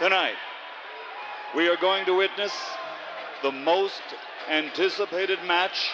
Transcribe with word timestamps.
Tonight, 0.00 0.34
we 1.54 1.68
are 1.68 1.76
going 1.80 2.04
to 2.06 2.16
witness 2.16 2.52
the 3.44 3.52
most 3.52 4.02
anticipated 4.50 5.38
match 5.46 5.88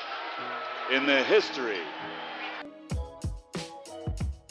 in 0.91 1.04
the 1.04 1.23
history. 1.23 1.80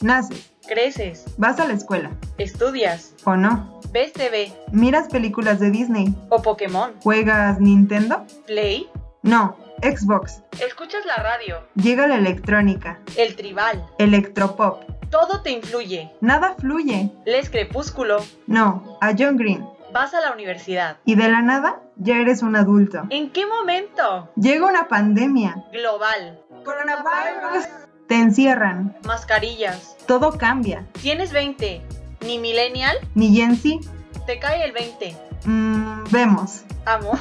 Naces, 0.02 0.52
Creces, 0.68 1.24
vas 1.36 1.58
a 1.58 1.66
la 1.66 1.74
escuela, 1.74 2.12
estudias, 2.38 3.12
o 3.24 3.34
no, 3.34 3.80
ves 3.90 4.12
TV 4.12 4.52
miras 4.70 5.08
películas 5.08 5.58
de 5.58 5.72
Disney, 5.72 6.14
o 6.28 6.40
Pokémon, 6.40 6.94
juegas 7.02 7.58
Nintendo, 7.58 8.24
Play, 8.46 8.88
no, 9.22 9.56
Xbox, 9.82 10.44
escuchas 10.64 11.04
la 11.06 11.16
radio, 11.16 11.60
llega 11.74 12.06
la 12.06 12.14
electrónica, 12.14 13.00
el 13.16 13.34
tribal, 13.34 13.84
electropop, 13.98 14.89
todo 15.10 15.42
te 15.42 15.50
influye. 15.50 16.10
nada 16.20 16.54
fluye, 16.58 17.10
Lees 17.26 17.50
Crepúsculo, 17.50 18.18
no, 18.46 18.98
a 19.00 19.12
John 19.18 19.36
Green, 19.36 19.66
vas 19.92 20.14
a 20.14 20.20
la 20.20 20.32
universidad. 20.32 20.96
y 21.04 21.14
de 21.16 21.28
la 21.28 21.42
nada 21.42 21.80
ya 21.96 22.16
eres 22.18 22.42
un 22.42 22.56
adulto. 22.56 23.02
¿En 23.10 23.30
qué 23.30 23.46
momento? 23.46 24.30
Llega 24.36 24.66
una 24.66 24.88
pandemia, 24.88 25.64
Global, 25.72 26.40
coronavirus, 26.64 27.66
te 28.08 28.16
encierran, 28.16 28.96
mascarillas. 29.04 29.96
todo 30.06 30.36
cambia, 30.38 30.86
Tienes 31.02 31.32
20, 31.32 31.82
ni 32.26 32.38
millennial, 32.38 32.96
ni 33.14 33.34
Gen 33.34 33.56
Z, 33.56 33.80
te 34.26 34.38
cae 34.38 34.64
el 34.64 34.72
20. 34.72 35.16
mm, 35.44 36.04
vemos. 36.10 36.62
Amo. 36.86 37.12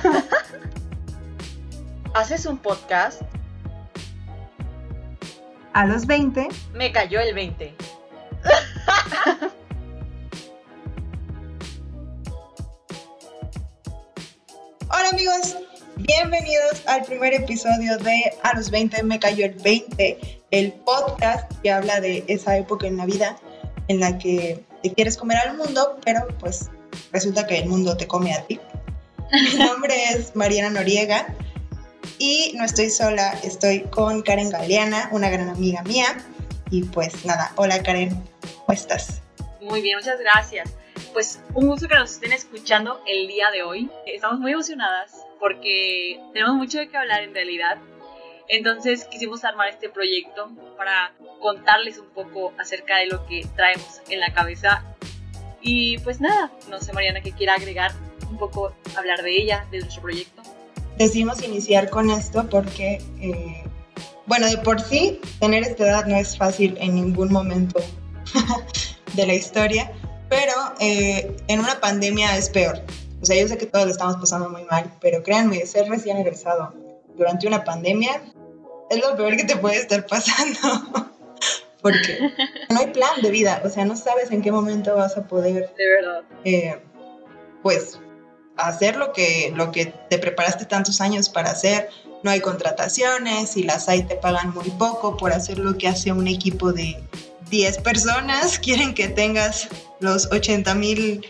¿Haces 2.13 2.45
un 2.45 2.57
podcast? 2.57 3.21
A 5.79 5.85
los 5.85 6.05
20, 6.07 6.49
Me 6.73 6.91
cayó 6.91 7.21
el 7.21 7.33
20. 7.33 7.73
Hola 14.89 15.09
amigos, 15.09 15.55
bienvenidos 15.95 16.85
al 16.85 17.05
primer 17.05 17.34
episodio 17.34 17.98
de 17.98 18.34
A 18.43 18.57
los 18.57 18.70
20 18.70 19.04
me 19.04 19.20
cayó 19.20 19.45
el 19.45 19.54
20, 19.54 20.41
el 20.51 20.73
podcast 20.73 21.49
que 21.63 21.71
habla 21.71 22.01
de 22.01 22.26
esa 22.27 22.57
época 22.57 22.85
en 22.85 22.98
la 22.98 23.05
vida 23.05 23.37
en 23.87 24.01
la 24.01 24.17
que 24.17 24.61
te 24.84 24.93
quieres 24.93 25.15
comer 25.15 25.37
al 25.37 25.55
mundo, 25.55 25.98
pero 26.04 26.27
pues 26.41 26.70
resulta 27.13 27.48
que 27.48 27.57
el 27.57 27.70
mundo 27.70 27.95
te 27.95 28.05
come 28.05 28.34
a 28.34 28.45
ti. 28.45 28.59
Mi 29.32 29.54
nombre 29.63 29.93
es 30.11 30.35
Mariana 30.35 30.71
Noriega 30.71 31.34
y 32.20 32.51
no 32.55 32.65
estoy 32.65 32.89
sola, 32.89 33.31
estoy 33.43 33.81
con 33.84 34.21
Karen 34.21 34.49
Galeana, 34.49 35.09
una 35.12 35.29
gran 35.29 35.49
amiga 35.49 35.81
mía. 35.84 36.17
Y 36.70 36.84
pues 36.84 37.26
nada, 37.26 37.53
hola 37.55 37.81
Karen, 37.81 38.11
¿cómo 38.41 38.73
estás? 38.73 39.21
Muy 39.61 39.81
bien, 39.81 39.98
muchas 39.98 40.20
gracias. 40.20 40.70
Pues 41.13 41.41
un 41.55 41.67
gusto 41.67 41.87
que 41.87 41.95
nos 41.95 42.11
estén 42.11 42.34
escuchando 42.34 43.01
el 43.07 43.27
día 43.27 43.49
de 43.51 43.63
hoy. 43.63 43.89
Estamos 44.05 44.39
muy 44.39 44.51
emocionadas 44.51 45.26
porque 45.39 46.20
tenemos 46.34 46.55
mucho 46.55 46.77
de 46.77 46.89
qué 46.89 46.98
hablar 46.98 47.23
en 47.23 47.34
realidad. 47.34 47.77
Entonces 48.49 49.05
quisimos 49.05 49.43
armar 49.45 49.70
este 49.70 49.89
proyecto 49.89 50.51
para 50.77 51.13
contarles 51.39 51.98
un 51.99 52.09
poco 52.09 52.54
acerca 52.59 52.98
de 52.98 53.07
lo 53.07 53.26
que 53.26 53.48
traemos 53.55 54.01
en 54.09 54.20
la 54.20 54.33
cabeza. 54.33 54.83
Y 55.61 55.98
pues 55.99 56.20
nada, 56.20 56.51
no 56.70 56.79
sé 56.81 56.91
Mariana 56.91 57.21
que 57.21 57.31
quiera 57.31 57.54
agregar 57.54 57.93
un 58.29 58.37
poco, 58.37 58.76
hablar 58.95 59.23
de 59.23 59.31
ella, 59.37 59.65
de 59.71 59.79
nuestro 59.79 60.01
proyecto. 60.01 60.41
Decidimos 60.99 61.41
iniciar 61.41 61.89
con 61.89 62.11
esto 62.11 62.47
porque, 62.49 63.01
eh, 63.21 63.63
bueno, 64.28 64.47
de 64.47 64.57
por 64.57 64.79
sí, 64.81 65.19
tener 65.39 65.63
esta 65.63 65.88
edad 65.88 66.05
no 66.05 66.16
es 66.16 66.38
fácil 66.38 66.78
en 66.79 66.94
ningún 66.95 67.31
momento 67.31 67.79
de 69.13 69.25
la 69.25 69.33
historia, 69.33 69.91
pero 70.29 70.53
eh, 70.79 71.35
en 71.47 71.59
una 71.61 71.79
pandemia 71.79 72.38
es 72.38 72.50
peor. 72.50 72.81
O 73.22 73.25
sea, 73.25 73.41
yo 73.41 73.47
sé 73.47 73.57
que 73.57 73.66
todos 73.66 73.85
lo 73.85 73.91
estamos 73.91 74.17
pasando 74.17 74.50
muy 74.50 74.63
mal, 74.66 74.94
pero 75.01 75.23
créanme, 75.23 75.66
ser 75.66 75.89
recién 75.89 76.17
egresado 76.17 76.73
durante 77.17 77.47
una 77.47 77.63
pandemia 77.63 78.22
es 78.89 78.99
lo 79.01 79.15
peor 79.15 79.35
que 79.35 79.45
te 79.45 79.55
puede 79.55 79.77
estar 79.77 80.05
pasando. 80.05 80.59
Porque 81.81 82.19
no 82.69 82.79
hay 82.79 82.88
plan 82.88 83.21
de 83.21 83.31
vida, 83.31 83.61
o 83.63 83.69
sea, 83.69 83.85
no 83.85 83.95
sabes 83.95 84.31
en 84.31 84.41
qué 84.41 84.51
momento 84.51 84.93
vas 84.97 85.15
a 85.15 85.25
poder 85.25 85.73
De 85.77 85.89
verdad. 85.89 86.23
eh, 86.43 86.77
pues 87.63 87.97
hacer 88.67 88.95
lo 88.95 89.13
que, 89.13 89.51
lo 89.55 89.71
que 89.71 89.87
te 90.09 90.17
preparaste 90.17 90.65
tantos 90.65 91.01
años 91.01 91.29
para 91.29 91.51
hacer. 91.51 91.89
No 92.23 92.31
hay 92.31 92.41
contrataciones 92.41 93.55
y 93.55 93.63
las 93.63 93.87
hay 93.87 94.03
te 94.03 94.15
pagan 94.15 94.53
muy 94.53 94.69
poco 94.71 95.15
por 95.17 95.31
hacer 95.31 95.59
lo 95.59 95.77
que 95.77 95.87
hace 95.87 96.11
un 96.11 96.27
equipo 96.27 96.73
de 96.73 97.01
10 97.49 97.77
personas. 97.79 98.59
Quieren 98.63 98.93
que 98.93 99.07
tengas 99.07 99.69
los 99.99 100.31
80 100.31 100.73
mil 100.75 101.25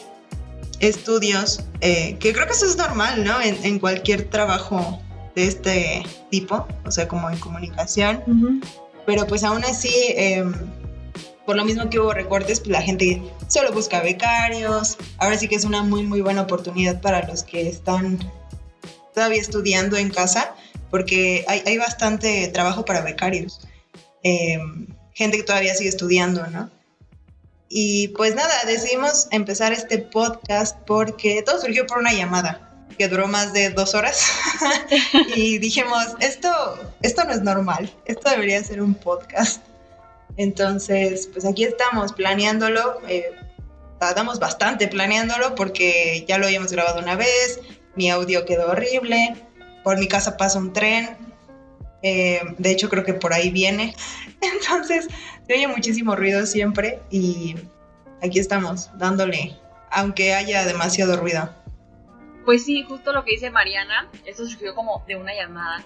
estudios, 0.79 1.61
eh, 1.81 2.17
que 2.19 2.33
creo 2.33 2.47
que 2.47 2.53
eso 2.53 2.65
es 2.65 2.77
normal, 2.77 3.23
¿no? 3.23 3.41
En, 3.41 3.63
en 3.65 3.79
cualquier 3.79 4.29
trabajo 4.29 4.99
de 5.35 5.45
este 5.45 6.03
tipo, 6.31 6.65
o 6.85 6.91
sea, 6.91 7.07
como 7.07 7.29
en 7.29 7.37
comunicación 7.37 8.61
pero 9.09 9.25
pues 9.25 9.43
aún 9.43 9.65
así, 9.65 9.89
eh, 10.09 10.45
por 11.49 11.55
lo 11.55 11.65
mismo 11.65 11.89
que 11.89 11.99
hubo 11.99 12.13
recortes, 12.13 12.59
pues 12.59 12.69
la 12.69 12.83
gente 12.83 13.23
solo 13.47 13.71
busca 13.71 14.03
becarios. 14.03 14.99
Ahora 15.17 15.35
sí 15.35 15.47
que 15.47 15.55
es 15.55 15.65
una 15.65 15.81
muy, 15.81 16.03
muy 16.03 16.21
buena 16.21 16.43
oportunidad 16.43 17.01
para 17.01 17.27
los 17.27 17.41
que 17.41 17.67
están 17.67 18.19
todavía 19.15 19.41
estudiando 19.41 19.97
en 19.97 20.11
casa, 20.11 20.53
porque 20.91 21.43
hay, 21.47 21.77
bastante 21.79 22.49
trabajo 22.49 22.85
para 22.85 23.01
becarios. 23.01 23.61
Eh, 24.21 24.59
gente 25.15 25.37
que 25.37 25.43
todavía 25.43 25.73
sigue 25.73 25.89
estudiando, 25.89 26.45
¿no? 26.45 26.69
Y 27.67 28.09
pues 28.09 28.35
nada, 28.35 28.53
decidimos 28.67 29.27
empezar 29.31 29.73
este 29.73 29.97
podcast 29.97 30.77
porque 30.85 31.41
todo 31.41 31.59
surgió 31.59 31.87
por 31.87 31.97
una 31.97 32.13
llamada 32.13 32.85
que 32.95 33.07
duró 33.07 33.27
más 33.27 33.53
de 33.53 33.71
dos 33.71 33.95
horas 33.95 34.23
y 35.35 35.57
dijimos, 35.57 36.09
esto, 36.19 36.93
esto 37.01 37.23
no 37.23 37.31
es 37.31 37.41
normal, 37.41 37.91
esto 38.05 38.29
debería 38.29 38.63
ser 38.63 38.83
un 38.83 38.93
podcast. 38.93 39.63
Entonces, 40.39 41.27
pues 41.33 41.43
aquí 41.45 41.65
estamos 41.65 42.13
planeándolo, 42.13 43.01
eh, 43.09 43.35
tardamos 43.99 44.39
bastante 44.39 44.87
planeándolo 44.87 45.53
porque 45.53 46.23
ya 46.29 46.37
lo 46.37 46.45
habíamos 46.45 46.71
grabado 46.71 47.01
una 47.01 47.17
vez, 47.17 47.59
mi 47.95 48.09
audio 48.09 48.45
quedó 48.45 48.71
horrible, 48.71 49.35
por 49.83 49.99
mi 49.99 50.07
casa 50.07 50.37
pasa 50.37 50.57
un 50.57 50.71
tren, 50.71 51.17
eh, 52.03 52.39
de 52.57 52.71
hecho 52.71 52.87
creo 52.87 53.03
que 53.03 53.15
por 53.15 53.33
ahí 53.33 53.49
viene, 53.49 53.93
entonces 54.41 55.09
se 55.45 55.53
oye 55.53 55.67
muchísimo 55.67 56.15
ruido 56.15 56.45
siempre 56.45 57.01
y 57.09 57.55
aquí 58.23 58.39
estamos 58.39 58.97
dándole, 58.97 59.57
aunque 59.91 60.35
haya 60.35 60.63
demasiado 60.63 61.17
ruido. 61.17 61.53
Pues 62.45 62.63
sí, 62.63 62.85
justo 62.87 63.11
lo 63.11 63.25
que 63.25 63.31
dice 63.31 63.51
Mariana, 63.51 64.09
esto 64.25 64.47
surgió 64.47 64.73
como 64.73 65.03
de 65.05 65.17
una 65.17 65.33
llamada. 65.35 65.83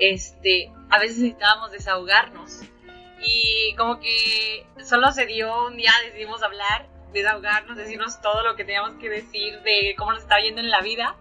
Este, 0.00 0.72
a 0.90 0.98
veces 0.98 1.18
necesitábamos 1.18 1.70
desahogarnos 1.70 2.62
y 3.24 3.74
como 3.76 3.98
que 4.00 4.66
solo 4.84 5.10
se 5.12 5.26
dio 5.26 5.66
un 5.66 5.76
día 5.76 5.92
decidimos 6.04 6.42
hablar, 6.42 6.86
desahogarnos, 7.12 7.76
decirnos 7.76 8.20
todo 8.20 8.42
lo 8.44 8.56
que 8.56 8.64
teníamos 8.64 8.94
que 9.00 9.08
decir 9.08 9.60
de 9.62 9.94
cómo 9.96 10.12
nos 10.12 10.22
está 10.22 10.40
yendo 10.40 10.60
en 10.60 10.70
la 10.70 10.82
vida. 10.82 11.16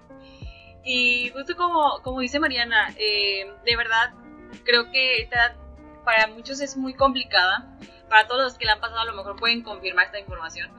Y 0.84 1.30
justo 1.30 1.56
como, 1.56 2.02
como 2.02 2.19
dice 2.19 2.40
Mariana, 2.40 2.94
eh, 2.97 3.50
de 3.66 3.75
verdad 3.78 4.13
creo 4.66 4.92
que 4.92 5.22
esta 5.22 5.36
edad 5.38 5.56
para 6.03 6.28
muchos 6.28 6.59
es 6.59 6.75
muy 6.75 6.94
complicada. 6.94 7.69
Para 8.09 8.28
todos 8.28 8.44
los 8.44 8.58
que 8.58 8.66
la 8.66 8.74
han 8.74 8.80
pasado 8.81 9.00
a 9.00 9.06
lo 9.06 9.13
mejor 9.13 9.38
pueden 9.38 9.63
confirmar 9.63 10.08
esta 10.08 10.19
información. 10.19 10.69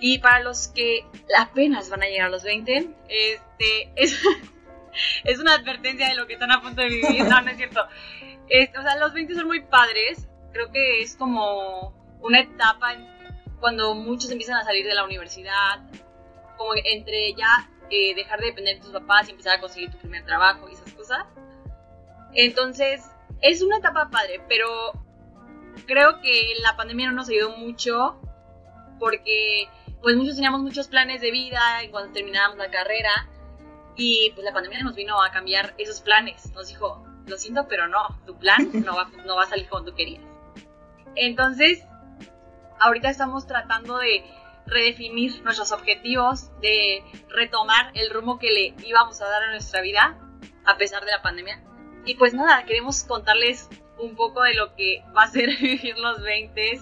Y 0.00 0.18
para 0.18 0.40
los 0.40 0.68
que 0.68 1.06
apenas 1.38 1.88
van 1.88 2.02
a 2.02 2.06
llegar 2.06 2.26
a 2.26 2.30
los 2.30 2.42
20, 2.42 2.90
este, 3.08 3.92
es, 3.94 4.20
es 5.24 5.38
una 5.38 5.54
advertencia 5.54 6.08
de 6.08 6.16
lo 6.16 6.26
que 6.26 6.34
están 6.34 6.50
a 6.50 6.60
punto 6.60 6.82
de 6.82 6.88
vivir. 6.88 7.24
No, 7.24 7.40
no 7.40 7.50
es 7.50 7.56
cierto. 7.56 7.86
Este, 8.48 8.76
o 8.78 8.82
sea, 8.82 8.96
los 8.96 9.14
20 9.14 9.34
son 9.34 9.46
muy 9.46 9.60
padres. 9.62 10.28
Creo 10.52 10.70
que 10.70 11.02
es 11.02 11.16
como 11.16 11.94
una 12.20 12.40
etapa 12.40 12.94
cuando 13.60 13.94
muchos 13.94 14.30
empiezan 14.30 14.56
a 14.56 14.64
salir 14.64 14.86
de 14.86 14.94
la 14.94 15.04
universidad, 15.04 15.80
como 16.56 16.72
entre 16.74 17.32
ya 17.34 17.70
eh, 17.90 18.14
dejar 18.14 18.40
de 18.40 18.46
depender 18.46 18.76
de 18.76 18.82
tus 18.82 18.92
papás 18.92 19.28
y 19.28 19.32
empezar 19.32 19.58
a 19.58 19.60
conseguir 19.60 19.90
tu 19.90 19.98
primer 19.98 20.24
trabajo 20.24 20.68
y 20.68 20.72
esas 20.72 20.92
cosas. 20.92 21.26
Entonces, 22.34 23.02
es 23.40 23.62
una 23.62 23.78
etapa 23.78 24.08
padre, 24.10 24.42
pero 24.48 24.66
creo 25.86 26.20
que 26.20 26.54
la 26.62 26.76
pandemia 26.76 27.08
no 27.08 27.16
nos 27.16 27.28
ayudó 27.28 27.56
mucho 27.56 28.20
porque 28.98 29.68
pues 30.00 30.16
muchos 30.16 30.34
teníamos 30.34 30.60
muchos 30.62 30.88
planes 30.88 31.20
de 31.20 31.30
vida 31.30 31.60
cuando 31.90 32.12
terminábamos 32.12 32.58
la 32.58 32.70
carrera 32.70 33.28
y 33.96 34.30
pues 34.34 34.44
la 34.44 34.52
pandemia 34.52 34.82
nos 34.82 34.94
vino 34.94 35.22
a 35.22 35.30
cambiar 35.30 35.74
esos 35.78 36.00
planes. 36.00 36.52
Nos 36.52 36.68
dijo, 36.68 37.04
lo 37.26 37.36
siento, 37.36 37.66
pero 37.68 37.88
no, 37.88 38.20
tu 38.26 38.36
plan 38.38 38.70
no 38.84 38.96
va, 38.96 39.10
no 39.24 39.36
va 39.36 39.44
a 39.44 39.46
salir 39.46 39.68
como 39.68 39.84
tú 39.84 39.94
querías. 39.94 40.31
Entonces, 41.16 41.84
ahorita 42.80 43.10
estamos 43.10 43.46
tratando 43.46 43.98
de 43.98 44.24
redefinir 44.66 45.42
nuestros 45.42 45.72
objetivos, 45.72 46.50
de 46.60 47.02
retomar 47.28 47.90
el 47.94 48.10
rumbo 48.10 48.38
que 48.38 48.50
le 48.50 48.74
íbamos 48.86 49.20
a 49.20 49.28
dar 49.28 49.42
a 49.42 49.50
nuestra 49.50 49.80
vida 49.80 50.18
a 50.64 50.76
pesar 50.76 51.04
de 51.04 51.10
la 51.10 51.22
pandemia. 51.22 51.62
Y 52.04 52.14
pues 52.14 52.34
nada, 52.34 52.64
queremos 52.64 53.04
contarles 53.04 53.68
un 53.98 54.16
poco 54.16 54.42
de 54.42 54.54
lo 54.54 54.74
que 54.74 55.04
va 55.16 55.24
a 55.24 55.28
ser 55.28 55.48
vivir 55.60 55.98
los 55.98 56.22
20 56.22 56.80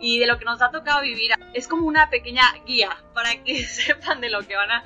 y 0.00 0.18
de 0.18 0.26
lo 0.26 0.38
que 0.38 0.44
nos 0.44 0.60
ha 0.62 0.70
tocado 0.70 1.02
vivir. 1.02 1.32
Es 1.54 1.68
como 1.68 1.86
una 1.86 2.10
pequeña 2.10 2.42
guía 2.66 2.90
para 3.14 3.42
que 3.42 3.64
sepan 3.64 4.20
de 4.20 4.30
lo 4.30 4.46
que 4.46 4.56
van 4.56 4.70
a, 4.70 4.84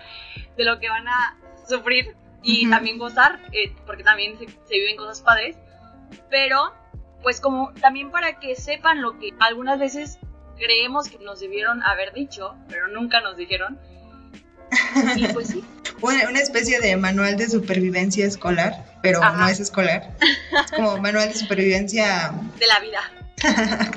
de 0.56 0.64
lo 0.64 0.78
que 0.78 0.88
van 0.88 1.08
a 1.08 1.38
sufrir 1.68 2.16
y 2.42 2.70
también 2.70 2.98
gozar, 2.98 3.40
eh, 3.52 3.74
porque 3.86 4.04
también 4.04 4.38
se, 4.38 4.46
se 4.46 4.74
viven 4.74 4.96
cosas 4.96 5.20
padres, 5.20 5.56
pero 6.30 6.72
pues 7.22 7.40
como 7.40 7.72
también 7.74 8.10
para 8.10 8.38
que 8.38 8.56
sepan 8.56 9.02
lo 9.02 9.18
que 9.18 9.30
algunas 9.40 9.78
veces 9.78 10.18
creemos 10.56 11.08
que 11.08 11.18
nos 11.18 11.40
debieron 11.40 11.82
haber 11.82 12.12
dicho, 12.12 12.54
pero 12.68 12.88
nunca 12.88 13.20
nos 13.20 13.36
dijeron. 13.36 13.78
Y 15.14 15.26
pues 15.28 15.48
sí. 15.48 15.64
una, 16.02 16.28
una, 16.28 16.40
especie 16.40 16.80
de 16.80 16.96
manual 16.96 17.36
de 17.36 17.48
supervivencia 17.48 18.26
escolar, 18.26 18.84
pero 19.02 19.20
no 19.20 19.48
es 19.48 19.60
escolar. 19.60 20.14
Es 20.64 20.72
como 20.72 20.98
manual 21.00 21.28
de 21.28 21.34
supervivencia. 21.34 22.32
De 22.58 22.66
la 22.66 22.80
vida. 22.80 23.00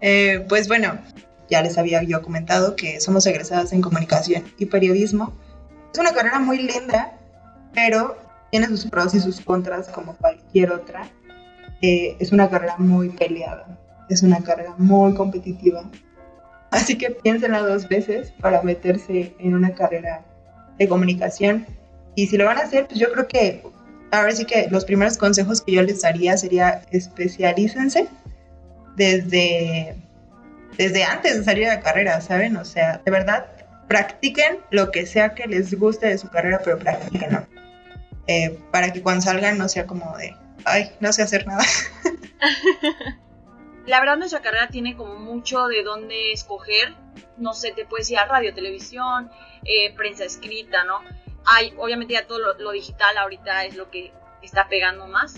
eh, 0.00 0.44
pues 0.48 0.68
bueno, 0.68 0.98
ya 1.50 1.62
les 1.62 1.78
había 1.78 2.02
yo 2.02 2.22
comentado 2.22 2.76
que 2.76 3.00
somos 3.00 3.26
egresadas 3.26 3.72
en 3.72 3.82
comunicación 3.82 4.44
y 4.58 4.66
periodismo. 4.66 5.36
Es 5.92 5.98
una 5.98 6.12
carrera 6.12 6.38
muy 6.38 6.58
linda, 6.58 7.18
pero 7.74 8.16
tiene 8.50 8.66
sus 8.68 8.86
pros 8.86 9.14
y 9.14 9.20
sus 9.20 9.40
contras 9.40 9.88
como 9.88 10.16
cualquier 10.16 10.70
otra. 10.72 11.08
Eh, 11.82 12.16
es 12.18 12.32
una 12.32 12.50
carrera 12.50 12.76
muy 12.78 13.10
peleada, 13.10 13.78
es 14.08 14.22
una 14.22 14.42
carrera 14.42 14.74
muy 14.78 15.14
competitiva. 15.14 15.84
Así 16.70 16.98
que 16.98 17.10
piénsenla 17.10 17.60
dos 17.60 17.88
veces 17.88 18.32
para 18.40 18.62
meterse 18.62 19.34
en 19.38 19.54
una 19.54 19.74
carrera 19.74 20.22
de 20.78 20.88
comunicación. 20.88 21.66
Y 22.14 22.26
si 22.26 22.36
lo 22.36 22.44
van 22.44 22.58
a 22.58 22.62
hacer, 22.62 22.86
pues 22.86 22.98
yo 22.98 23.10
creo 23.12 23.28
que 23.28 23.62
ahora 24.10 24.32
sí 24.32 24.44
que 24.44 24.68
los 24.70 24.84
primeros 24.84 25.16
consejos 25.16 25.60
que 25.60 25.72
yo 25.72 25.82
les 25.82 26.02
daría 26.02 26.36
sería 26.36 26.82
especialícense 26.90 28.08
desde, 28.96 29.94
desde 30.76 31.04
antes 31.04 31.38
de 31.38 31.44
salir 31.44 31.66
a 31.66 31.76
la 31.76 31.80
carrera, 31.80 32.20
¿saben? 32.20 32.56
O 32.56 32.64
sea, 32.64 33.00
de 33.04 33.10
verdad, 33.10 33.46
practiquen 33.86 34.58
lo 34.70 34.90
que 34.90 35.06
sea 35.06 35.34
que 35.34 35.46
les 35.46 35.72
guste 35.78 36.08
de 36.08 36.18
su 36.18 36.28
carrera, 36.28 36.60
pero 36.64 36.78
practiquenlo. 36.78 37.46
Eh, 38.26 38.58
para 38.72 38.92
que 38.92 39.00
cuando 39.00 39.22
salgan 39.22 39.56
no 39.56 39.68
sea 39.68 39.86
como 39.86 40.14
de, 40.18 40.34
ay, 40.64 40.92
no 41.00 41.12
sé 41.12 41.22
hacer 41.22 41.46
nada. 41.46 41.64
La 43.86 44.00
verdad 44.00 44.18
nuestra 44.18 44.42
carrera 44.42 44.68
tiene 44.68 44.96
como 44.96 45.14
mucho 45.16 45.66
de 45.66 45.82
dónde 45.82 46.32
escoger. 46.32 46.94
No 47.38 47.54
sé, 47.54 47.72
te 47.72 47.86
puedes 47.86 48.10
ir 48.10 48.18
a 48.18 48.26
radio, 48.26 48.54
televisión, 48.54 49.30
eh, 49.64 49.94
prensa 49.96 50.24
escrita, 50.24 50.84
¿no? 50.84 51.00
Hay, 51.46 51.72
obviamente 51.78 52.12
ya 52.12 52.26
todo 52.26 52.54
lo, 52.54 52.70
digital 52.72 53.16
ahorita 53.16 53.64
es 53.64 53.76
lo 53.76 53.90
que 53.90 54.12
está 54.42 54.68
pegando 54.68 55.06
más. 55.06 55.36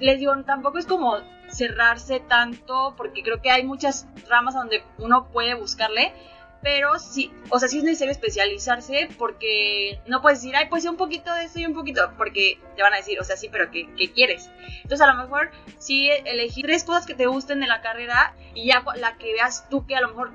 Les 0.00 0.18
digo, 0.18 0.34
tampoco 0.44 0.78
es 0.78 0.86
como 0.86 1.18
cerrarse 1.50 2.20
tanto, 2.20 2.94
porque 2.96 3.22
creo 3.22 3.40
que 3.40 3.50
hay 3.50 3.64
muchas 3.64 4.06
ramas 4.28 4.54
donde 4.54 4.82
uno 4.98 5.28
puede 5.30 5.54
buscarle, 5.54 6.12
pero 6.62 6.98
sí, 6.98 7.30
o 7.50 7.58
sea, 7.58 7.68
sí 7.68 7.78
es 7.78 7.84
necesario 7.84 8.12
especializarse 8.12 9.08
porque 9.18 10.00
no 10.06 10.20
puedes 10.22 10.40
decir, 10.40 10.56
ay, 10.56 10.66
pues 10.68 10.84
un 10.84 10.96
poquito 10.96 11.32
de 11.34 11.44
esto 11.44 11.60
y 11.60 11.66
un 11.66 11.74
poquito, 11.74 12.12
porque 12.16 12.58
te 12.74 12.82
van 12.82 12.92
a 12.92 12.96
decir, 12.96 13.20
o 13.20 13.24
sea, 13.24 13.36
sí, 13.36 13.48
pero 13.50 13.70
¿qué, 13.70 13.88
¿qué, 13.96 14.10
quieres? 14.10 14.50
Entonces, 14.82 15.00
a 15.00 15.12
lo 15.12 15.22
mejor 15.22 15.50
sí 15.78 16.08
elegir 16.24 16.66
tres 16.66 16.84
cosas 16.84 17.06
que 17.06 17.14
te 17.14 17.26
gusten 17.26 17.60
de 17.60 17.66
la 17.66 17.82
carrera 17.82 18.34
y 18.54 18.66
ya 18.66 18.84
la 18.96 19.16
que 19.16 19.32
veas 19.32 19.68
tú 19.68 19.86
que 19.86 19.96
a 19.96 20.00
lo 20.00 20.08
mejor 20.08 20.32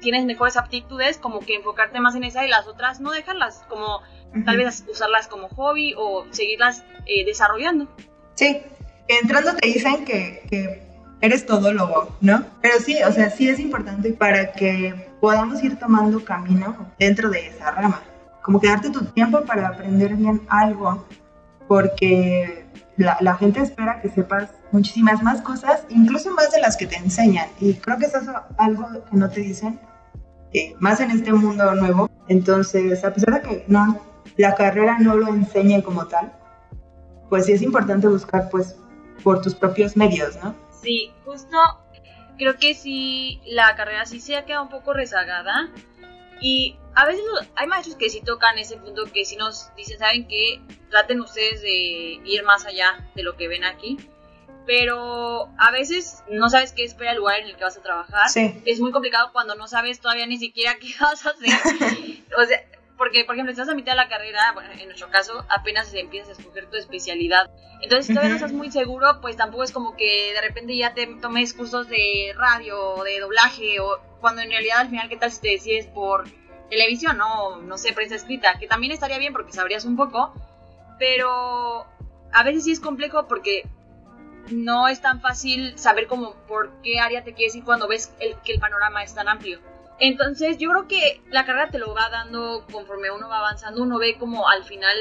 tienes 0.00 0.24
mejores 0.24 0.56
aptitudes, 0.56 1.18
como 1.18 1.40
que 1.40 1.54
enfocarte 1.54 2.00
más 2.00 2.14
en 2.14 2.24
esa 2.24 2.44
y 2.44 2.48
las 2.48 2.66
otras 2.66 3.00
no 3.00 3.12
dejarlas, 3.12 3.64
como 3.68 4.02
tal 4.44 4.56
vez 4.58 4.84
usarlas 4.88 5.28
como 5.28 5.48
hobby 5.48 5.94
o 5.96 6.26
seguirlas 6.30 6.84
eh, 7.06 7.24
desarrollando. 7.24 7.88
Sí, 8.34 8.62
entrando 9.08 9.54
te 9.56 9.68
dicen 9.68 10.04
que, 10.04 10.42
que 10.48 10.82
eres 11.20 11.46
todólogo, 11.46 12.16
¿no? 12.20 12.44
Pero 12.60 12.78
sí, 12.80 13.02
o 13.02 13.12
sea, 13.12 13.30
sí 13.30 13.48
es 13.48 13.60
importante 13.60 14.12
para 14.12 14.52
que 14.52 15.11
podamos 15.22 15.62
ir 15.62 15.78
tomando 15.78 16.24
camino 16.24 16.74
dentro 16.98 17.30
de 17.30 17.46
esa 17.46 17.70
rama. 17.70 18.02
Como 18.42 18.60
que 18.60 18.66
darte 18.66 18.90
tu 18.90 19.04
tiempo 19.04 19.40
para 19.42 19.68
aprender 19.68 20.16
bien 20.16 20.42
algo, 20.48 21.06
porque 21.68 22.66
la, 22.96 23.36
gente 23.36 23.60
espera 23.60 24.00
que 24.00 24.08
sepas 24.08 24.50
muchísimas 24.72 25.22
más 25.22 25.40
cosas, 25.40 25.86
incluso 25.90 26.32
más 26.32 26.50
de 26.50 26.60
las 26.60 26.76
que 26.76 26.88
te 26.88 26.96
enseñan. 26.96 27.48
Y 27.60 27.74
creo 27.74 27.98
que 27.98 28.06
eso 28.06 28.18
es 28.18 28.26
algo 28.58 28.84
que 29.08 29.16
no 29.16 29.30
te 29.30 29.42
dicen, 29.42 29.78
más 30.80 30.98
en 30.98 31.12
este 31.12 31.32
mundo 31.32 31.72
nuevo. 31.76 32.10
Entonces, 32.26 33.04
a 33.04 33.14
pesar 33.14 33.40
de 33.40 33.48
que 33.48 33.64
no, 33.68 34.00
la 34.38 34.56
carrera 34.56 34.98
no 34.98 35.14
lo 35.14 35.28
enseñe 35.28 35.84
como 35.84 36.04
tal, 36.06 36.32
pues 37.28 37.46
sí 37.46 37.52
es 37.52 37.62
importante 37.62 38.08
buscar 38.08 38.48
pues 38.50 38.74
por 39.22 39.40
tus 39.40 39.54
propios 39.54 39.96
medios, 39.96 40.36
¿no? 40.42 40.52
Sí, 40.82 41.12
justo 41.24 41.56
creo 42.42 42.58
que 42.58 42.74
sí, 42.74 43.40
la 43.46 43.74
carrera 43.76 44.04
sí 44.04 44.20
se 44.20 44.36
ha 44.36 44.44
quedado 44.44 44.64
un 44.64 44.68
poco 44.68 44.92
rezagada. 44.92 45.70
Y 46.40 46.76
a 46.94 47.06
veces 47.06 47.22
hay 47.54 47.66
maestros 47.68 47.96
que 47.96 48.10
sí 48.10 48.20
tocan 48.20 48.58
ese 48.58 48.76
punto 48.76 49.04
que 49.12 49.24
sí 49.24 49.36
nos 49.36 49.74
dicen, 49.76 49.98
¿saben 49.98 50.26
qué? 50.26 50.60
Traten 50.90 51.20
ustedes 51.20 51.62
de 51.62 52.20
ir 52.24 52.42
más 52.44 52.66
allá 52.66 53.08
de 53.14 53.22
lo 53.22 53.36
que 53.36 53.48
ven 53.48 53.64
aquí. 53.64 53.96
Pero 54.66 55.48
a 55.58 55.70
veces 55.72 56.22
no 56.30 56.48
sabes 56.48 56.72
qué 56.72 56.84
espera 56.84 57.12
el 57.12 57.18
lugar 57.18 57.40
en 57.40 57.46
el 57.46 57.56
que 57.56 57.64
vas 57.64 57.76
a 57.76 57.82
trabajar. 57.82 58.28
Es 58.64 58.80
muy 58.80 58.92
complicado 58.92 59.30
cuando 59.32 59.54
no 59.54 59.68
sabes 59.68 60.00
todavía 60.00 60.26
ni 60.26 60.38
siquiera 60.38 60.76
qué 60.80 60.88
vas 61.00 61.24
a 61.24 61.30
hacer. 61.30 61.48
o 62.36 62.44
sea, 62.44 62.60
porque, 63.02 63.24
por 63.24 63.34
ejemplo, 63.34 63.50
estás 63.50 63.68
a 63.68 63.74
mitad 63.74 63.94
de 63.94 63.96
la 63.96 64.08
carrera, 64.08 64.52
bueno, 64.54 64.70
en 64.78 64.86
nuestro 64.86 65.10
caso, 65.10 65.44
apenas 65.48 65.92
empiezas 65.92 66.38
a 66.38 66.40
escoger 66.40 66.70
tu 66.70 66.76
especialidad. 66.76 67.50
Entonces, 67.80 68.06
si 68.06 68.12
todavía 68.12 68.30
no 68.30 68.36
estás 68.36 68.52
muy 68.52 68.70
seguro, 68.70 69.20
pues 69.20 69.36
tampoco 69.36 69.64
es 69.64 69.72
como 69.72 69.96
que 69.96 70.32
de 70.32 70.40
repente 70.40 70.76
ya 70.76 70.94
te 70.94 71.08
tomes 71.20 71.52
cursos 71.52 71.88
de 71.88 72.32
radio 72.36 72.78
o 72.78 73.02
de 73.02 73.18
doblaje, 73.18 73.80
o 73.80 73.98
cuando 74.20 74.40
en 74.40 74.50
realidad 74.50 74.78
al 74.78 74.88
final, 74.88 75.08
¿qué 75.08 75.16
tal 75.16 75.32
si 75.32 75.40
te 75.40 75.48
decides 75.48 75.88
por 75.88 76.26
televisión, 76.70 77.18
no? 77.18 77.56
No 77.62 77.76
sé, 77.76 77.92
prensa 77.92 78.14
escrita, 78.14 78.56
que 78.60 78.68
también 78.68 78.92
estaría 78.92 79.18
bien 79.18 79.32
porque 79.32 79.50
sabrías 79.50 79.84
un 79.84 79.96
poco, 79.96 80.32
pero 81.00 81.84
a 82.32 82.44
veces 82.44 82.62
sí 82.62 82.70
es 82.70 82.78
complejo 82.78 83.26
porque 83.26 83.64
no 84.48 84.86
es 84.86 85.00
tan 85.00 85.20
fácil 85.20 85.76
saber 85.76 86.06
cómo 86.06 86.34
por 86.46 86.70
qué 86.82 87.00
área 87.00 87.24
te 87.24 87.34
quieres 87.34 87.56
ir 87.56 87.64
cuando 87.64 87.88
ves 87.88 88.14
el, 88.20 88.36
que 88.44 88.52
el 88.52 88.60
panorama 88.60 89.02
es 89.02 89.12
tan 89.12 89.26
amplio. 89.26 89.58
Entonces 90.04 90.58
yo 90.58 90.68
creo 90.70 90.88
que 90.88 91.22
la 91.30 91.46
carrera 91.46 91.70
te 91.70 91.78
lo 91.78 91.94
va 91.94 92.10
dando 92.10 92.66
conforme 92.72 93.12
uno 93.12 93.28
va 93.28 93.38
avanzando, 93.38 93.84
uno 93.84 94.00
ve 94.00 94.18
como 94.18 94.48
al 94.48 94.64
final, 94.64 94.96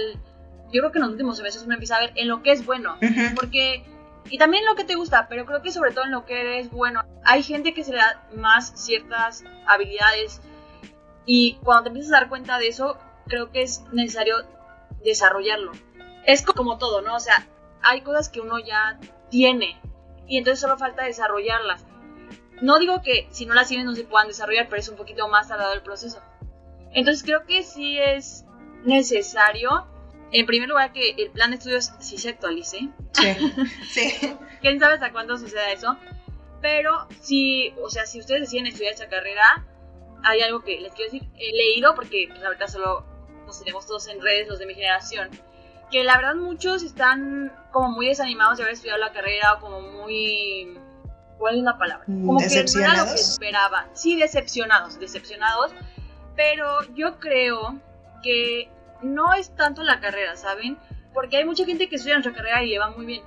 yo 0.72 0.80
creo 0.80 0.92
que 0.92 1.00
en 1.00 1.02
los 1.02 1.12
últimos 1.14 1.38
semestres 1.38 1.66
uno 1.66 1.74
empieza 1.74 1.96
a 1.96 2.02
ver 2.02 2.12
en 2.14 2.28
lo 2.28 2.44
que 2.44 2.52
es 2.52 2.64
bueno, 2.64 2.98
porque, 3.36 3.84
y 4.30 4.38
también 4.38 4.62
en 4.62 4.70
lo 4.70 4.76
que 4.76 4.84
te 4.84 4.94
gusta, 4.94 5.26
pero 5.28 5.48
creo 5.48 5.64
que 5.64 5.72
sobre 5.72 5.90
todo 5.90 6.06
en 6.06 6.12
lo 6.12 6.28
que 6.28 6.60
es 6.60 6.70
bueno. 6.70 7.02
Hay 7.26 7.42
gente 7.42 7.74
que 7.74 7.84
se 7.84 7.94
le 7.94 7.98
da 7.98 8.30
más 8.36 8.74
ciertas 8.76 9.44
habilidades 9.66 10.40
y 11.26 11.56
cuando 11.64 11.82
te 11.82 11.90
empiezas 11.90 12.14
a 12.14 12.20
dar 12.20 12.30
cuenta 12.30 12.60
de 12.60 12.68
eso, 12.68 13.00
creo 13.26 13.50
que 13.50 13.64
es 13.64 13.84
necesario 13.92 14.36
desarrollarlo. 15.04 15.72
Es 16.28 16.44
como 16.44 16.78
todo, 16.78 17.02
¿no? 17.02 17.16
O 17.16 17.20
sea, 17.20 17.48
hay 17.82 18.02
cosas 18.02 18.30
que 18.30 18.40
uno 18.40 18.60
ya 18.60 19.00
tiene 19.32 19.82
y 20.28 20.38
entonces 20.38 20.60
solo 20.60 20.78
falta 20.78 21.06
desarrollarlas. 21.06 21.88
No 22.62 22.78
digo 22.80 23.02
que 23.02 23.28
si 23.32 23.46
no 23.46 23.54
las 23.54 23.68
tienes 23.68 23.86
no 23.86 23.96
se 23.96 24.04
puedan 24.04 24.28
desarrollar, 24.28 24.68
pero 24.70 24.80
es 24.80 24.90
un 24.90 24.96
poquito 24.96 25.28
más 25.28 25.48
tardado 25.48 25.74
el 25.74 25.82
proceso. 25.82 26.22
Entonces 26.94 27.24
creo 27.24 27.46
que 27.46 27.64
sí 27.64 27.98
es 27.98 28.46
necesario, 28.84 29.88
en 30.32 30.46
primer 30.46 30.70
lugar, 30.70 30.94
que 30.94 31.12
el 31.12 31.32
plan 31.32 31.52
de 31.52 31.58
estudios 31.58 31.92
sí 32.00 32.18
se 32.18 32.30
actualice. 32.30 32.90
Sí, 33.14 33.36
sí. 33.90 34.36
¿Quién 34.62 34.80
sabe 34.80 34.96
hasta 34.96 35.12
cuándo 35.12 35.38
suceda 35.38 35.72
eso? 35.72 35.98
Pero 36.62 37.08
si, 37.20 37.74
o 37.82 37.90
sea, 37.90 38.06
si 38.06 38.20
ustedes 38.20 38.42
deciden 38.42 38.68
estudiar 38.68 38.94
esta 38.94 39.10
carrera, 39.10 39.66
hay 40.24 40.42
algo 40.42 40.62
que 40.62 40.80
les 40.80 40.94
quiero 40.94 41.12
decir. 41.12 41.28
He 41.38 41.52
leído, 41.56 41.96
porque 41.96 42.28
pues, 42.30 42.44
ahorita 42.44 42.68
solo 42.68 43.06
nos 43.46 43.60
tenemos 43.60 43.86
todos 43.88 44.08
en 44.08 44.22
redes, 44.22 44.48
los 44.48 44.60
de 44.60 44.68
mi 44.68 44.76
generación, 44.76 45.30
que 45.90 46.04
la 46.04 46.16
verdad 46.16 46.36
muchos 46.36 46.84
están 46.84 47.52
como 47.72 47.90
muy 47.90 48.08
desanimados 48.08 48.58
de 48.58 48.64
haber 48.64 48.76
estudiado 48.76 49.00
la 49.00 49.12
carrera 49.12 49.54
o 49.54 49.60
como 49.60 49.82
muy 49.82 50.78
¿cuál 51.42 51.58
es 51.58 51.64
la 51.64 51.78
palabra? 51.78 52.06
Mm, 52.06 52.26
Como 52.28 52.40
que 52.40 52.46
no 52.46 52.80
era 52.80 52.98
lo 52.98 53.06
que 53.06 53.20
esperaba. 53.20 53.88
Sí, 53.94 54.16
decepcionados, 54.16 55.00
decepcionados. 55.00 55.72
Pero 56.36 56.84
yo 56.94 57.20
creo 57.20 57.80
que 58.22 58.70
no 59.02 59.34
es 59.34 59.54
tanto 59.56 59.84
la 59.84 60.00
carrera, 60.00 60.38
¿saben? 60.38 60.78
Porque 61.14 61.38
hay 61.38 61.46
mucha 61.46 61.66
gente 61.66 61.90
que 61.90 61.96
estudia 61.96 62.16
nuestra 62.16 62.34
carrera 62.34 62.64
y 62.64 62.70
le 62.70 62.78
va 62.80 62.92
muy 62.92 63.06
bien. 63.06 63.24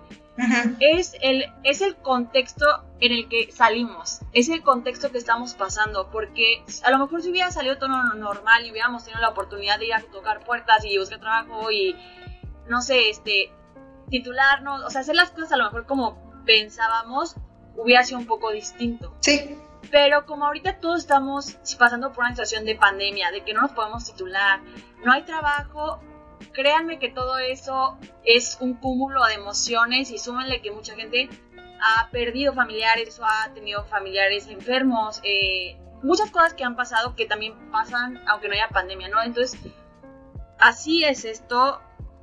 Es, 0.80 1.16
el, 1.20 1.44
es 1.64 1.80
el 1.80 1.96
contexto 1.96 2.66
en 3.00 3.12
el 3.12 3.28
que 3.28 3.52
salimos, 3.52 4.20
es 4.32 4.48
el 4.48 4.62
contexto 4.62 5.12
que 5.12 5.18
estamos 5.18 5.54
pasando, 5.54 6.10
porque 6.10 6.64
a 6.82 6.90
lo 6.90 6.98
mejor 6.98 7.22
si 7.22 7.30
hubiera 7.30 7.52
salido 7.52 7.78
todo 7.78 7.88
normal 8.14 8.66
y 8.66 8.72
hubiéramos 8.72 9.04
tenido 9.04 9.20
la 9.20 9.28
oportunidad 9.28 9.78
de 9.78 9.86
ir 9.86 9.94
a 9.94 10.00
tocar 10.00 10.40
puertas 10.40 10.84
y 10.84 10.98
buscar 10.98 11.20
trabajo 11.20 11.70
y, 11.70 11.94
no 12.68 12.82
sé, 12.82 13.10
este, 13.10 13.52
titularnos, 14.10 14.82
o 14.82 14.90
sea, 14.90 15.02
hacer 15.02 15.14
las 15.14 15.30
cosas 15.30 15.52
a 15.52 15.56
lo 15.56 15.64
mejor 15.66 15.86
como 15.86 16.42
pensábamos, 16.44 17.36
hubiera 17.76 18.04
sido 18.04 18.18
un 18.18 18.26
poco 18.26 18.50
distinto. 18.50 19.14
Sí. 19.20 19.58
Pero 19.90 20.26
como 20.26 20.46
ahorita 20.46 20.80
todos 20.80 21.00
estamos 21.00 21.56
pasando 21.78 22.12
por 22.12 22.24
una 22.24 22.30
situación 22.30 22.64
de 22.64 22.74
pandemia, 22.74 23.30
de 23.30 23.42
que 23.42 23.52
no 23.52 23.62
nos 23.62 23.72
podemos 23.72 24.04
titular, 24.04 24.60
no 25.04 25.12
hay 25.12 25.22
trabajo, 25.22 26.00
créanme 26.52 26.98
que 26.98 27.10
todo 27.10 27.38
eso 27.38 27.98
es 28.24 28.56
un 28.60 28.74
cúmulo 28.74 29.24
de 29.26 29.34
emociones 29.34 30.10
y 30.10 30.18
súmenle 30.18 30.62
que 30.62 30.70
mucha 30.70 30.94
gente 30.94 31.28
ha 31.80 32.08
perdido 32.10 32.54
familiares 32.54 33.18
o 33.20 33.24
ha 33.24 33.52
tenido 33.52 33.84
familiares 33.84 34.48
enfermos, 34.48 35.20
eh, 35.22 35.76
muchas 36.02 36.30
cosas 36.30 36.54
que 36.54 36.64
han 36.64 36.76
pasado 36.76 37.14
que 37.14 37.26
también 37.26 37.70
pasan 37.70 38.22
aunque 38.26 38.48
no 38.48 38.54
haya 38.54 38.68
pandemia, 38.68 39.08
¿no? 39.08 39.22
Entonces, 39.22 39.60
así 40.58 41.04
es 41.04 41.24
esto. 41.24 41.80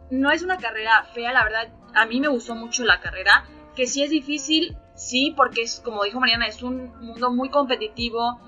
No 0.10 0.32
es 0.32 0.42
una 0.44 0.58
carrera 0.58 1.04
fea, 1.14 1.32
la 1.32 1.44
verdad, 1.44 1.70
a 1.94 2.06
mí 2.06 2.20
me 2.20 2.28
gustó 2.28 2.56
mucho 2.56 2.84
la 2.84 3.00
carrera, 3.00 3.46
que 3.76 3.88
sí 3.88 4.04
es 4.04 4.10
difícil, 4.10 4.78
sí, 5.02 5.34
porque 5.36 5.64
es, 5.64 5.80
como 5.80 6.04
dijo 6.04 6.20
Mariana, 6.20 6.48
es 6.48 6.62
un 6.62 6.94
mundo 7.00 7.32
muy 7.32 7.50
competitivo 7.50 8.40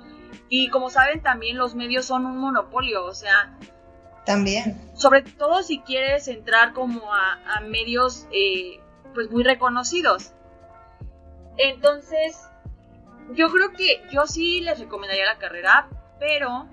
y 0.49 0.69
como 0.69 0.89
saben 0.89 1.21
también 1.21 1.57
los 1.57 1.75
medios 1.75 2.05
son 2.05 2.25
un 2.25 2.37
monopolio, 2.37 3.05
o 3.05 3.13
sea... 3.13 3.57
También. 4.25 4.79
Sobre 4.93 5.21
todo 5.23 5.63
si 5.63 5.79
quieres 5.79 6.27
entrar 6.27 6.73
como 6.73 7.13
a, 7.13 7.59
medios 7.67 8.27
eh, 8.31 8.79
pues 9.13 9.29
muy 9.31 9.43
reconocidos. 9.43 10.31
Entonces, 11.57 12.39
yo 13.33 13.49
creo 13.49 13.73
que 13.73 14.01
yo 14.11 14.25
sí 14.25 14.61
les 14.61 14.79
recomendaría 14.79 15.25
la 15.25 15.37
carrera, 15.39 15.89
pero 16.19 16.69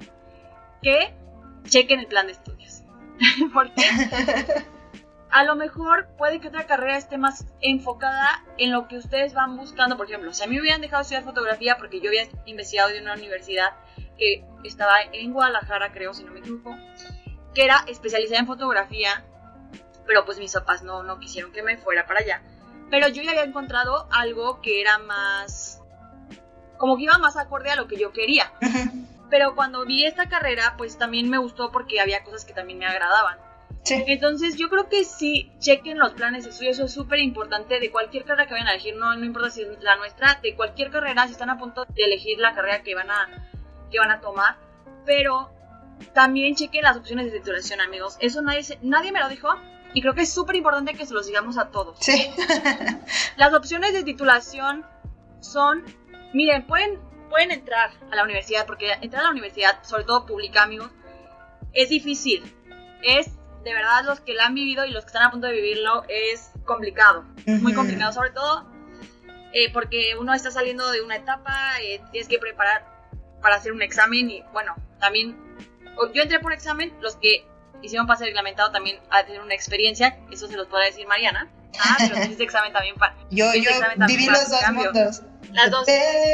que 0.80 1.12
chequen 1.64 2.00
el 2.00 2.06
plan 2.06 2.26
de 2.26 2.32
estudios. 2.32 2.82
Porque 3.52 3.82
a 5.32 5.44
lo 5.44 5.56
mejor 5.56 6.08
puede 6.18 6.40
que 6.40 6.48
otra 6.48 6.66
carrera 6.66 6.96
esté 6.96 7.18
más 7.18 7.46
enfocada 7.60 8.44
en 8.58 8.72
lo 8.72 8.88
que 8.88 8.96
ustedes 8.96 9.34
van 9.34 9.56
buscando. 9.56 9.96
Por 9.96 10.06
ejemplo, 10.06 10.32
si 10.32 10.42
a 10.42 10.46
mí 10.46 10.56
me 10.56 10.62
hubieran 10.62 10.80
dejado 10.80 11.02
estudiar 11.02 11.24
fotografía 11.24 11.76
porque 11.78 12.00
yo 12.00 12.08
había 12.08 12.28
investigado 12.46 12.90
de 12.90 13.00
una 13.00 13.14
universidad 13.14 13.70
que 14.18 14.44
estaba 14.64 14.94
en 15.12 15.32
Guadalajara, 15.32 15.92
creo, 15.92 16.12
si 16.14 16.24
no 16.24 16.32
me 16.32 16.40
equivoco, 16.40 16.76
que 17.54 17.64
era 17.64 17.84
especializada 17.86 18.40
en 18.40 18.46
fotografía, 18.46 19.24
pero 20.06 20.24
pues 20.24 20.38
mis 20.38 20.52
papás 20.52 20.82
no, 20.82 21.02
no 21.02 21.18
quisieron 21.20 21.52
que 21.52 21.62
me 21.62 21.76
fuera 21.78 22.06
para 22.06 22.20
allá. 22.20 22.42
Pero 22.90 23.08
yo 23.08 23.22
ya 23.22 23.30
había 23.30 23.44
encontrado 23.44 24.08
algo 24.10 24.60
que 24.60 24.80
era 24.80 24.98
más, 24.98 25.80
como 26.76 26.96
que 26.96 27.04
iba 27.04 27.18
más 27.18 27.36
acorde 27.36 27.70
a 27.70 27.76
lo 27.76 27.86
que 27.86 27.96
yo 27.96 28.12
quería. 28.12 28.52
Pero 29.30 29.54
cuando 29.54 29.86
vi 29.86 30.04
esta 30.04 30.28
carrera, 30.28 30.74
pues 30.76 30.98
también 30.98 31.30
me 31.30 31.38
gustó 31.38 31.70
porque 31.70 32.00
había 32.00 32.24
cosas 32.24 32.44
que 32.44 32.52
también 32.52 32.80
me 32.80 32.86
agradaban. 32.86 33.38
Entonces 33.88 34.56
yo 34.56 34.68
creo 34.68 34.88
que 34.88 35.04
sí, 35.04 35.52
chequen 35.58 35.98
los 35.98 36.12
planes 36.12 36.44
de 36.44 36.50
estudio, 36.50 36.70
eso 36.70 36.84
es 36.84 36.92
súper 36.92 37.18
importante 37.18 37.80
de 37.80 37.90
cualquier 37.90 38.24
carrera 38.24 38.46
que 38.46 38.52
vayan 38.52 38.68
a 38.68 38.72
elegir, 38.72 38.94
no, 38.96 39.16
no 39.16 39.24
importa 39.24 39.50
si 39.50 39.62
es 39.62 39.68
la 39.80 39.96
nuestra, 39.96 40.38
de 40.42 40.54
cualquier 40.54 40.90
carrera, 40.90 41.26
si 41.26 41.32
están 41.32 41.50
a 41.50 41.58
punto 41.58 41.84
de 41.86 42.04
elegir 42.04 42.38
la 42.38 42.54
carrera 42.54 42.82
que 42.82 42.94
van 42.94 43.10
a, 43.10 43.28
que 43.90 43.98
van 43.98 44.10
a 44.10 44.20
tomar, 44.20 44.58
pero 45.06 45.50
también 46.12 46.54
chequen 46.54 46.82
las 46.82 46.96
opciones 46.96 47.32
de 47.32 47.38
titulación, 47.38 47.80
amigos. 47.80 48.16
Eso 48.20 48.42
nadie, 48.42 48.62
nadie 48.82 49.12
me 49.12 49.20
lo 49.20 49.28
dijo 49.28 49.48
y 49.92 50.02
creo 50.02 50.14
que 50.14 50.22
es 50.22 50.32
súper 50.32 50.56
importante 50.56 50.94
que 50.94 51.06
se 51.06 51.14
los 51.14 51.26
digamos 51.26 51.58
a 51.58 51.70
todos. 51.70 51.98
Sí. 52.00 52.30
las 53.36 53.52
opciones 53.54 53.92
de 53.92 54.04
titulación 54.04 54.84
son, 55.40 55.84
miren, 56.32 56.66
pueden, 56.66 57.00
pueden 57.28 57.50
entrar 57.50 57.90
a 58.10 58.14
la 58.14 58.24
universidad, 58.24 58.66
porque 58.66 58.92
entrar 59.00 59.22
a 59.22 59.26
la 59.26 59.32
universidad, 59.32 59.82
sobre 59.82 60.04
todo 60.04 60.26
pública, 60.26 60.62
amigos, 60.62 60.90
es 61.72 61.88
difícil. 61.88 62.42
Es 63.02 63.39
de 63.64 63.74
verdad 63.74 64.04
los 64.04 64.20
que 64.20 64.34
la 64.34 64.46
han 64.46 64.54
vivido 64.54 64.84
y 64.84 64.90
los 64.90 65.04
que 65.04 65.08
están 65.08 65.22
a 65.22 65.30
punto 65.30 65.46
de 65.46 65.54
vivirlo 65.54 66.04
es 66.08 66.50
complicado, 66.64 67.24
muy 67.46 67.74
complicado, 67.74 68.12
sobre 68.12 68.30
todo 68.30 68.66
eh, 69.52 69.72
porque 69.72 70.14
uno 70.18 70.32
está 70.32 70.50
saliendo 70.50 70.90
de 70.90 71.02
una 71.02 71.16
etapa, 71.16 71.52
eh, 71.82 72.00
tienes 72.12 72.28
que 72.28 72.38
preparar 72.38 72.86
para 73.42 73.56
hacer 73.56 73.72
un 73.72 73.82
examen 73.82 74.30
y 74.30 74.42
bueno, 74.52 74.74
también 75.00 75.36
yo 76.14 76.22
entré 76.22 76.38
por 76.38 76.52
examen, 76.52 76.92
los 77.00 77.16
que 77.16 77.46
hicieron 77.82 78.06
pase 78.06 78.24
reglamentado 78.24 78.70
también 78.70 79.00
a 79.10 79.24
tener 79.24 79.40
una 79.40 79.54
experiencia, 79.54 80.18
eso 80.30 80.46
se 80.46 80.56
los 80.56 80.68
podrá 80.68 80.86
decir 80.86 81.06
Mariana. 81.06 81.50
Ah, 81.80 81.96
pero 81.98 82.16
hiciste 82.24 82.44
examen 82.44 82.72
también 82.72 82.96
para... 82.96 83.16
Yo, 83.30 83.52
yo 83.54 83.70
viví 84.06 84.26
los 84.26 84.50
dos 84.50 84.72
mundos. 84.72 85.22
Las 85.52 85.70
dos. 85.70 85.86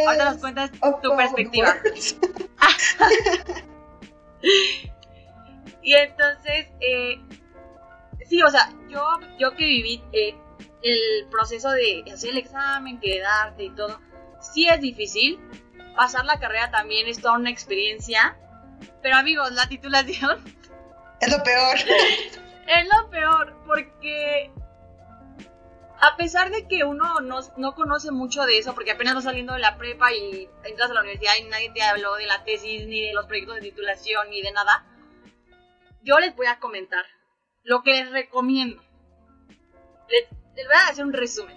Ahorita 0.06 0.24
nos 0.24 0.38
cuentas 0.38 0.70
tu 1.02 1.16
perspectiva. 1.16 1.74
Y 5.86 5.94
entonces, 5.94 6.66
eh, 6.80 7.20
sí, 8.28 8.42
o 8.42 8.50
sea, 8.50 8.72
yo, 8.88 9.00
yo 9.38 9.52
que 9.52 9.64
viví 9.64 10.02
eh, 10.12 10.34
el 10.82 11.28
proceso 11.30 11.70
de 11.70 12.02
hacer 12.12 12.30
el 12.30 12.38
examen, 12.38 12.98
quedarte 12.98 13.62
y 13.62 13.70
todo, 13.70 14.00
sí 14.40 14.66
es 14.66 14.80
difícil. 14.80 15.38
Pasar 15.94 16.24
la 16.24 16.40
carrera 16.40 16.72
también 16.72 17.06
es 17.06 17.20
toda 17.20 17.34
una 17.34 17.50
experiencia. 17.50 18.36
Pero 19.00 19.14
amigos, 19.14 19.52
la 19.52 19.68
titulación... 19.68 20.42
Es 21.20 21.30
lo 21.30 21.42
peor. 21.42 21.76
es 21.78 22.88
lo 22.94 23.08
peor, 23.08 23.56
porque 23.64 24.50
a 25.98 26.14
pesar 26.16 26.50
de 26.50 26.68
que 26.68 26.84
uno 26.84 27.20
no, 27.20 27.38
no, 27.56 27.74
conoce 27.74 28.10
mucho 28.10 28.42
de 28.42 28.58
eso, 28.58 28.74
porque 28.74 28.90
apenas 28.90 29.14
vas 29.14 29.24
saliendo 29.24 29.54
de 29.54 29.60
la 29.60 29.78
prepa 29.78 30.12
y 30.12 30.46
entras 30.64 30.90
a 30.90 30.92
la 30.92 31.00
universidad 31.00 31.32
y 31.40 31.44
nadie 31.44 31.70
te 31.70 31.82
habló 31.82 32.16
de 32.16 32.26
la 32.26 32.44
tesis, 32.44 32.86
ni 32.86 33.00
de 33.00 33.14
los 33.14 33.24
proyectos 33.24 33.54
de 33.54 33.62
titulación, 33.62 34.28
ni 34.28 34.42
de 34.42 34.52
nada, 34.52 34.84
yo 36.06 36.18
les 36.20 36.34
voy 36.36 36.46
a 36.46 36.58
comentar 36.60 37.04
lo 37.64 37.82
que 37.82 37.90
les 37.90 38.10
recomiendo. 38.10 38.80
Les, 40.08 40.30
voy 40.54 40.74
a 40.74 40.88
hacer 40.88 41.04
un 41.04 41.12
resumen. 41.12 41.56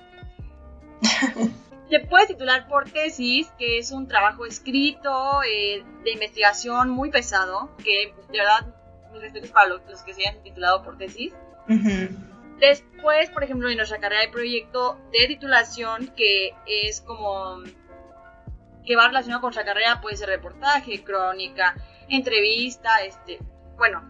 Te 1.89 1.99
puedes 2.01 2.27
titular 2.27 2.67
por 2.67 2.89
tesis, 2.89 3.51
que 3.57 3.77
es 3.77 3.91
un 3.91 4.07
trabajo 4.07 4.45
escrito 4.45 5.41
eh, 5.43 5.83
de 6.03 6.11
investigación 6.11 6.89
muy 6.89 7.11
pesado, 7.11 7.75
que 7.77 8.13
de 8.31 8.37
verdad 8.37 8.75
mis 9.11 9.21
respetos 9.21 9.51
para 9.51 9.69
los, 9.69 9.81
que 10.03 10.13
se 10.13 10.27
hayan 10.27 10.43
titulado 10.43 10.83
por 10.83 10.97
tesis. 10.97 11.31
Después, 12.59 13.29
por 13.29 13.43
ejemplo, 13.43 13.69
en 13.69 13.77
nuestra 13.77 13.99
carrera 13.99 14.21
de 14.21 14.29
proyecto 14.29 14.99
de 15.11 15.27
titulación, 15.27 16.07
que 16.15 16.55
es 16.65 17.01
como 17.01 17.63
que 18.85 18.95
va 18.95 19.07
relacionado 19.07 19.41
con 19.41 19.49
nuestra 19.49 19.65
carrera, 19.65 20.01
puede 20.01 20.17
ser 20.17 20.29
reportaje, 20.29 21.03
crónica, 21.03 21.75
entrevista, 22.07 23.03
este, 23.03 23.39
bueno, 23.77 24.03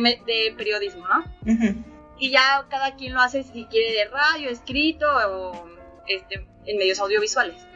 de, 0.00 0.54
periodismo, 0.56 1.06
¿no? 1.06 1.24
Y 2.18 2.30
ya 2.30 2.66
cada 2.70 2.94
quien 2.96 3.14
lo 3.14 3.20
hace 3.20 3.42
si 3.42 3.64
quiere 3.66 3.92
de 3.92 4.04
radio, 4.08 4.48
escrito 4.48 5.06
o 5.28 5.66
este, 6.06 6.46
en 6.66 6.78
medios 6.78 7.00
audiovisuales. 7.00 7.66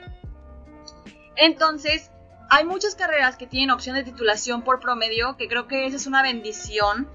Entonces, 1.36 2.10
hay 2.48 2.64
muchas 2.64 2.94
carreras 2.94 3.36
que 3.36 3.46
tienen 3.46 3.70
opción 3.70 3.96
de 3.96 4.04
titulación 4.04 4.62
por 4.62 4.80
promedio, 4.80 5.36
que 5.36 5.48
creo 5.48 5.66
que 5.66 5.86
esa 5.86 5.96
es 5.96 6.06
una 6.06 6.22
bendición. 6.22 7.08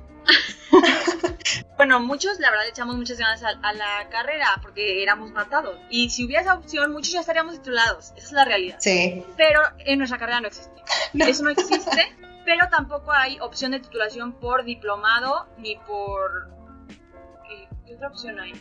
bueno, 1.78 2.00
muchos, 2.00 2.40
la 2.40 2.52
verdad, 2.52 2.68
echamos 2.68 2.96
muchas 2.96 3.18
ganas 3.18 3.44
a, 3.44 3.74
la 3.74 4.10
carrera 4.10 4.60
porque 4.62 5.02
éramos 5.02 5.32
matados. 5.32 5.78
Y 5.90 6.10
si 6.10 6.26
hubiera 6.26 6.42
esa 6.42 6.54
opción, 6.54 6.92
muchos 6.92 7.14
ya 7.14 7.22
estaríamos 7.22 7.56
titulados. 7.56 8.14
Esa 8.16 8.28
es 8.28 8.32
la 8.34 8.46
realidad. 8.46 8.78
Sí. 8.80 9.24
Pero 9.38 9.62
en 9.80 9.98
nuestra 9.98 10.20
carrera 10.20 10.42
no 10.42 10.48
existe. 10.48 10.82
Eso 11.14 11.44
no 11.44 11.50
existe 11.50 12.16
pero 12.52 12.68
tampoco 12.70 13.14
hay 13.14 13.40
opción 13.40 13.72
de 13.72 13.80
titulación 13.80 14.34
por 14.34 14.66
diplomado 14.66 15.48
ni 15.58 15.78
por... 15.78 16.52
¿Qué, 17.48 17.96
otra 17.96 18.10
opción 18.10 18.38
hay? 18.42 18.52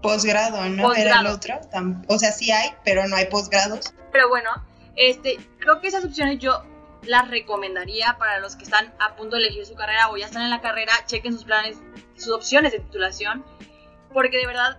Posgrado, 0.00 0.64
¿no? 0.68 0.94
Era 0.94 1.20
el 1.20 1.26
otro. 1.26 1.58
O 2.06 2.18
sea, 2.20 2.30
sí 2.30 2.52
hay, 2.52 2.70
pero 2.84 3.08
no 3.08 3.16
hay 3.16 3.26
posgrados. 3.26 3.92
Pero 4.12 4.28
bueno, 4.28 4.50
este, 4.94 5.38
creo 5.58 5.80
que 5.80 5.88
esas 5.88 6.04
opciones 6.04 6.38
yo 6.38 6.62
las 7.02 7.28
recomendaría 7.28 8.16
para 8.16 8.38
los 8.38 8.54
que 8.54 8.62
están 8.62 8.94
a 9.00 9.16
punto 9.16 9.34
de 9.34 9.42
elegir 9.42 9.66
su 9.66 9.74
carrera 9.74 10.10
o 10.10 10.16
ya 10.16 10.26
están 10.26 10.42
en 10.42 10.50
la 10.50 10.60
carrera, 10.60 10.92
chequen 11.06 11.32
sus 11.32 11.44
planes, 11.44 11.78
sus 12.14 12.32
opciones 12.32 12.70
de 12.70 12.78
titulación, 12.78 13.44
porque 14.12 14.36
de 14.36 14.46
verdad, 14.46 14.78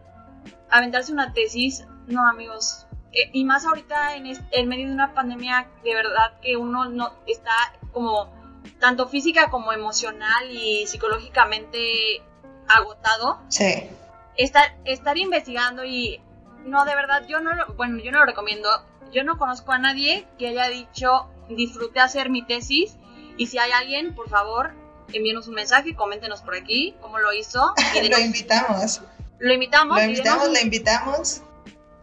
aventarse 0.70 1.12
una 1.12 1.34
tesis, 1.34 1.86
no 2.08 2.26
amigos, 2.26 2.88
eh, 3.12 3.30
y 3.34 3.44
más 3.44 3.66
ahorita 3.66 4.16
en, 4.16 4.26
en 4.52 4.70
medio 4.70 4.88
de 4.88 4.94
una 4.94 5.14
pandemia, 5.14 5.68
de 5.84 5.94
verdad 5.96 6.40
que 6.42 6.56
uno 6.56 6.86
no 6.86 7.14
está 7.28 7.52
como 7.92 8.34
tanto 8.80 9.08
física 9.08 9.50
como 9.50 9.72
emocional 9.72 10.50
y 10.52 10.86
psicológicamente 10.88 12.22
agotado. 12.68 13.40
Sí. 13.50 13.90
Estar, 14.38 14.78
estar 14.86 15.18
investigando 15.18 15.84
y 15.84 16.22
no, 16.66 16.86
de 16.86 16.96
verdad, 16.96 17.26
yo 17.28 17.40
no 17.40 17.54
lo, 17.54 17.74
bueno, 17.74 18.00
yo 18.00 18.12
no 18.12 18.20
lo 18.20 18.26
recomiendo. 18.26 18.70
Yo 19.12 19.24
no 19.24 19.38
conozco 19.38 19.72
a 19.72 19.80
nadie 19.80 20.28
que 20.38 20.50
haya 20.50 20.68
dicho 20.70 21.28
disfruté 21.50 22.00
hacer 22.00 22.30
mi 22.30 22.46
tesis 22.46 22.98
y 23.38 23.48
si 23.48 23.58
hay 23.58 23.72
alguien, 23.72 24.14
por 24.14 24.30
favor, 24.30 24.72
envíenos 25.14 25.48
un 25.48 25.56
mensaje, 25.56 25.96
coméntenos 25.96 26.42
por 26.42 26.56
aquí 26.56 26.96
cómo 27.02 27.20
lo 27.20 27.34
hizo. 27.34 27.74
Y 27.96 28.08
lo 28.08 28.20
invitamos. 28.20 29.02
Lo 29.40 29.54
invitamos. 29.54 29.98
Lo 29.98 30.04
invitamos, 30.04 30.50
lo 30.50 30.60
invitamos. 30.60 31.42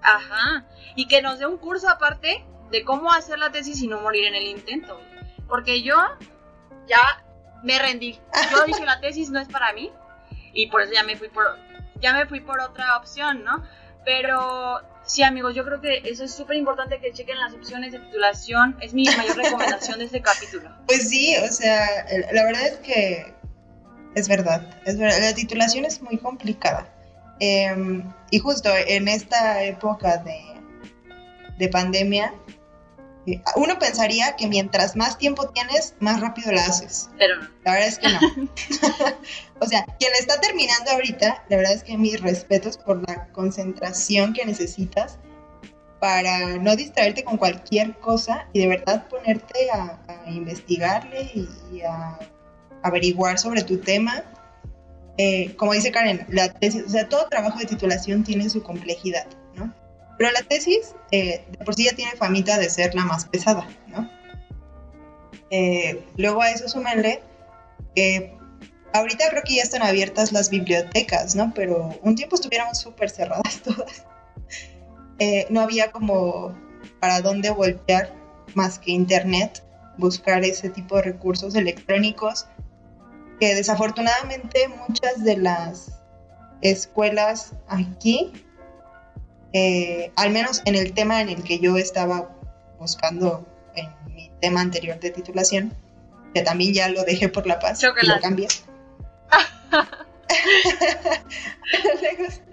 Ajá. 0.03 0.65
Y 0.95 1.07
que 1.09 1.23
nos 1.23 1.39
dé 1.39 1.47
un 1.47 1.59
curso 1.59 1.89
aparte 1.89 2.45
de 2.71 2.85
cómo 2.85 3.13
hacer 3.13 3.39
la 3.39 3.53
tesis 3.53 3.81
y 3.83 3.87
no 3.87 4.01
morir 4.01 4.25
en 4.25 4.35
el 4.35 4.47
intento. 4.47 4.99
Porque 5.49 5.83
yo 5.83 5.97
ya 6.87 7.25
me 7.63 7.79
rendí. 7.79 8.19
Yo 8.51 8.65
dije 8.65 8.85
la 8.85 9.01
tesis 9.01 9.31
no 9.31 9.41
es 9.41 9.49
para 9.49 9.73
mí 9.73 9.93
y 10.53 10.69
por 10.69 10.83
eso 10.83 10.93
ya 10.93 11.05
me 11.05 11.17
fui 11.17 11.29
por 11.29 11.45
ya 12.01 12.13
me 12.13 12.27
fui 12.27 12.41
por 12.41 12.61
otra 12.61 12.97
opción, 12.97 13.45
¿no? 13.45 13.65
Pero 14.05 14.81
sí, 15.05 15.23
amigos, 15.23 15.55
yo 15.55 15.65
creo 15.65 15.81
que 15.81 16.03
eso 16.05 16.25
es 16.25 16.33
súper 16.33 16.57
importante 16.57 17.01
que 17.01 17.13
chequen 17.13 17.39
las 17.39 17.55
opciones 17.55 17.93
de 17.93 17.99
titulación. 17.99 18.77
Es 18.81 18.95
mi 18.95 19.05
mayor 19.05 19.37
recomendación 19.37 19.99
de 19.99 20.05
este 20.05 20.23
capítulo. 20.23 20.71
Pues 20.87 21.09
sí, 21.09 21.37
o 21.39 21.53
sea, 21.53 22.07
la 22.33 22.45
verdad 22.45 22.67
es 22.67 22.77
que 22.79 23.35
es 24.15 24.29
verdad. 24.29 24.63
La 24.85 25.35
titulación 25.35 25.85
es 25.85 26.01
muy 26.03 26.19
complicada. 26.19 26.89
Em, 27.41 28.03
y 28.31 28.39
justo 28.39 28.71
en 28.75 29.09
esta 29.09 29.63
época 29.63 30.19
de, 30.19 30.41
de 31.59 31.69
pandemia, 31.69 32.33
eh, 32.49 32.56
uno 33.57 33.79
pensaría 33.79 34.37
que 34.37 34.47
mientras 34.47 34.95
más 34.95 35.19
tiempo 35.19 35.49
tienes, 35.49 35.95
más 35.99 36.21
rápido 36.21 36.53
la 36.53 36.65
haces. 36.65 37.11
Pero 37.19 37.37
no. 37.37 37.49
La 37.65 37.73
verdad 37.73 37.89
es 37.89 37.99
que 37.99 38.09
no. 38.09 38.21
o 39.61 39.67
sea, 39.67 39.85
quien 39.99 40.13
está 40.19 40.41
terminando 40.41 40.93
ahorita, 40.93 41.45
la 41.49 41.57
verdad 41.57 41.73
es 41.73 41.83
que 41.83 41.99
mis 41.99 42.21
respetos 42.21 42.79
por 42.79 43.07
la 43.09 43.27
concentración 43.33 44.33
que 44.33 44.45
necesitas 44.45 45.19
para 45.99 46.59
no 46.59 46.77
distraerte 46.77 47.25
con 47.25 47.37
cualquier 47.37 47.99
cosa 47.99 48.47
y 48.53 48.61
de 48.61 48.69
verdad 48.69 49.09
ponerte 49.09 49.71
a, 49.71 49.99
investigarle 50.29 51.31
y, 51.73 51.81
a 51.83 52.19
averiguar 52.83 53.39
sobre 53.39 53.63
tu 53.63 53.79
tema. 53.79 54.23
Eh, 55.19 55.57
como 55.57 55.73
dice 55.73 55.91
Karen, 55.91 56.27
la 56.29 56.53
tesis, 56.53 56.85
o 56.87 56.89
sea, 56.91 57.09
todo 57.09 57.27
trabajo 57.29 57.59
de 57.59 57.65
titulación 57.65 58.23
tiene 58.23 58.49
su 58.51 58.63
complejidad. 58.63 59.27
Pero 60.19 60.31
la 60.31 60.43
tesis, 60.43 60.95
eh, 61.11 61.45
de 61.51 61.65
por 61.65 61.75
sí 61.75 61.85
ya 61.85 61.95
tiene 61.95 62.13
famita 62.13 62.59
de 62.59 62.71
ser 62.71 62.95
la 62.95 63.05
más 63.05 63.27
pesada, 63.27 63.67
¿no? 63.89 64.09
Eh, 65.51 66.05
luego 66.17 66.43
a 66.43 66.51
eso 66.51 66.69
súmenle 66.69 67.23
que 67.95 68.37
ahorita 68.93 69.29
creo 69.31 69.43
que 69.45 69.57
ya 69.57 69.63
están 69.63 69.83
abiertas 69.83 70.33
las 70.33 70.51
bibliotecas, 70.51 71.35
¿no? 71.35 71.53
Pero 71.55 71.99
un 72.03 72.15
tiempo 72.15 72.37
estuvieron 72.37 72.75
súper 72.75 73.11
cerradas 73.11 73.61
todas. 73.65 74.05
Eh, 75.19 75.47
no 75.51 75.61
había 75.61 75.93
como 75.93 76.55
para 77.01 77.21
dónde 77.21 77.51
voltear 77.51 78.13
más 78.55 78.79
que 78.79 78.93
internet, 78.93 79.63
buscar 79.99 80.45
ese 80.45 80.71
tipo 80.71 80.97
de 80.97 81.03
recursos 81.03 81.55
electrónicos 81.55 82.47
que 83.41 83.55
desafortunadamente 83.55 84.69
muchas 84.89 85.23
de 85.23 85.37
las 85.37 86.01
escuelas 86.63 87.53
aquí, 87.69 88.33
eh, 89.59 90.13
al 90.17 90.33
menos 90.33 90.61
en 90.67 90.75
el 90.75 90.93
tema 90.93 91.23
en 91.23 91.31
el 91.31 91.43
que 91.43 91.59
yo 91.59 91.79
estaba 91.79 92.29
buscando 92.79 93.47
en 93.75 93.89
mi 94.15 94.31
tema 94.39 94.61
anterior 94.61 95.01
de 95.01 95.11
titulación, 95.11 95.73
que 96.35 96.43
también 96.43 96.75
ya 96.75 96.91
lo 96.91 97.05
dejé 97.05 97.31
por 97.31 97.47
la 97.47 97.59
paz 97.59 97.83
y 97.83 98.07
lo 98.07 98.21
cambié. 98.21 98.49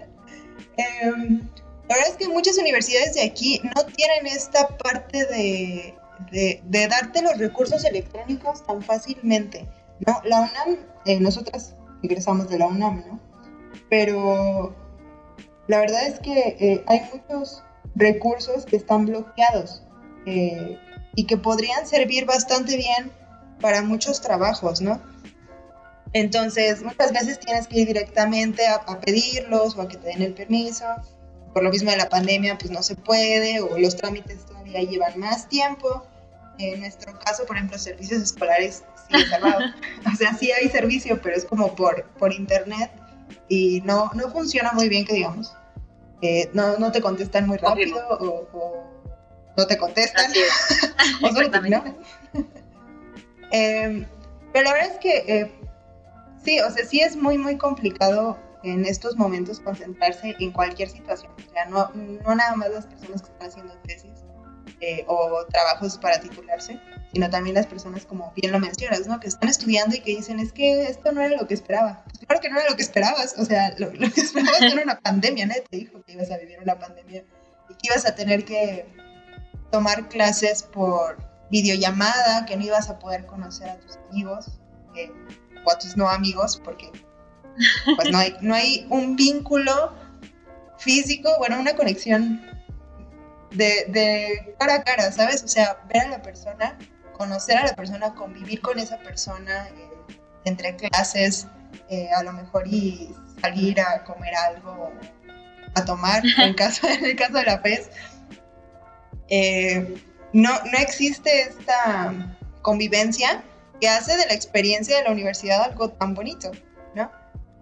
Em, 0.76 1.48
la 1.88 1.94
verdad 1.94 2.10
es 2.10 2.16
que 2.16 2.28
muchas 2.28 2.58
universidades 2.58 3.14
de 3.14 3.22
aquí 3.22 3.60
no 3.62 3.84
tienen 3.84 4.26
esta 4.26 4.66
parte 4.76 5.24
de, 5.26 5.94
de, 6.32 6.88
darte 6.88 7.22
los 7.22 7.38
recursos 7.38 7.84
electrónicos 7.84 8.66
tan 8.66 8.82
fácilmente. 8.82 9.68
¿no? 10.04 10.20
La 10.24 10.40
UNAM, 10.40 10.84
eh, 11.04 11.20
nosotras 11.20 11.76
egresamos 12.02 12.48
de 12.48 12.58
la 12.58 12.66
UNAM, 12.66 13.04
¿no? 13.06 13.20
Pero 13.88 14.74
la 15.68 15.80
verdad 15.80 16.06
es 16.06 16.18
que 16.20 16.56
eh, 16.60 16.84
hay 16.86 17.00
muchos 17.12 17.62
recursos 17.94 18.64
que 18.66 18.76
están 18.76 19.06
bloqueados 19.06 19.82
eh, 20.26 20.78
y 21.14 21.26
que 21.26 21.36
podrían 21.36 21.86
servir 21.86 22.26
bastante 22.26 22.76
bien 22.76 23.10
para 23.60 23.82
muchos 23.82 24.20
trabajos, 24.20 24.80
¿no? 24.80 25.00
Entonces, 26.12 26.82
muchas 26.82 27.12
veces 27.12 27.40
tienes 27.40 27.66
que 27.66 27.80
ir 27.80 27.88
directamente 27.88 28.66
a, 28.66 28.74
a 28.74 29.00
pedirlos 29.00 29.76
o 29.76 29.82
a 29.82 29.88
que 29.88 29.96
te 29.96 30.08
den 30.08 30.22
el 30.22 30.34
permiso 30.34 30.84
por 31.54 31.62
lo 31.62 31.70
mismo 31.70 31.90
de 31.92 31.96
la 31.96 32.08
pandemia, 32.08 32.58
pues 32.58 32.70
no 32.72 32.82
se 32.82 32.96
puede, 32.96 33.60
o 33.60 33.78
los 33.78 33.96
trámites 33.96 34.44
todavía 34.44 34.82
llevan 34.82 35.18
más 35.18 35.48
tiempo. 35.48 36.04
En 36.58 36.80
nuestro 36.80 37.18
caso, 37.20 37.46
por 37.46 37.56
ejemplo, 37.56 37.78
servicios 37.78 38.20
escolares 38.20 38.82
siguen 39.08 39.28
cerrados. 39.28 39.64
o 40.12 40.16
sea, 40.16 40.34
sí 40.34 40.50
hay 40.52 40.68
servicio, 40.68 41.20
pero 41.22 41.36
es 41.36 41.44
como 41.44 41.74
por, 41.74 42.04
por 42.18 42.32
internet 42.32 42.90
y 43.48 43.80
no, 43.82 44.10
no 44.14 44.28
funciona 44.30 44.72
muy 44.72 44.88
bien, 44.88 45.04
que 45.04 45.14
digamos. 45.14 45.54
Eh, 46.22 46.50
no, 46.54 46.78
no 46.78 46.90
te 46.90 47.00
contestan 47.00 47.46
muy 47.46 47.58
rápido 47.58 47.96
o, 48.08 48.84
no 49.56 49.66
te 49.66 49.76
contestan. 49.76 50.32
O 51.22 51.28
solo 51.28 51.50
te 51.50 51.58
eh, 53.52 54.06
pero 54.52 54.64
la 54.64 54.72
verdad 54.72 54.90
es 54.92 54.98
que 54.98 55.16
eh, 55.28 55.52
sí, 56.42 56.60
o 56.60 56.70
sea, 56.70 56.84
sí 56.84 57.00
es 57.00 57.16
muy, 57.16 57.36
muy 57.38 57.56
complicado 57.56 58.38
en 58.62 58.86
estos 58.86 59.16
momentos 59.16 59.60
concentrarse 59.60 60.34
en 60.40 60.50
cualquier 60.50 60.88
situación. 60.88 61.32
O 61.36 61.52
sea, 61.52 61.66
no, 61.66 61.90
no 61.94 62.34
nada 62.34 62.56
más 62.56 62.70
las 62.70 62.86
personas 62.86 63.22
que 63.22 63.28
están 63.28 63.48
haciendo 63.48 63.74
tesis 63.86 64.23
eh, 64.80 65.04
o 65.06 65.44
trabajos 65.46 65.98
para 65.98 66.20
titularse, 66.20 66.80
sino 67.12 67.30
también 67.30 67.54
las 67.54 67.66
personas, 67.66 68.04
como 68.04 68.32
bien 68.36 68.52
lo 68.52 68.60
mencionas, 68.60 69.06
¿no? 69.06 69.20
Que 69.20 69.28
están 69.28 69.48
estudiando 69.48 69.96
y 69.96 70.00
que 70.00 70.16
dicen, 70.16 70.40
es 70.40 70.52
que 70.52 70.84
esto 70.84 71.12
no 71.12 71.22
era 71.22 71.36
lo 71.36 71.46
que 71.46 71.54
esperaba. 71.54 72.02
Pues 72.04 72.18
claro 72.26 72.40
que 72.40 72.50
no 72.50 72.58
era 72.58 72.70
lo 72.70 72.76
que 72.76 72.82
esperabas. 72.82 73.34
O 73.38 73.44
sea, 73.44 73.74
lo, 73.78 73.90
que 73.90 74.20
esperabas 74.20 74.62
era 74.62 74.82
una 74.82 75.00
pandemia, 75.00 75.46
¿no? 75.46 75.54
Te 75.70 75.76
dijo 75.76 76.02
que 76.02 76.12
ibas 76.12 76.30
a 76.30 76.38
vivir 76.38 76.58
una 76.60 76.78
pandemia 76.78 77.24
y 77.68 77.74
que 77.74 77.86
ibas 77.88 78.04
a 78.06 78.14
tener 78.14 78.44
que 78.44 78.86
tomar 79.70 80.08
clases 80.08 80.62
por 80.62 81.18
videollamada, 81.50 82.46
que 82.46 82.56
no 82.56 82.64
ibas 82.64 82.88
a 82.90 82.98
poder 82.98 83.26
conocer 83.26 83.68
a 83.68 83.76
tus 83.78 83.96
amigos 84.10 84.58
eh, 84.96 85.10
o 85.64 85.70
a 85.70 85.78
tus 85.78 85.96
no 85.96 86.08
amigos, 86.08 86.60
porque 86.64 86.90
pues 87.96 88.10
no 88.10 88.18
hay, 88.18 88.36
no 88.40 88.54
hay 88.54 88.86
un 88.90 89.16
vínculo 89.16 89.94
físico, 90.78 91.30
bueno, 91.38 91.60
una 91.60 91.74
conexión 91.74 92.40
de, 93.54 94.54
cara 94.58 94.76
a 94.76 94.84
cara, 94.84 95.12
¿sabes? 95.12 95.42
O 95.42 95.48
sea, 95.48 95.78
ver 95.88 96.02
a 96.02 96.08
la 96.08 96.22
persona, 96.22 96.78
conocer 97.12 97.56
a 97.56 97.66
la 97.66 97.74
persona, 97.74 98.14
convivir 98.14 98.60
con 98.60 98.78
esa 98.78 98.98
persona 98.98 99.68
eh, 99.68 99.90
entre 100.44 100.76
clases, 100.76 101.46
eh, 101.88 102.08
a 102.14 102.22
lo 102.22 102.32
mejor 102.32 102.66
y 102.66 103.14
salir 103.40 103.80
a 103.80 104.04
comer 104.04 104.34
algo, 104.34 104.92
a 105.74 105.84
tomar, 105.84 106.22
en, 106.38 106.54
caso, 106.54 106.88
en 106.88 107.04
el 107.04 107.16
caso 107.16 107.34
de 107.34 107.44
la 107.44 107.58
FES. 107.58 107.90
Eh, 109.28 109.94
no, 110.32 110.50
no 110.50 110.78
existe 110.78 111.42
esta 111.42 112.12
convivencia 112.62 113.42
que 113.80 113.88
hace 113.88 114.16
de 114.16 114.26
la 114.26 114.34
experiencia 114.34 114.96
de 114.96 115.04
la 115.04 115.12
universidad 115.12 115.62
algo 115.62 115.90
tan 115.90 116.14
bonito. 116.14 116.50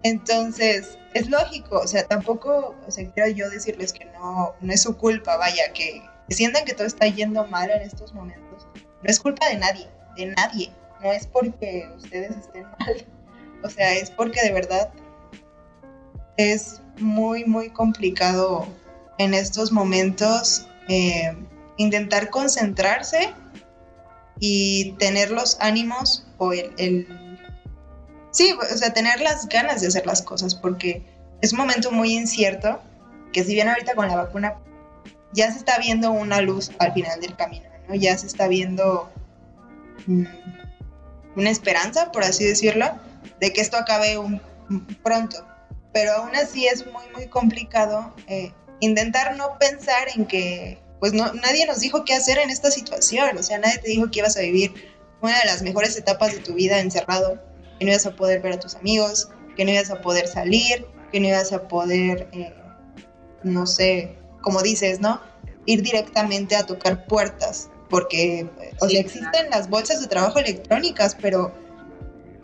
Entonces, 0.03 0.97
es 1.13 1.29
lógico, 1.29 1.79
o 1.79 1.87
sea, 1.87 2.05
tampoco, 2.05 2.75
o 2.85 2.91
sea, 2.91 3.09
quiero 3.11 3.29
yo 3.29 3.49
decirles 3.49 3.93
que 3.93 4.05
no, 4.05 4.53
no 4.59 4.73
es 4.73 4.81
su 4.81 4.97
culpa, 4.97 5.37
vaya, 5.37 5.71
que, 5.73 6.01
sientan 6.29 6.65
que 6.65 6.73
todo 6.73 6.87
está 6.87 7.07
yendo 7.07 7.45
mal 7.47 7.69
en 7.69 7.81
estos 7.81 8.13
momentos. 8.13 8.67
No 8.75 9.09
es 9.09 9.19
culpa 9.19 9.47
de 9.49 9.57
nadie, 9.57 9.87
de 10.15 10.27
nadie. 10.27 10.71
No 11.01 11.11
es 11.11 11.27
porque 11.27 11.89
ustedes 11.97 12.31
estén 12.37 12.63
mal. 12.79 13.05
O 13.63 13.69
sea, 13.69 13.93
es 13.93 14.09
porque 14.09 14.41
de 14.41 14.51
verdad 14.51 14.91
es 16.37 16.81
muy, 16.97 17.45
muy 17.45 17.69
complicado 17.69 18.67
en 19.19 19.33
estos 19.33 19.71
momentos 19.71 20.65
eh, 20.89 21.35
intentar 21.77 22.29
concentrarse 22.29 23.33
y 24.39 24.93
tener 24.93 25.31
los 25.31 25.57
ánimos 25.61 26.25
o 26.39 26.51
el 26.51 27.32
Sí, 28.33 28.51
o 28.51 28.77
sea, 28.77 28.91
tener 28.91 29.21
las 29.21 29.47
ganas 29.47 29.79
de 29.81 29.87
hacer 29.87 30.07
las 30.07 30.23
cosas, 30.23 30.55
porque 30.55 31.03
es 31.41 31.53
un 31.53 31.59
momento 31.59 31.91
muy 31.91 32.13
incierto, 32.15 32.81
que 33.31 33.43
si 33.43 33.53
bien 33.53 33.69
ahorita 33.69 33.93
con 33.93 34.07
la 34.07 34.15
vacuna 34.15 34.55
ya 35.33 35.51
se 35.51 35.59
está 35.59 35.77
viendo 35.77 36.11
una 36.11 36.41
luz 36.41 36.71
al 36.79 36.93
final 36.93 37.21
del 37.21 37.35
camino, 37.35 37.65
¿no? 37.87 37.93
Ya 37.93 38.17
se 38.17 38.25
está 38.25 38.47
viendo 38.47 39.11
mm, 40.07 40.23
una 41.35 41.49
esperanza, 41.51 42.11
por 42.11 42.23
así 42.23 42.43
decirlo, 42.43 42.89
de 43.39 43.53
que 43.53 43.61
esto 43.61 43.77
acabe 43.77 44.17
un, 44.17 44.41
pronto. 45.03 45.45
Pero 45.93 46.13
aún 46.13 46.35
así 46.35 46.65
es 46.65 46.87
muy, 46.87 47.03
muy 47.13 47.27
complicado 47.27 48.15
eh, 48.27 48.51
intentar 48.79 49.37
no 49.37 49.59
pensar 49.59 50.07
en 50.15 50.25
que, 50.25 50.79
pues 50.99 51.13
no, 51.13 51.31
nadie 51.33 51.67
nos 51.67 51.81
dijo 51.81 52.03
qué 52.03 52.15
hacer 52.15 52.39
en 52.39 52.49
esta 52.49 52.71
situación, 52.71 53.37
o 53.37 53.43
sea, 53.43 53.59
nadie 53.59 53.77
te 53.77 53.89
dijo 53.89 54.09
que 54.09 54.19
ibas 54.19 54.37
a 54.37 54.41
vivir 54.41 54.73
una 55.21 55.37
de 55.37 55.45
las 55.45 55.61
mejores 55.61 55.95
etapas 55.97 56.33
de 56.33 56.39
tu 56.39 56.55
vida 56.55 56.79
encerrado 56.79 57.52
que 57.83 57.87
no 57.87 57.91
ibas 57.91 58.05
a 58.05 58.15
poder 58.15 58.41
ver 58.41 58.53
a 58.53 58.59
tus 58.59 58.75
amigos, 58.75 59.29
que 59.57 59.65
no 59.65 59.71
ibas 59.71 59.91
a 59.91 60.01
poder 60.01 60.27
salir, 60.27 60.85
que 61.11 61.19
no 61.19 61.27
ibas 61.27 61.51
a 61.51 61.67
poder, 61.67 62.29
eh, 62.31 62.53
no 63.43 63.67
sé, 63.67 64.17
como 64.41 64.61
dices, 64.61 65.01
¿no? 65.01 65.19
Ir 65.65 65.81
directamente 65.81 66.55
a 66.55 66.65
tocar 66.65 67.05
puertas, 67.07 67.69
porque, 67.89 68.49
o 68.79 68.87
sea, 68.87 69.01
existen 69.01 69.49
las 69.49 69.69
bolsas 69.69 69.99
de 69.99 70.07
trabajo 70.07 70.39
electrónicas, 70.39 71.17
pero 71.21 71.53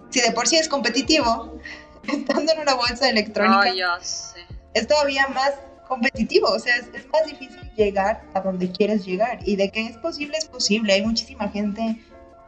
si 0.10 0.19
de 0.19 0.32
por 0.34 0.45
sí 0.45 0.58
es 0.58 0.67
competitivo, 0.67 1.58
estando 2.08 2.52
en 2.52 2.60
una 2.60 2.75
bolsa 2.75 3.10
electrónica, 3.10 3.71
es 4.73 4.88
todavía 4.88 5.25
más 5.28 5.54
competitivo, 5.88 6.49
o 6.49 6.60
sea, 6.60 6.75
es, 6.75 6.89
es, 6.93 7.08
más 7.08 7.25
difícil 7.25 7.71
llegar 7.78 8.23
a 8.34 8.41
donde 8.41 8.69
quieres 8.71 9.06
llegar. 9.06 9.39
Y 9.45 9.56
de 9.56 9.71
que 9.71 9.88
es 9.88 9.97
posible, 9.97 10.38
es 10.38 10.45
posible. 10.45 10.93
Hay 10.93 11.02
muchísima 11.02 11.47
gente 11.49 11.97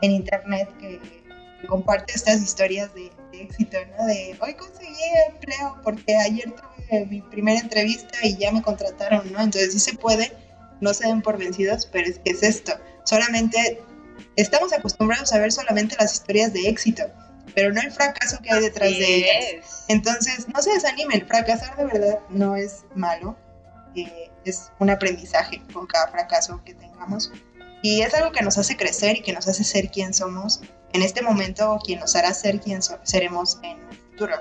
en 0.01 0.11
internet 0.11 0.69
que 0.77 1.20
comparte 1.67 2.13
estas 2.13 2.41
historias 2.41 2.93
de, 2.93 3.11
éxito, 3.33 3.77
¿no? 3.97 4.05
De 4.05 4.37
hoy 4.41 4.53
conseguí 4.55 4.95
empleo 5.29 5.77
porque 5.83 6.15
ayer 6.15 6.51
tuve 6.51 7.05
mi 7.05 7.21
primera 7.21 7.59
entrevista 7.59 8.17
y 8.23 8.37
ya 8.37 8.51
me 8.51 8.61
contrataron, 8.61 9.31
¿no? 9.31 9.41
Entonces 9.41 9.73
sí 9.73 9.79
se 9.79 9.93
puede, 9.93 10.31
no 10.79 10.93
se 10.93 11.07
den 11.07 11.21
por 11.21 11.37
vencidos, 11.37 11.85
pero 11.85 12.07
es 12.07 12.19
que 12.19 12.31
es 12.31 12.43
esto. 12.43 12.73
Solamente 13.05 13.81
estamos 14.35 14.73
acostumbrados 14.73 15.31
a 15.33 15.39
ver 15.39 15.51
solamente 15.51 15.95
las 15.99 16.13
historias 16.13 16.53
de 16.53 16.67
éxito, 16.67 17.03
pero 17.55 17.71
no 17.73 17.81
el 17.81 17.91
fracaso 17.91 18.37
que 18.43 18.51
hay 18.51 18.61
detrás 18.61 18.89
de 18.89 19.15
ellas. 19.15 19.85
Entonces, 19.87 20.47
no 20.47 20.61
se 20.61 20.71
desanimen, 20.73 21.25
fracasar 21.25 21.75
de 21.77 21.85
verdad 21.85 22.19
no 22.29 22.55
es 22.55 22.83
malo, 22.95 23.37
eh, 23.95 24.29
es 24.45 24.71
un 24.79 24.89
aprendizaje 24.89 25.61
con 25.73 25.87
cada 25.87 26.07
fracaso 26.07 26.61
que 26.63 26.73
tengamos 26.73 27.31
y 27.81 28.01
es 28.01 28.13
algo 28.13 28.31
que 28.31 28.43
nos 28.43 28.57
hace 28.57 28.77
crecer 28.77 29.17
y 29.17 29.21
que 29.21 29.33
nos 29.33 29.47
hace 29.47 29.63
ser 29.63 29.89
quien 29.89 30.13
somos 30.13 30.61
en 30.93 31.01
este 31.01 31.21
momento 31.21 31.71
o 31.73 31.79
quien 31.79 31.99
nos 31.99 32.15
hará 32.15 32.33
ser 32.33 32.59
quien 32.59 32.81
seremos 33.03 33.59
en 33.63 33.79
el 33.89 33.97
futuro. 33.97 34.35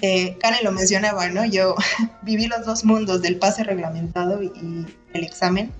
Eh, 0.00 0.38
Karen 0.38 0.64
lo 0.64 0.72
mencionaba, 0.72 1.28
¿no? 1.28 1.44
Yo 1.44 1.74
viví 2.22 2.46
los 2.46 2.64
dos 2.64 2.84
mundos 2.84 3.22
del 3.22 3.38
pase 3.38 3.64
reglamentado 3.64 4.42
y 4.42 4.86
el 5.12 5.24
examen. 5.24 5.72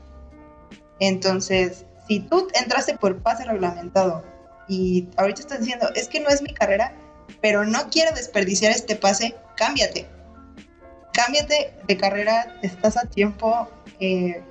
Entonces, 1.01 1.85
si 2.09 2.21
tú 2.21 2.49
entraste 2.55 2.97
por 2.97 3.23
pase 3.23 3.45
reglamentado 3.45 4.25
y 4.69 5.09
ahorita 5.17 5.41
estás 5.41 5.61
diciendo, 5.61 5.89
es 5.95 6.09
que 6.09 6.21
no 6.21 6.29
es 6.29 6.43
mi 6.43 6.53
carrera, 6.53 6.95
pero 7.41 7.65
no 7.65 7.89
quiero 7.91 8.15
desperdiciar 8.15 8.73
este 8.73 8.97
pase, 8.97 9.35
cámbiate. 9.57 10.07
Cámbiate 11.13 11.75
de 11.87 11.97
carrera, 11.97 12.59
estás 12.63 12.97
a 12.97 13.05
tiempo, 13.07 13.69
eh, 14.01 14.43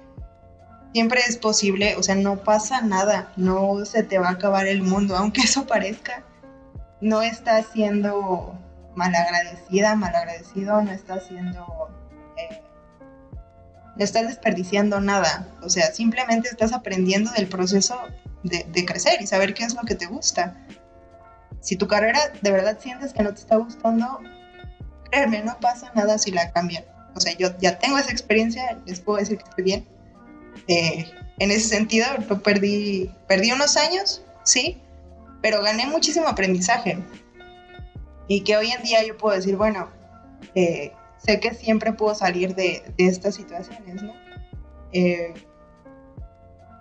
siempre 0.93 1.21
es 1.27 1.37
posible, 1.37 1.95
o 1.95 2.03
sea, 2.03 2.15
no 2.15 2.43
pasa 2.43 2.81
nada, 2.81 3.31
no 3.37 3.85
se 3.85 4.03
te 4.03 4.19
va 4.19 4.29
a 4.29 4.31
acabar 4.31 4.67
el 4.67 4.81
mundo, 4.81 5.15
aunque 5.15 5.41
eso 5.45 5.65
parezca. 5.65 6.23
No 6.99 7.21
estás 7.21 7.67
siendo 7.73 8.57
malagradecida, 8.95 9.95
malagradecido, 9.95 10.81
no 10.81 10.91
estás 10.91 11.27
siendo... 11.27 11.89
Eh, 12.37 12.61
no 13.95 14.03
estás 14.03 14.27
desperdiciando 14.27 15.01
nada, 15.01 15.47
o 15.61 15.69
sea, 15.69 15.91
simplemente 15.91 16.47
estás 16.47 16.73
aprendiendo 16.73 17.31
del 17.31 17.47
proceso 17.47 17.99
de, 18.43 18.85
crecer 18.85 19.21
y 19.21 19.27
saber 19.27 19.53
qué 19.53 19.63
es 19.63 19.75
lo 19.75 19.81
que 19.81 19.95
te 19.95 20.05
gusta. 20.05 20.55
Si 21.59 21.75
tu 21.75 21.87
carrera 21.87 22.19
de 22.41 22.51
verdad 22.51 22.79
sientes 22.79 23.13
que 23.13 23.21
no 23.21 23.33
te 23.33 23.41
está 23.41 23.57
gustando, 23.57 24.19
créeme, 25.11 25.43
no 25.43 25.59
pasa 25.59 25.91
nada 25.93 26.17
si 26.17 26.31
la 26.31 26.51
cambian. 26.51 26.85
O 27.15 27.19
sea, 27.19 27.35
yo 27.37 27.49
ya 27.59 27.77
tengo 27.77 27.97
esa 27.97 28.11
experiencia, 28.11 28.79
les 28.85 29.01
puedo 29.01 29.19
decir 29.19 29.37
que 29.37 29.43
estoy 29.43 29.63
bien. 29.63 29.87
Eh, 30.67 31.05
en 31.39 31.51
ese 31.51 31.69
sentido, 31.69 32.05
perdí, 32.43 33.09
perdí 33.27 33.51
unos 33.51 33.77
años, 33.77 34.23
sí, 34.43 34.81
pero 35.41 35.61
gané 35.61 35.87
muchísimo 35.87 36.27
aprendizaje. 36.27 36.97
Y 38.27 38.41
que 38.41 38.55
hoy 38.57 38.71
en 38.71 38.83
día 38.83 39.03
yo 39.05 39.17
puedo 39.17 39.35
decir, 39.35 39.55
bueno, 39.55 39.89
eh, 40.55 40.93
sé 41.17 41.39
que 41.39 41.53
siempre 41.53 41.93
puedo 41.93 42.15
salir 42.15 42.55
de, 42.55 42.83
de 42.97 43.07
estas 43.07 43.35
situaciones, 43.35 44.01
¿no? 44.01 44.13
Eh, 44.93 45.33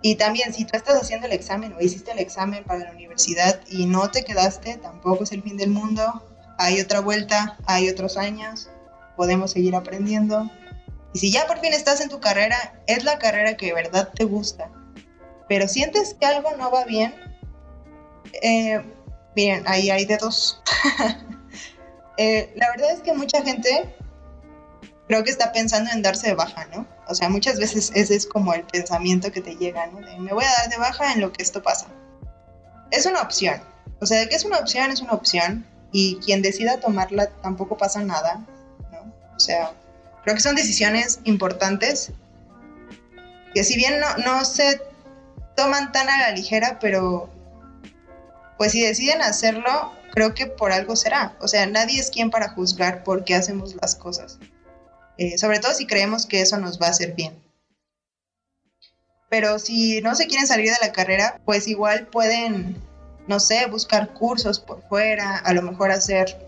y 0.03 0.15
también, 0.15 0.53
si 0.53 0.65
tú 0.65 0.75
estás 0.75 0.99
haciendo 1.01 1.27
el 1.27 1.33
examen 1.33 1.73
o 1.73 1.81
hiciste 1.81 2.11
el 2.11 2.19
examen 2.19 2.63
para 2.63 2.85
la 2.85 2.91
universidad 2.91 3.59
y 3.69 3.85
no 3.85 4.09
te 4.09 4.23
quedaste, 4.23 4.77
tampoco 4.77 5.23
es 5.23 5.31
el 5.31 5.43
fin 5.43 5.57
del 5.57 5.69
mundo. 5.69 6.23
Hay 6.57 6.81
otra 6.81 7.01
vuelta, 7.01 7.57
hay 7.65 7.87
otros 7.87 8.17
años, 8.17 8.69
podemos 9.15 9.51
seguir 9.51 9.75
aprendiendo. 9.75 10.49
Y 11.13 11.19
si 11.19 11.31
ya 11.31 11.47
por 11.47 11.59
fin 11.59 11.73
estás 11.73 12.01
en 12.01 12.09
tu 12.09 12.19
carrera, 12.19 12.81
es 12.87 13.03
la 13.03 13.19
carrera 13.19 13.57
que 13.57 13.67
de 13.67 13.73
verdad 13.73 14.09
te 14.13 14.23
gusta. 14.23 14.69
Pero 15.49 15.67
sientes 15.67 16.15
que 16.19 16.25
algo 16.25 16.51
no 16.57 16.71
va 16.71 16.85
bien, 16.85 17.13
eh, 18.41 18.81
miren, 19.35 19.63
ahí 19.67 19.89
hay 19.89 20.05
de 20.05 20.17
dos. 20.17 20.61
Eh, 22.17 22.53
la 22.55 22.69
verdad 22.69 22.91
es 22.91 22.99
que 22.99 23.13
mucha 23.13 23.41
gente 23.41 23.95
creo 25.07 25.23
que 25.23 25.31
está 25.31 25.51
pensando 25.53 25.89
en 25.91 26.01
darse 26.01 26.27
de 26.27 26.35
baja, 26.35 26.65
¿no? 26.65 26.85
O 27.07 27.15
sea, 27.15 27.29
muchas 27.29 27.57
veces 27.57 27.91
ese 27.95 28.15
es 28.15 28.27
como 28.27 28.53
el 28.53 28.63
pensamiento 28.63 29.31
que 29.31 29.41
te 29.41 29.55
llega, 29.55 29.87
¿no? 29.87 30.01
De 30.01 30.19
me 30.19 30.31
voy 30.31 30.43
a 30.43 30.51
dar 30.51 30.69
de 30.69 30.77
baja 30.77 31.13
en 31.13 31.21
lo 31.21 31.31
que 31.31 31.41
esto 31.41 31.63
pasa. 31.63 31.87
Es 32.91 33.05
una 33.05 33.21
opción. 33.21 33.63
O 34.01 34.05
sea, 34.05 34.19
de 34.19 34.29
que 34.29 34.35
es 34.35 34.45
una 34.45 34.59
opción, 34.59 34.91
es 34.91 35.01
una 35.01 35.13
opción. 35.13 35.65
Y 35.91 36.17
quien 36.17 36.41
decida 36.41 36.79
tomarla 36.79 37.29
tampoco 37.41 37.77
pasa 37.77 38.01
nada, 38.01 38.45
¿no? 38.91 39.13
O 39.35 39.39
sea, 39.39 39.73
creo 40.23 40.35
que 40.35 40.41
son 40.41 40.55
decisiones 40.55 41.19
importantes 41.23 42.11
que 43.53 43.63
si 43.63 43.75
bien 43.75 43.99
no, 43.99 44.17
no 44.17 44.45
se 44.45 44.81
toman 45.55 45.91
tan 45.91 46.09
a 46.09 46.17
la 46.19 46.31
ligera, 46.31 46.79
pero 46.79 47.29
pues 48.57 48.71
si 48.71 48.81
deciden 48.81 49.21
hacerlo, 49.21 49.91
creo 50.11 50.33
que 50.33 50.45
por 50.45 50.71
algo 50.71 50.95
será. 50.95 51.35
O 51.41 51.47
sea, 51.47 51.65
nadie 51.65 51.99
es 51.99 52.11
quien 52.11 52.29
para 52.29 52.49
juzgar 52.49 53.03
por 53.03 53.23
qué 53.23 53.35
hacemos 53.35 53.75
las 53.81 53.95
cosas. 53.95 54.39
Eh, 55.17 55.37
sobre 55.37 55.59
todo 55.59 55.73
si 55.73 55.87
creemos 55.87 56.25
que 56.25 56.41
eso 56.41 56.57
nos 56.57 56.79
va 56.79 56.87
a 56.87 56.91
hacer 56.91 57.13
bien. 57.13 57.33
Pero 59.29 59.59
si 59.59 60.01
no 60.01 60.15
se 60.15 60.27
quieren 60.27 60.47
salir 60.47 60.71
de 60.71 60.85
la 60.85 60.91
carrera, 60.91 61.39
pues 61.45 61.67
igual 61.67 62.07
pueden, 62.07 62.75
no 63.27 63.39
sé, 63.39 63.65
buscar 63.67 64.13
cursos 64.13 64.59
por 64.59 64.87
fuera, 64.89 65.37
a 65.37 65.53
lo 65.53 65.61
mejor 65.61 65.91
hacer 65.91 66.47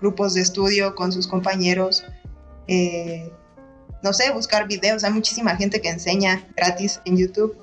grupos 0.00 0.34
de 0.34 0.42
estudio 0.42 0.94
con 0.94 1.12
sus 1.12 1.26
compañeros, 1.26 2.04
eh, 2.68 3.32
no 4.02 4.12
sé, 4.12 4.30
buscar 4.32 4.66
videos. 4.66 5.04
Hay 5.04 5.12
muchísima 5.12 5.56
gente 5.56 5.80
que 5.80 5.88
enseña 5.88 6.46
gratis 6.56 7.00
en 7.04 7.16
YouTube, 7.16 7.56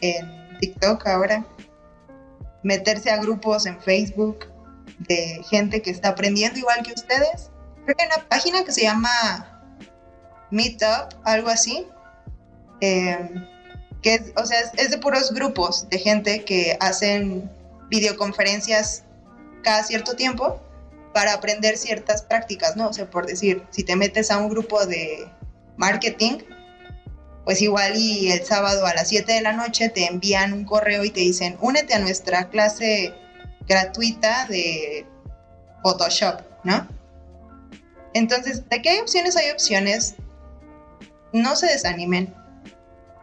en 0.00 0.58
TikTok 0.60 1.06
ahora. 1.06 1.44
Meterse 2.62 3.10
a 3.10 3.18
grupos 3.18 3.66
en 3.66 3.80
Facebook 3.80 4.46
de 4.98 5.42
gente 5.48 5.82
que 5.82 5.90
está 5.90 6.10
aprendiendo 6.10 6.58
igual 6.58 6.82
que 6.82 6.92
ustedes. 6.92 7.50
Creo 7.84 7.96
que 7.96 8.02
hay 8.02 8.08
una 8.16 8.28
página 8.28 8.64
que 8.64 8.72
se 8.72 8.82
llama 8.82 9.62
Meetup, 10.50 11.14
algo 11.24 11.48
así. 11.48 11.86
Em, 12.80 13.46
que 14.02 14.32
o 14.36 14.44
sea, 14.44 14.60
es, 14.76 14.90
de 14.90 14.98
puros 14.98 15.32
grupos 15.32 15.88
de 15.88 15.98
gente 15.98 16.44
que 16.44 16.76
hacen 16.80 17.50
videoconferencias 17.88 19.04
cada 19.62 19.82
cierto 19.82 20.14
tiempo 20.14 20.60
para 21.16 21.32
aprender 21.32 21.78
ciertas 21.78 22.20
prácticas, 22.20 22.76
¿no? 22.76 22.88
O 22.88 22.92
sea, 22.92 23.08
por 23.08 23.24
decir, 23.24 23.62
si 23.70 23.84
te 23.84 23.96
metes 23.96 24.30
a 24.30 24.36
un 24.36 24.50
grupo 24.50 24.84
de 24.84 25.26
marketing, 25.78 26.40
pues 27.42 27.62
igual 27.62 27.96
y 27.96 28.30
el 28.32 28.44
sábado 28.44 28.84
a 28.84 28.92
las 28.92 29.08
7 29.08 29.32
de 29.32 29.40
la 29.40 29.54
noche 29.54 29.88
te 29.88 30.04
envían 30.04 30.52
un 30.52 30.66
correo 30.66 31.04
y 31.04 31.10
te 31.10 31.20
dicen, 31.20 31.56
únete 31.62 31.94
a 31.94 32.00
nuestra 32.00 32.50
clase 32.50 33.14
gratuita 33.66 34.44
de 34.44 35.06
Photoshop, 35.82 36.42
¿no? 36.64 36.86
Entonces, 38.12 38.68
¿de 38.68 38.82
qué 38.82 38.90
hay 38.90 38.98
opciones? 38.98 39.38
Hay 39.38 39.50
opciones 39.52 40.16
no 41.32 41.56
se 41.56 41.64
desanimen. 41.64 42.34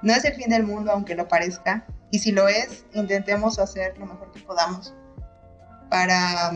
No 0.01 0.13
es 0.13 0.25
el 0.25 0.33
fin 0.33 0.49
del 0.49 0.63
mundo, 0.63 0.91
aunque 0.91 1.13
lo 1.13 1.27
parezca. 1.27 1.85
Y 2.09 2.17
si 2.17 2.31
lo 2.31 2.47
es, 2.47 2.85
intentemos 2.93 3.59
hacer 3.59 3.95
lo 3.99 4.07
mejor 4.07 4.31
que 4.31 4.39
podamos 4.39 4.95
para, 5.91 6.53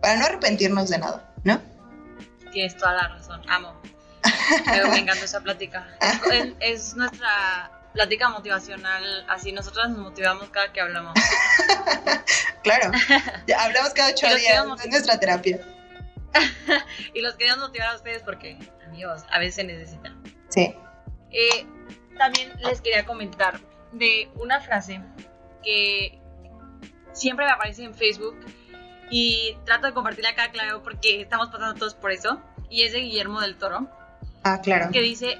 para 0.00 0.16
no 0.16 0.26
arrepentirnos 0.26 0.90
de 0.90 0.98
nada, 0.98 1.32
¿no? 1.44 1.60
Tienes 2.52 2.76
toda 2.76 2.94
la 2.94 3.08
razón, 3.08 3.42
amo. 3.48 3.80
Pero 4.64 4.88
me 4.88 4.98
encanta 4.98 5.24
esa 5.24 5.40
plática. 5.40 5.86
Es, 6.60 6.94
nuestra 6.94 7.70
plática 7.92 8.28
motivacional, 8.28 9.26
así 9.28 9.52
nosotros 9.52 9.88
nos 9.90 9.98
motivamos 9.98 10.48
cada 10.50 10.72
que 10.72 10.80
hablamos. 10.80 11.14
claro, 12.62 12.90
hablamos 13.58 13.90
cada 13.90 14.10
ocho 14.10 14.26
días, 14.26 14.64
es 14.82 14.90
nuestra 14.90 15.18
terapia. 15.18 15.60
y 17.14 17.20
los 17.20 17.34
queremos 17.36 17.60
motivar 17.60 17.88
a 17.88 17.96
ustedes 17.96 18.22
porque, 18.22 18.58
amigos, 18.86 19.22
a 19.30 19.38
veces 19.38 19.56
se 19.56 19.64
necesitan. 19.64 20.22
Sí. 20.48 20.74
Eh, 21.30 21.66
también 22.18 22.52
les 22.60 22.80
quería 22.80 23.04
comentar 23.04 23.60
de 23.92 24.28
una 24.36 24.60
frase 24.60 25.00
que 25.62 26.20
siempre 27.12 27.46
me 27.46 27.52
aparece 27.52 27.84
en 27.84 27.94
Facebook 27.94 28.36
y 29.10 29.56
trato 29.64 29.86
de 29.86 29.92
compartirla 29.92 30.30
acá, 30.30 30.50
claro, 30.50 30.82
porque 30.82 31.20
estamos 31.20 31.48
pasando 31.48 31.74
todos 31.74 31.94
por 31.94 32.12
eso. 32.12 32.40
Y 32.70 32.82
es 32.82 32.92
de 32.92 33.00
Guillermo 33.00 33.40
del 33.40 33.56
Toro. 33.56 33.88
Ah, 34.42 34.60
claro. 34.60 34.90
Que 34.90 35.00
dice, 35.00 35.38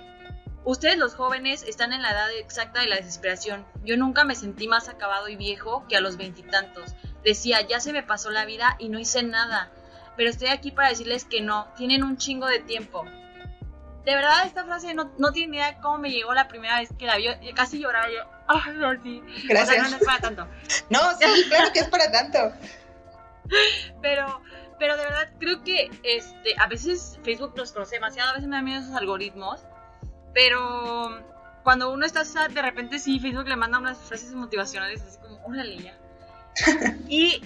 ustedes 0.65 0.99
los 0.99 1.15
jóvenes 1.15 1.63
están 1.63 1.93
en 1.93 2.03
la 2.03 2.11
edad 2.11 2.31
exacta 2.39 2.81
de 2.81 2.89
la 2.89 2.97
desesperación. 2.97 3.65
Yo 3.85 3.97
nunca 3.97 4.25
me 4.25 4.35
sentí 4.35 4.69
más 4.69 4.89
acabado 4.89 5.29
y 5.29 5.37
viejo 5.37 5.85
que 5.89 5.97
a 5.97 6.01
los 6.01 6.17
veintitantos. 6.17 6.95
Decía, 7.25 7.67
ya 7.67 7.81
se 7.81 7.93
me 7.93 8.03
pasó 8.03 8.31
la 8.31 8.45
vida 8.45 8.77
y 8.79 8.89
no 8.89 8.99
hice 8.99 9.23
nada. 9.23 9.71
Pero 10.17 10.31
estoy 10.31 10.49
aquí 10.49 10.71
para 10.71 10.91
decirles 10.91 11.25
que 11.25 11.41
no, 11.41 11.67
tienen 11.77 12.05
un 12.05 12.17
chingo 12.17 12.47
de 12.47 12.61
tiempo 12.61 13.05
de 14.05 14.15
verdad 14.15 14.45
esta 14.45 14.65
frase 14.65 14.95
no, 14.95 15.11
no 15.19 15.33
tiene 15.33 15.57
idea 15.57 15.73
de 15.73 15.81
cómo 15.81 15.99
me 15.99 16.11
llegó 16.11 16.35
la 16.35 16.47
primera 16.49 16.79
vez 16.79 16.91
que 16.99 17.07
la 17.07 17.17
vio, 17.17 17.33
casi 17.55 17.79
lloraba 17.79 18.09
yo, 18.11 18.23
no, 18.75 19.03
sí. 19.03 19.23
Gracias. 19.49 19.83
no, 19.83 19.91
no 19.91 19.97
es 19.97 20.05
para 20.05 20.19
tanto. 20.19 20.49
no, 20.91 21.01
sí, 21.19 21.45
claro 21.49 21.73
que 21.73 21.81
es 21.81 21.89
para 21.89 22.11
tanto. 22.11 22.53
pero, 24.03 24.41
pero 24.79 24.97
de 24.97 25.05
verdad 25.05 25.33
creo 25.39 25.63
que 25.63 25.91
este, 26.03 26.55
a 26.59 26.67
veces 26.67 27.19
Facebook 27.23 27.55
nos 27.57 27.73
conoce 27.73 27.97
demasiado, 27.97 28.31
a 28.31 28.35
veces 28.35 28.49
me 28.49 28.57
da 28.57 28.63
miedo 28.63 28.81
esos 28.81 28.95
algoritmos, 28.95 29.61
pero 30.33 31.23
cuando 31.63 31.93
uno 31.93 32.05
está 32.05 32.23
de 32.49 32.63
repente 32.63 32.99
sí, 32.99 33.19
Facebook 33.19 33.49
le 33.49 33.57
manda 33.57 33.79
unas 33.79 33.99
frases 33.99 34.33
motivacionales 34.35 35.03
así 35.03 35.19
como, 35.19 35.43
órale 35.47 35.79
ya. 35.79 35.99
y 37.09 37.41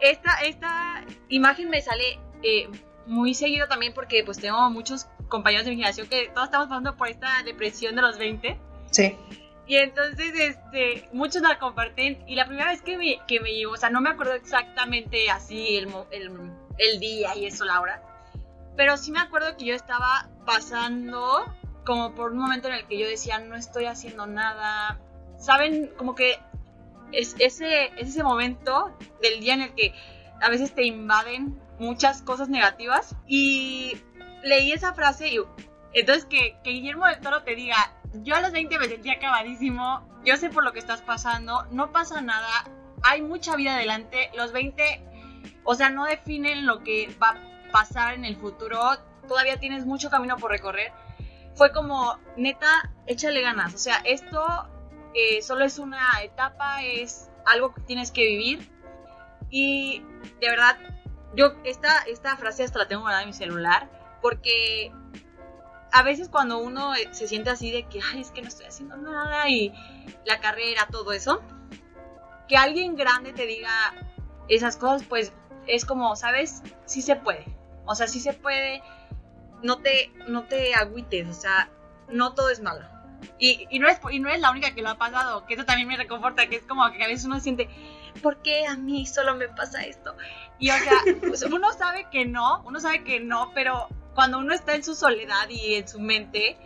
esta, 0.00 0.32
esta 0.44 1.04
imagen 1.28 1.68
me 1.68 1.80
sale 1.82 2.18
eh, 2.42 2.68
muy 3.06 3.34
seguido 3.34 3.66
también 3.68 3.94
porque 3.94 4.22
pues 4.24 4.38
tengo 4.38 4.70
muchos 4.70 5.06
compañeros 5.28 5.64
de 5.64 5.70
mi 5.70 5.76
generación 5.76 6.08
que 6.08 6.28
todos 6.28 6.46
estamos 6.46 6.68
pasando 6.68 6.96
por 6.96 7.08
esta 7.08 7.42
depresión 7.44 7.96
de 7.96 8.02
los 8.02 8.18
20. 8.18 8.58
Sí. 8.90 9.16
Y 9.66 9.76
entonces, 9.76 10.32
este, 10.34 11.08
muchos 11.12 11.42
la 11.42 11.58
comparten. 11.58 12.22
Y 12.26 12.36
la 12.36 12.46
primera 12.46 12.70
vez 12.70 12.82
que 12.82 12.96
me, 12.96 13.18
que 13.26 13.40
me 13.40 13.52
llevó, 13.52 13.72
o 13.72 13.76
sea, 13.76 13.90
no 13.90 14.00
me 14.00 14.10
acuerdo 14.10 14.34
exactamente 14.34 15.30
así 15.30 15.76
el, 15.76 15.88
el, 16.10 16.30
el 16.78 17.00
día 17.00 17.34
y 17.36 17.46
eso, 17.46 17.64
la 17.64 17.80
hora. 17.80 18.02
Pero 18.76 18.96
sí 18.96 19.10
me 19.10 19.20
acuerdo 19.20 19.56
que 19.56 19.64
yo 19.64 19.74
estaba 19.74 20.28
pasando 20.44 21.52
como 21.84 22.14
por 22.14 22.32
un 22.32 22.38
momento 22.38 22.68
en 22.68 22.74
el 22.74 22.86
que 22.86 22.98
yo 22.98 23.08
decía, 23.08 23.38
no 23.38 23.56
estoy 23.56 23.86
haciendo 23.86 24.26
nada. 24.26 25.00
¿Saben? 25.38 25.92
Como 25.96 26.14
que 26.14 26.38
es 27.12 27.34
ese, 27.38 27.86
es 27.96 28.10
ese 28.10 28.22
momento 28.22 28.96
del 29.22 29.40
día 29.40 29.54
en 29.54 29.62
el 29.62 29.74
que 29.74 29.94
a 30.40 30.48
veces 30.48 30.74
te 30.74 30.84
invaden 30.84 31.60
muchas 31.78 32.22
cosas 32.22 32.48
negativas. 32.48 33.16
Y 33.26 33.96
leí 34.44 34.70
esa 34.72 34.94
frase 34.94 35.28
y 35.28 35.40
entonces 35.92 36.26
que, 36.26 36.56
que 36.62 36.70
Guillermo 36.70 37.06
del 37.06 37.20
Toro 37.20 37.42
te 37.42 37.54
diga, 37.54 37.76
yo 38.22 38.36
a 38.36 38.40
los 38.40 38.52
20 38.52 38.78
me 38.78 38.88
sentía 38.88 39.14
acabadísimo, 39.14 40.06
yo 40.24 40.36
sé 40.36 40.50
por 40.50 40.64
lo 40.64 40.72
que 40.72 40.78
estás 40.78 41.02
pasando, 41.02 41.66
no 41.70 41.92
pasa 41.92 42.20
nada, 42.20 42.64
hay 43.02 43.22
mucha 43.22 43.56
vida 43.56 43.74
adelante, 43.74 44.30
los 44.36 44.52
20, 44.52 44.82
o 45.64 45.74
sea, 45.74 45.90
no 45.90 46.04
definen 46.04 46.66
lo 46.66 46.82
que 46.82 47.14
va 47.22 47.30
a 47.30 47.72
pasar 47.72 48.14
en 48.14 48.24
el 48.24 48.36
futuro, 48.36 48.78
todavía 49.28 49.58
tienes 49.58 49.86
mucho 49.86 50.10
camino 50.10 50.36
por 50.36 50.50
recorrer. 50.50 50.92
Fue 51.54 51.72
como, 51.72 52.18
neta, 52.36 52.92
échale 53.06 53.40
ganas, 53.40 53.74
o 53.74 53.78
sea, 53.78 53.96
esto 54.04 54.44
eh, 55.14 55.40
solo 55.42 55.64
es 55.64 55.78
una 55.78 56.20
etapa, 56.22 56.82
es 56.82 57.30
algo 57.46 57.72
que 57.74 57.80
tienes 57.82 58.10
que 58.10 58.24
vivir. 58.24 58.70
Y 59.48 60.02
de 60.40 60.50
verdad, 60.50 60.76
yo 61.34 61.54
esta, 61.64 62.00
esta 62.02 62.36
frase 62.36 62.64
hasta 62.64 62.80
la 62.80 62.88
tengo 62.88 63.02
guardada 63.02 63.22
en 63.22 63.28
mi 63.28 63.34
celular 63.34 63.88
porque 64.20 64.92
a 65.92 66.02
veces 66.02 66.28
cuando 66.28 66.58
uno 66.58 66.94
eh, 66.94 67.08
se 67.12 67.28
siente 67.28 67.50
así 67.50 67.70
de 67.70 67.84
que, 67.84 68.00
ay, 68.12 68.20
es 68.20 68.30
que 68.30 68.42
no 68.42 68.48
estoy 68.48 68.66
haciendo 68.66 68.96
nada 68.96 69.48
y 69.48 69.72
la 70.24 70.40
carrera, 70.40 70.86
todo 70.90 71.12
eso, 71.12 71.42
que 72.48 72.56
alguien 72.56 72.96
grande 72.96 73.32
te 73.32 73.46
diga 73.46 73.94
esas 74.48 74.76
cosas, 74.76 75.04
pues 75.08 75.32
es 75.66 75.84
como, 75.84 76.14
¿sabes? 76.16 76.62
Sí 76.84 77.02
se 77.02 77.16
puede. 77.16 77.44
O 77.84 77.94
sea, 77.94 78.06
sí 78.06 78.20
se 78.20 78.32
puede. 78.32 78.82
No 79.62 79.78
te, 79.78 80.12
no 80.28 80.44
te 80.44 80.74
agüites, 80.74 81.28
o 81.28 81.40
sea, 81.40 81.70
no 82.08 82.34
todo 82.34 82.50
es 82.50 82.60
malo. 82.60 82.86
Y, 83.38 83.66
y, 83.70 83.78
no 83.78 83.88
es, 83.88 83.98
y 84.10 84.20
no 84.20 84.28
es 84.28 84.40
la 84.40 84.50
única 84.50 84.74
que 84.74 84.82
lo 84.82 84.90
ha 84.90 84.98
pasado, 84.98 85.46
que 85.46 85.54
eso 85.54 85.64
también 85.64 85.88
me 85.88 85.96
reconforta, 85.96 86.46
que 86.48 86.56
es 86.56 86.62
como 86.64 86.90
que 86.92 87.02
a 87.02 87.08
veces 87.08 87.24
uno 87.24 87.40
siente, 87.40 87.68
¿por 88.22 88.42
qué 88.42 88.66
a 88.66 88.76
mí 88.76 89.06
solo 89.06 89.34
me 89.34 89.48
pasa 89.48 89.84
esto? 89.84 90.14
Y 90.58 90.70
o 90.70 90.74
sea, 90.74 90.92
pues 91.20 91.42
uno 91.42 91.72
sabe 91.72 92.06
que 92.10 92.26
no, 92.26 92.62
uno 92.66 92.80
sabe 92.80 93.02
que 93.02 93.20
no, 93.20 93.52
pero 93.54 93.88
cuando 94.16 94.38
uno 94.38 94.52
está 94.52 94.74
en 94.74 94.82
su 94.82 94.96
soledad 94.96 95.48
y 95.48 95.74
en 95.74 95.86
su 95.86 96.00
mente, 96.00 96.56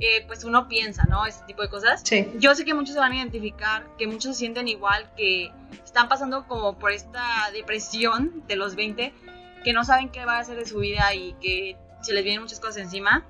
eh, 0.00 0.24
pues 0.26 0.42
uno 0.44 0.66
piensa, 0.66 1.04
¿no? 1.04 1.24
Ese 1.24 1.44
tipo 1.44 1.62
de 1.62 1.68
cosas. 1.68 2.00
Sí. 2.02 2.28
Yo 2.38 2.54
sé 2.54 2.64
que 2.64 2.74
muchos 2.74 2.94
se 2.94 2.98
van 2.98 3.12
a 3.12 3.16
identificar, 3.16 3.86
que 3.96 4.08
muchos 4.08 4.32
se 4.32 4.40
sienten 4.40 4.66
igual, 4.66 5.08
que 5.16 5.52
están 5.84 6.08
pasando 6.08 6.48
como 6.48 6.78
por 6.78 6.90
esta 6.90 7.22
depresión 7.52 8.42
de 8.48 8.56
los 8.56 8.74
20, 8.74 9.14
que 9.62 9.72
no 9.72 9.84
saben 9.84 10.08
qué 10.08 10.24
va 10.24 10.38
a 10.38 10.40
hacer 10.40 10.56
de 10.56 10.66
su 10.66 10.78
vida 10.78 11.14
y 11.14 11.34
que 11.34 11.76
se 12.00 12.12
les 12.12 12.24
vienen 12.24 12.42
muchas 12.42 12.60
cosas 12.60 12.78
encima. 12.78 13.24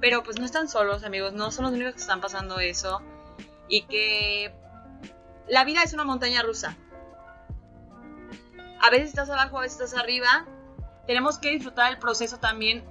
Pero 0.00 0.22
pues 0.22 0.38
no 0.40 0.44
están 0.44 0.68
solos, 0.68 1.04
amigos, 1.04 1.32
no 1.32 1.52
son 1.52 1.66
los 1.66 1.74
únicos 1.74 1.94
que 1.94 2.00
están 2.00 2.20
pasando 2.20 2.58
eso. 2.58 3.00
Y 3.68 3.82
que 3.82 4.52
la 5.48 5.64
vida 5.64 5.82
es 5.82 5.92
una 5.92 6.04
montaña 6.04 6.42
rusa. 6.42 6.76
A 8.80 8.90
veces 8.90 9.10
estás 9.10 9.30
abajo, 9.30 9.58
a 9.58 9.62
veces 9.62 9.80
estás 9.80 10.00
arriba. 10.00 10.46
Tenemos 11.06 11.38
que 11.38 11.50
disfrutar 11.50 11.92
el 11.92 11.98
proceso 11.98 12.38
también 12.38 12.84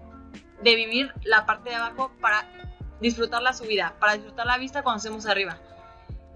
de 0.63 0.75
vivir 0.75 1.13
la 1.23 1.45
parte 1.45 1.69
de 1.69 1.75
abajo 1.75 2.11
para 2.21 2.45
disfrutar 2.99 3.41
la 3.41 3.53
subida, 3.53 3.95
para 3.99 4.13
disfrutar 4.13 4.45
la 4.45 4.57
vista 4.57 4.83
cuando 4.83 4.97
estemos 4.97 5.25
arriba. 5.25 5.57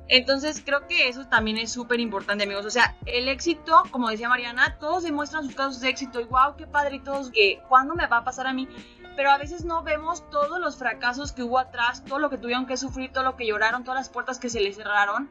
Entonces 0.07 0.61
creo 0.63 0.87
que 0.87 1.07
eso 1.07 1.25
también 1.27 1.57
es 1.57 1.71
súper 1.71 1.99
importante, 1.99 2.43
amigos. 2.43 2.65
O 2.65 2.69
sea, 2.69 2.95
el 3.05 3.27
éxito, 3.27 3.83
como 3.91 4.09
decía 4.09 4.29
Mariana, 4.29 4.77
todos 4.79 5.03
demuestran 5.03 5.45
sus 5.45 5.55
casos 5.55 5.79
de 5.81 5.89
éxito 5.89 6.19
y 6.19 6.25
wow, 6.25 6.55
qué 6.57 6.67
padre 6.67 6.97
y 6.97 6.99
todos, 6.99 7.31
que 7.31 7.61
¿cuándo 7.67 7.95
me 7.95 8.05
va 8.05 8.17
a 8.17 8.23
pasar 8.23 8.45
a 8.45 8.53
mí? 8.53 8.67
Pero 9.15 9.31
a 9.31 9.37
veces 9.37 9.65
no 9.65 9.81
vemos 9.81 10.29
todos 10.29 10.59
los 10.59 10.77
fracasos 10.77 11.31
que 11.31 11.41
hubo 11.41 11.57
atrás, 11.57 12.03
todo 12.03 12.19
lo 12.19 12.29
que 12.29 12.37
tuvieron 12.37 12.67
que 12.67 12.77
sufrir, 12.77 13.11
todo 13.11 13.23
lo 13.23 13.35
que 13.35 13.47
lloraron, 13.47 13.83
todas 13.83 13.99
las 13.99 14.09
puertas 14.09 14.39
que 14.39 14.49
se 14.49 14.59
les 14.59 14.75
cerraron. 14.75 15.29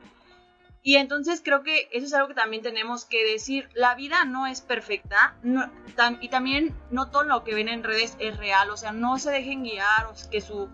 Y 0.86 0.96
entonces 0.96 1.40
creo 1.42 1.62
que 1.62 1.88
eso 1.92 2.04
es 2.04 2.12
algo 2.12 2.28
que 2.28 2.34
también 2.34 2.62
tenemos 2.62 3.06
que 3.06 3.24
decir. 3.24 3.70
La 3.72 3.94
vida 3.94 4.26
no 4.26 4.46
es 4.46 4.60
perfecta 4.60 5.34
no, 5.42 5.70
y 6.20 6.28
también 6.28 6.76
no 6.90 7.10
todo 7.10 7.24
lo 7.24 7.42
que 7.42 7.54
ven 7.54 7.70
en 7.70 7.82
redes 7.82 8.16
es 8.18 8.36
real. 8.36 8.68
O 8.68 8.76
sea, 8.76 8.92
no 8.92 9.18
se 9.18 9.30
dejen 9.30 9.62
guiar 9.62 10.04
o 10.04 10.30
que 10.30 10.42
su 10.42 10.68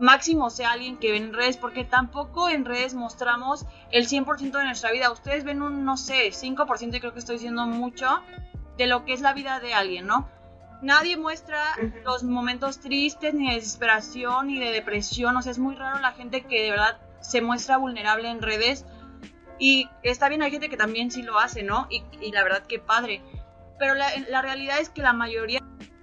máximo 0.00 0.50
sea 0.50 0.72
alguien 0.72 0.98
que 0.98 1.12
ven 1.12 1.22
en 1.26 1.34
redes, 1.34 1.56
porque 1.56 1.84
tampoco 1.84 2.48
en 2.48 2.64
redes 2.64 2.94
mostramos 2.94 3.64
el 3.92 4.08
100% 4.08 4.58
de 4.58 4.64
nuestra 4.64 4.90
vida. 4.90 5.12
Ustedes 5.12 5.44
ven 5.44 5.62
un, 5.62 5.84
no 5.84 5.96
sé, 5.96 6.32
5% 6.32 6.96
y 6.96 6.98
creo 6.98 7.12
que 7.12 7.20
estoy 7.20 7.36
diciendo 7.36 7.64
mucho 7.64 8.08
de 8.76 8.88
lo 8.88 9.04
que 9.04 9.12
es 9.12 9.20
la 9.20 9.34
vida 9.34 9.60
de 9.60 9.72
alguien, 9.72 10.08
¿no? 10.08 10.28
Nadie 10.82 11.16
muestra 11.16 11.62
uh 11.78 11.84
-huh. 11.84 12.02
los 12.02 12.24
momentos 12.24 12.80
tristes, 12.80 13.32
ni 13.34 13.50
de 13.50 13.54
desesperación, 13.54 14.48
ni 14.48 14.58
de 14.58 14.72
depresión. 14.72 15.36
O 15.36 15.42
sea, 15.42 15.52
es 15.52 15.60
muy 15.60 15.76
raro 15.76 16.00
la 16.00 16.10
gente 16.10 16.42
que 16.42 16.60
de 16.60 16.70
verdad 16.72 16.98
se 17.20 17.40
muestra 17.40 17.76
vulnerable 17.76 18.28
en 18.28 18.42
redes 18.42 18.84
y 19.58 19.88
está 20.02 20.28
bien, 20.28 20.42
hay 20.42 20.50
gente 20.50 20.68
que 20.68 20.76
también 20.76 21.10
sí 21.10 21.22
lo 21.22 21.38
hace, 21.38 21.62
¿no? 21.62 21.86
Y, 21.90 22.02
la 22.32 22.42
verdad 22.42 22.66
que 22.66 22.78
padre. 22.78 23.22
Pero 23.78 23.94
la, 23.94 24.42
realidad 24.42 24.78
es 24.80 24.88
que 24.88 25.02
la 25.02 25.12
mayoría 25.12 25.60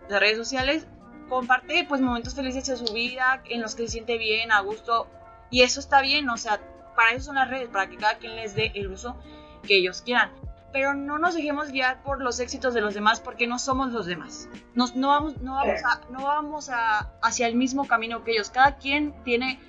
de 0.09 0.19
redes 0.19 0.37
sociales 0.37 0.87
comparte 1.29 1.85
pues 1.87 2.01
momentos 2.01 2.35
felices 2.35 2.67
de 2.67 2.77
su 2.77 2.93
vida, 2.93 3.41
en 3.45 3.61
los 3.61 3.75
que 3.75 3.83
se 3.83 3.93
siente 3.93 4.17
bien, 4.17 4.51
a 4.51 4.59
gusto. 4.61 5.07
Y 5.49 5.61
eso 5.63 5.79
está 5.79 6.01
bien, 6.01 6.29
o 6.29 6.37
sea, 6.37 6.59
para 6.95 7.11
eso 7.11 7.25
son 7.25 7.35
las 7.35 7.49
redes, 7.49 7.69
para 7.69 7.89
que 7.89 7.97
cada 7.97 8.17
quien 8.17 8.35
les 8.35 8.55
dé 8.55 8.71
el 8.75 8.87
uso 8.91 9.17
que 9.63 9.77
ellos 9.77 10.01
quieran. 10.01 10.31
Pero 10.73 10.93
no 10.93 11.19
nos 11.19 11.35
dejemos 11.35 11.71
guiar 11.71 12.01
por 12.01 12.21
los 12.21 12.39
éxitos 12.39 12.73
de 12.73 12.79
los 12.79 12.93
demás 12.93 13.19
porque 13.19 13.47
no 13.47 13.59
somos 13.59 13.91
los 13.91 14.05
demás. 14.05 14.47
Nos, 14.73 14.95
no 14.95 15.09
vamos, 15.09 15.37
no 15.41 15.55
vamos, 15.55 15.81
no 16.09 16.23
vamos 16.23 16.69
a, 16.69 17.11
hacia 17.21 17.47
el 17.47 17.55
mismo 17.55 17.85
camino 17.87 18.23
que 18.23 18.31
ellos. 18.31 18.49
Cada 18.49 18.77
quien 18.77 19.13
tiene 19.23 19.59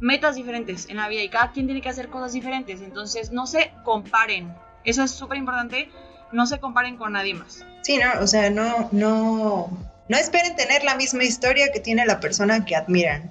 metas 0.00 0.36
diferentes 0.36 0.88
en 0.88 0.96
la 0.96 1.08
vida 1.08 1.22
y 1.22 1.28
cada 1.28 1.52
quien 1.52 1.66
tiene 1.66 1.80
que 1.80 1.88
hacer 1.88 2.08
cosas 2.08 2.32
diferentes. 2.32 2.80
Entonces, 2.80 3.30
no 3.30 3.46
se 3.46 3.72
comparen. 3.84 4.54
Eso 4.84 5.02
es 5.02 5.10
súper 5.10 5.38
importante. 5.38 5.90
No 6.32 6.46
se 6.46 6.58
comparen 6.58 6.96
con 6.96 7.12
nadie 7.12 7.34
más. 7.34 7.64
Sí, 7.82 7.98
no, 7.98 8.20
o 8.20 8.26
sea, 8.26 8.50
no, 8.50 8.88
no, 8.92 9.70
no 10.08 10.16
esperen 10.16 10.56
tener 10.56 10.82
la 10.84 10.96
misma 10.96 11.24
historia 11.24 11.70
que 11.72 11.80
tiene 11.80 12.04
la 12.04 12.20
persona 12.20 12.64
que 12.64 12.74
admiran. 12.76 13.30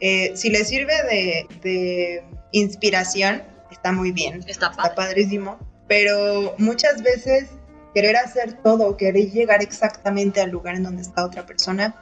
Eh, 0.00 0.32
si 0.34 0.50
les 0.50 0.68
sirve 0.68 0.94
de, 1.10 1.46
de, 1.62 2.24
inspiración, 2.52 3.42
está 3.70 3.92
muy 3.92 4.12
bien. 4.12 4.44
Está, 4.46 4.70
está 4.70 4.94
padrísimo. 4.94 5.58
Pero 5.88 6.54
muchas 6.58 7.02
veces 7.02 7.48
querer 7.94 8.16
hacer 8.16 8.54
todo, 8.62 8.96
querer 8.96 9.30
llegar 9.30 9.62
exactamente 9.62 10.40
al 10.40 10.50
lugar 10.50 10.76
en 10.76 10.84
donde 10.84 11.02
está 11.02 11.24
otra 11.24 11.46
persona, 11.46 11.94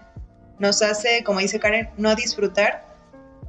nos 0.58 0.82
hace, 0.82 1.22
como 1.24 1.40
dice 1.40 1.60
Karen, 1.60 1.88
no 1.96 2.14
disfrutar 2.14 2.87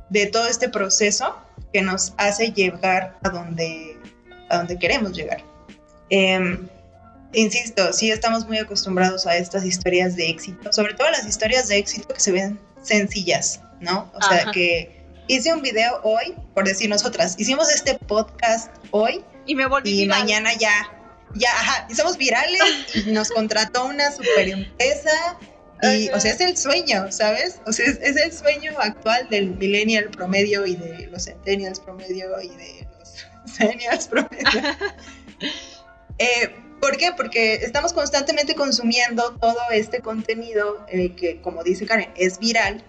de 0.10 0.26
todo 0.28 0.48
este 0.48 0.70
proceso 0.70 1.36
que 1.74 1.82
nos 1.82 2.14
hace 2.18 2.52
llegar 2.52 3.18
a 3.24 3.30
donde, 3.30 3.98
a 4.50 4.58
donde 4.58 4.78
queremos 4.78 5.14
llegar. 5.14 5.44
Eh, 6.10 6.60
insisto, 7.34 7.94
sí 7.94 8.12
estamos 8.12 8.48
muy 8.48 8.58
acostumbrados 8.58 9.28
a 9.28 9.38
estas 9.38 9.64
historias 9.64 10.16
de 10.16 10.30
éxito, 10.30 10.74
sobre 10.74 10.94
todo 10.94 11.10
las 11.12 11.28
historias 11.28 11.68
de 11.68 11.78
éxito 11.78 12.08
que 12.14 12.20
se 12.20 12.32
ven 12.32 12.60
sencillas, 12.82 13.62
¿no? 13.80 14.12
O 14.16 14.22
sea, 14.22 14.52
que 14.52 15.06
hice 15.28 15.54
un 15.54 15.62
video 15.62 16.02
hoy, 16.04 16.36
por 16.54 16.66
decir 16.66 16.90
nosotras, 16.90 17.36
hicimos 17.38 17.70
este 17.70 17.96
podcast 17.96 18.74
hoy 18.92 19.24
y 19.46 19.56
me 19.56 19.68
volví 19.68 19.92
y 19.92 20.02
viral. 20.02 20.20
mañana 20.20 20.54
ya, 20.54 20.74
ya, 21.36 21.52
ajá, 21.52 21.88
y 21.90 21.96
somos 21.96 22.18
virales 22.18 22.62
y 22.96 23.12
nos 23.12 23.30
contrató 23.30 23.86
una 23.86 24.12
super 24.12 24.50
empresa 24.50 25.38
y, 25.82 26.10
o 26.10 26.20
sea, 26.20 26.34
es 26.34 26.42
el 26.42 26.58
sueño, 26.58 27.12
¿sabes? 27.12 27.62
O 27.66 27.72
sea, 27.72 27.86
es, 27.86 28.00
es, 28.02 28.18
el 28.18 28.34
sueño 28.34 28.74
actual 28.78 29.28
del 29.30 29.52
millennial 29.52 30.10
promedio 30.10 30.66
y 30.66 30.76
de 30.76 31.08
los 31.08 31.26
centennials 31.26 31.80
promedio 31.80 32.42
y 32.42 32.50
de 32.50 32.88
los 32.98 33.26
seniors 33.46 34.08
promedio. 34.08 34.62
eh, 36.18 36.54
¿Por 36.82 36.98
qué? 36.98 37.12
Porque 37.16 37.56
estamos 37.56 37.94
constantemente 37.94 38.56
consumiendo 38.56 39.36
todo 39.40 39.60
este 39.72 40.02
contenido 40.02 40.86
eh, 40.90 41.14
que, 41.16 41.42
como 41.42 41.64
dice 41.64 41.86
Karen, 41.86 42.12
es 42.16 42.40
viral 42.40 42.84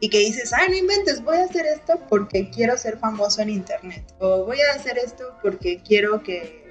y 0.00 0.08
que 0.08 0.18
dices, 0.18 0.52
ah, 0.52 0.66
no 0.68 0.74
inventes, 0.74 1.22
voy 1.22 1.38
a 1.38 1.44
hacer 1.44 1.66
esto 1.66 2.00
porque 2.08 2.50
quiero 2.50 2.76
ser 2.76 2.98
famoso 2.98 3.42
en 3.42 3.50
internet 3.50 4.04
o 4.20 4.44
voy 4.44 4.58
a 4.60 4.74
hacer 4.74 4.98
esto 4.98 5.36
porque 5.42 5.80
quiero 5.82 6.22
que 6.22 6.68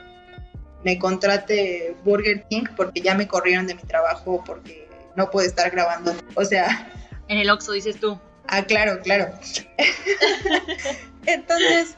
me 0.86 0.98
contrate 0.98 1.96
Burger 2.06 2.46
King 2.50 2.64
porque 2.76 3.02
ya 3.02 3.16
me 3.16 3.28
corrieron 3.28 3.68
de 3.68 3.76
mi 3.76 3.84
trabajo 3.84 4.44
porque 4.46 4.87
no 5.18 5.30
puedo 5.30 5.46
estar 5.46 5.70
grabando. 5.70 6.16
O 6.36 6.46
sea... 6.46 6.90
En 7.28 7.38
el 7.38 7.50
Oxxo 7.50 7.74
dices 7.74 8.00
tú. 8.00 8.18
Ah, 8.48 8.64
claro, 8.64 9.02
claro. 9.02 9.34
Entonces, 11.26 11.98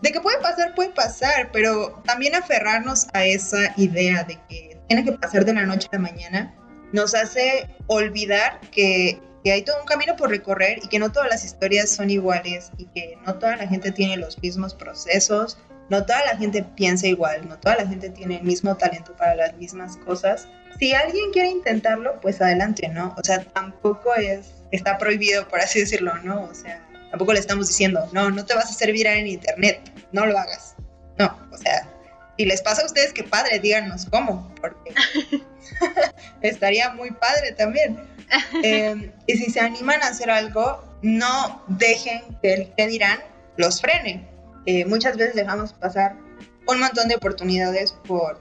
de 0.00 0.12
que 0.12 0.20
puede 0.22 0.38
pasar, 0.38 0.74
puede 0.74 0.88
pasar, 0.90 1.50
pero 1.52 2.02
también 2.06 2.34
aferrarnos 2.34 3.08
a 3.12 3.26
esa 3.26 3.74
idea 3.76 4.24
de 4.24 4.38
que 4.48 4.80
tiene 4.88 5.04
que 5.04 5.12
pasar 5.12 5.44
de 5.44 5.52
la 5.52 5.66
noche 5.66 5.88
a 5.92 5.96
la 5.96 6.02
mañana 6.02 6.54
nos 6.92 7.14
hace 7.14 7.68
olvidar 7.86 8.58
que 8.72 9.20
que 9.42 9.52
hay 9.52 9.62
todo 9.62 9.80
un 9.80 9.86
camino 9.86 10.16
por 10.16 10.30
recorrer 10.30 10.78
y 10.82 10.88
que 10.88 10.98
no 10.98 11.12
todas 11.12 11.28
las 11.28 11.44
historias 11.44 11.90
son 11.90 12.10
iguales 12.10 12.72
y 12.76 12.86
que 12.86 13.16
no 13.26 13.36
toda 13.36 13.56
la 13.56 13.66
gente 13.66 13.90
tiene 13.92 14.16
los 14.16 14.40
mismos 14.42 14.74
procesos, 14.74 15.58
no 15.90 16.06
toda 16.06 16.24
la 16.24 16.36
gente 16.36 16.62
piensa 16.62 17.06
igual, 17.06 17.48
no 17.48 17.58
toda 17.58 17.76
la 17.76 17.86
gente 17.86 18.10
tiene 18.10 18.36
el 18.36 18.44
mismo 18.44 18.76
talento 18.76 19.14
para 19.16 19.34
las 19.34 19.56
mismas 19.56 19.96
cosas. 19.98 20.48
Si 20.78 20.94
alguien 20.94 21.30
quiere 21.32 21.50
intentarlo, 21.50 22.20
pues 22.20 22.40
adelante, 22.40 22.88
¿no? 22.88 23.14
O 23.18 23.22
sea, 23.22 23.42
tampoco 23.44 24.14
es, 24.14 24.46
está 24.70 24.96
prohibido, 24.96 25.46
por 25.48 25.60
así 25.60 25.80
decirlo, 25.80 26.14
¿no? 26.22 26.44
O 26.44 26.54
sea, 26.54 26.80
tampoco 27.10 27.32
le 27.32 27.40
estamos 27.40 27.68
diciendo, 27.68 28.08
no, 28.12 28.30
no 28.30 28.44
te 28.46 28.54
vas 28.54 28.66
a 28.66 28.70
hacer 28.70 28.92
viral 28.92 29.18
en 29.18 29.26
internet, 29.26 29.92
no 30.12 30.24
lo 30.26 30.38
hagas. 30.38 30.76
No, 31.18 31.38
o 31.52 31.58
sea, 31.58 31.86
si 32.38 32.46
les 32.46 32.62
pasa 32.62 32.82
a 32.82 32.86
ustedes, 32.86 33.12
qué 33.12 33.24
padre, 33.24 33.58
díganos 33.58 34.06
cómo, 34.06 34.54
porque 34.60 34.94
estaría 36.42 36.90
muy 36.90 37.10
padre 37.10 37.52
también. 37.52 37.98
Eh, 38.62 39.12
y 39.26 39.36
si 39.36 39.50
se 39.50 39.60
animan 39.60 40.02
a 40.02 40.08
hacer 40.08 40.30
algo, 40.30 40.84
no 41.02 41.64
dejen 41.68 42.22
que 42.42 42.54
el 42.54 42.74
que 42.74 42.86
dirán 42.86 43.18
los 43.56 43.80
frene. 43.80 44.28
Eh, 44.66 44.84
muchas 44.84 45.16
veces 45.16 45.34
dejamos 45.34 45.72
pasar 45.72 46.16
un 46.66 46.80
montón 46.80 47.08
de 47.08 47.16
oportunidades 47.16 47.92
por, 48.06 48.40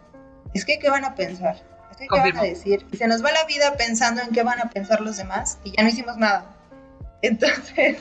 es 0.53 0.65
que, 0.65 0.79
¿qué 0.79 0.89
van 0.89 1.05
a 1.05 1.15
pensar? 1.15 1.55
Es 1.91 1.97
que, 1.97 2.07
¿qué 2.07 2.19
van 2.19 2.37
a 2.37 2.43
decir? 2.43 2.85
Y 2.91 2.97
se 2.97 3.07
nos 3.07 3.23
va 3.23 3.31
la 3.31 3.45
vida 3.45 3.75
pensando 3.77 4.21
en 4.21 4.29
qué 4.31 4.43
van 4.43 4.59
a 4.59 4.69
pensar 4.69 5.01
los 5.01 5.17
demás 5.17 5.59
y 5.63 5.71
ya 5.75 5.83
no 5.83 5.89
hicimos 5.89 6.17
nada. 6.17 6.55
Entonces, 7.21 7.97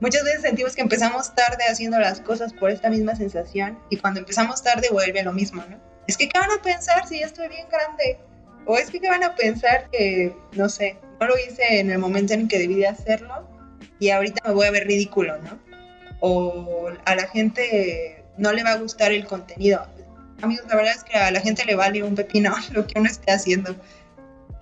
muchas 0.00 0.24
veces 0.24 0.42
sentimos 0.42 0.74
que 0.74 0.82
empezamos 0.82 1.34
tarde 1.34 1.64
haciendo 1.68 1.98
las 1.98 2.20
cosas 2.20 2.52
por 2.52 2.70
esta 2.70 2.90
misma 2.90 3.14
sensación 3.16 3.78
y 3.90 3.96
cuando 3.96 4.20
empezamos 4.20 4.62
tarde 4.62 4.88
vuelve 4.90 5.22
lo 5.22 5.32
mismo, 5.32 5.64
¿no? 5.68 5.78
Es 6.06 6.16
que, 6.16 6.28
¿qué 6.28 6.38
van 6.38 6.50
a 6.50 6.62
pensar 6.62 7.06
si 7.06 7.20
ya 7.20 7.26
estoy 7.26 7.48
bien 7.48 7.66
grande? 7.70 8.18
O 8.64 8.76
es 8.76 8.90
que, 8.90 9.00
¿qué 9.00 9.08
van 9.08 9.24
a 9.24 9.34
pensar 9.34 9.88
que, 9.90 10.34
no 10.52 10.68
sé, 10.68 10.98
no 11.20 11.26
lo 11.26 11.34
hice 11.38 11.80
en 11.80 11.90
el 11.90 11.98
momento 11.98 12.34
en 12.34 12.48
que 12.48 12.58
debí 12.58 12.76
de 12.76 12.86
hacerlo 12.86 13.48
y 13.98 14.10
ahorita 14.10 14.40
me 14.46 14.54
voy 14.54 14.66
a 14.66 14.70
ver 14.70 14.86
ridículo, 14.86 15.36
¿no? 15.38 15.67
O 16.20 16.90
a 17.04 17.14
la 17.14 17.26
gente 17.28 18.24
no 18.36 18.52
le 18.52 18.62
va 18.62 18.72
a 18.72 18.76
gustar 18.76 19.12
el 19.12 19.26
contenido. 19.26 19.86
Amigos, 20.40 20.66
la 20.68 20.76
verdad 20.76 20.94
es 20.96 21.04
que 21.04 21.16
a 21.16 21.30
la 21.30 21.40
gente 21.40 21.64
le 21.64 21.74
vale 21.74 22.02
un 22.02 22.14
pepino 22.14 22.54
lo 22.72 22.86
que 22.86 22.98
uno 22.98 23.08
esté 23.08 23.32
haciendo. 23.32 23.74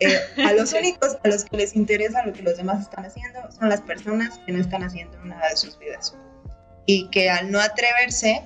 Eh, 0.01 0.19
a 0.45 0.53
los 0.53 0.73
únicos 0.75 1.16
a 1.25 1.29
los 1.29 1.45
que 1.45 1.57
les 1.57 1.75
interesa 1.75 2.23
lo 2.27 2.35
que 2.35 2.42
los 2.42 2.59
demás 2.59 2.83
están 2.83 3.07
haciendo 3.07 3.40
son 3.51 3.71
las 3.71 3.81
personas 3.81 4.38
que 4.45 4.53
no 4.53 4.61
están 4.61 4.83
haciendo 4.83 5.19
nada 5.25 5.49
de 5.51 5.57
sus 5.57 5.79
vidas. 5.79 6.14
Y 6.87 7.09
que 7.09 7.31
al 7.31 7.51
no 7.51 7.61
atreverse, 7.61 8.42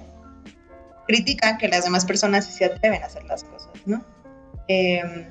critican 1.06 1.58
que 1.58 1.68
las 1.68 1.84
demás 1.84 2.04
personas 2.04 2.46
sí 2.46 2.52
se 2.52 2.64
atreven 2.64 3.02
a 3.02 3.06
hacer 3.06 3.24
las 3.24 3.44
cosas, 3.44 3.72
¿no? 3.84 4.04
Eh, 4.68 5.28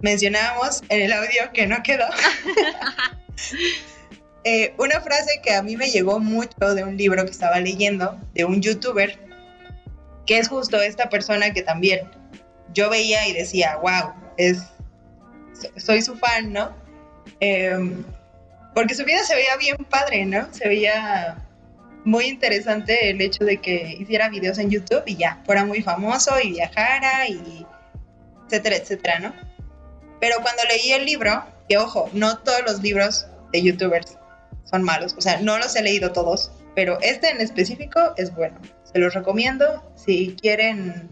mencionábamos 0.00 0.82
en 0.88 1.02
el 1.02 1.12
audio 1.12 1.52
que 1.52 1.66
no 1.66 1.82
quedó. 1.82 2.06
Eh, 4.44 4.74
una 4.78 5.00
frase 5.00 5.40
que 5.42 5.54
a 5.54 5.62
mí 5.62 5.76
me 5.76 5.90
llegó 5.90 6.18
mucho 6.18 6.74
de 6.74 6.82
un 6.82 6.96
libro 6.96 7.24
que 7.24 7.30
estaba 7.30 7.60
leyendo, 7.60 8.18
de 8.34 8.44
un 8.44 8.60
youtuber, 8.60 9.18
que 10.26 10.38
es 10.38 10.48
justo 10.48 10.80
esta 10.80 11.08
persona 11.08 11.52
que 11.52 11.62
también 11.62 12.10
yo 12.74 12.90
veía 12.90 13.28
y 13.28 13.34
decía, 13.34 13.76
wow, 13.76 14.12
es, 14.36 14.64
soy 15.76 16.02
su 16.02 16.16
fan, 16.16 16.52
¿no? 16.52 16.74
Em, 17.38 18.04
porque 18.74 18.94
su 18.94 19.04
vida 19.04 19.22
se 19.22 19.36
veía 19.36 19.56
bien 19.56 19.76
padre, 19.76 20.26
¿no? 20.26 20.52
Se 20.52 20.66
veía 20.66 21.36
muy 22.04 22.24
interesante 22.24 23.10
el 23.10 23.20
hecho 23.20 23.44
de 23.44 23.58
que 23.58 23.96
hiciera 24.00 24.28
videos 24.28 24.58
en 24.58 24.70
YouTube 24.70 25.04
y 25.06 25.16
ya, 25.16 25.40
fuera 25.46 25.64
muy 25.64 25.82
famoso 25.82 26.32
y 26.42 26.50
viajara 26.50 27.28
y 27.28 27.64
etcétera, 28.46 28.76
etcétera, 28.76 29.18
¿no? 29.20 29.32
Pero 30.20 30.36
cuando 30.42 30.62
leí 30.64 30.92
el 30.92 31.04
libro, 31.04 31.44
que 31.68 31.78
ojo, 31.78 32.10
no 32.12 32.38
todos 32.38 32.62
los 32.66 32.82
libros 32.82 33.26
de 33.52 33.62
youtubers 33.62 34.18
son 34.72 34.82
malos. 34.82 35.14
O 35.16 35.20
sea, 35.20 35.38
no 35.40 35.58
los 35.58 35.76
he 35.76 35.82
leído 35.82 36.12
todos, 36.12 36.50
pero 36.74 36.98
este 37.02 37.30
en 37.30 37.40
específico 37.40 38.14
es 38.16 38.34
bueno. 38.34 38.58
Se 38.90 38.98
los 38.98 39.14
recomiendo 39.14 39.92
si 39.94 40.34
quieren, 40.40 41.10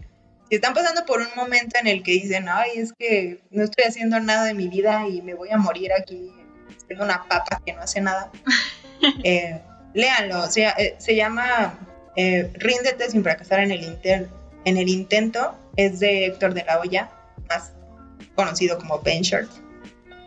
si 0.49 0.55
están 0.55 0.73
pasando 0.73 1.05
por 1.05 1.19
un 1.19 1.29
momento 1.35 1.77
en 1.79 1.87
el 1.87 2.03
que 2.03 2.11
dicen, 2.11 2.47
ay, 2.49 2.71
es 2.75 2.93
que 2.97 3.39
no 3.51 3.63
estoy 3.63 3.85
haciendo 3.85 4.19
nada 4.19 4.45
de 4.45 4.53
mi 4.53 4.67
vida 4.67 5.07
y 5.07 5.21
me 5.21 5.35
voy 5.35 5.49
a 5.51 5.57
morir 5.57 5.91
aquí, 5.93 6.31
siendo 6.87 7.05
una 7.05 7.23
papa 7.27 7.61
que 7.65 7.73
no 7.73 7.81
hace 7.81 8.01
nada. 8.01 8.31
eh, 9.23 9.61
léanlo, 9.93 10.45
eh, 10.55 10.95
se 10.97 11.15
llama 11.15 11.77
eh, 12.15 12.51
Ríndete 12.55 13.09
sin 13.09 13.23
fracasar 13.23 13.59
en 13.59 13.71
el, 13.71 13.99
en 14.03 14.77
el 14.77 14.89
intento. 14.89 15.55
Es 15.77 15.99
de 15.99 16.25
Héctor 16.25 16.53
de 16.53 16.65
la 16.65 16.79
Hoya, 16.79 17.09
más 17.47 17.71
conocido 18.35 18.77
como 18.77 18.99
Ben 18.99 19.21
Short. 19.21 19.49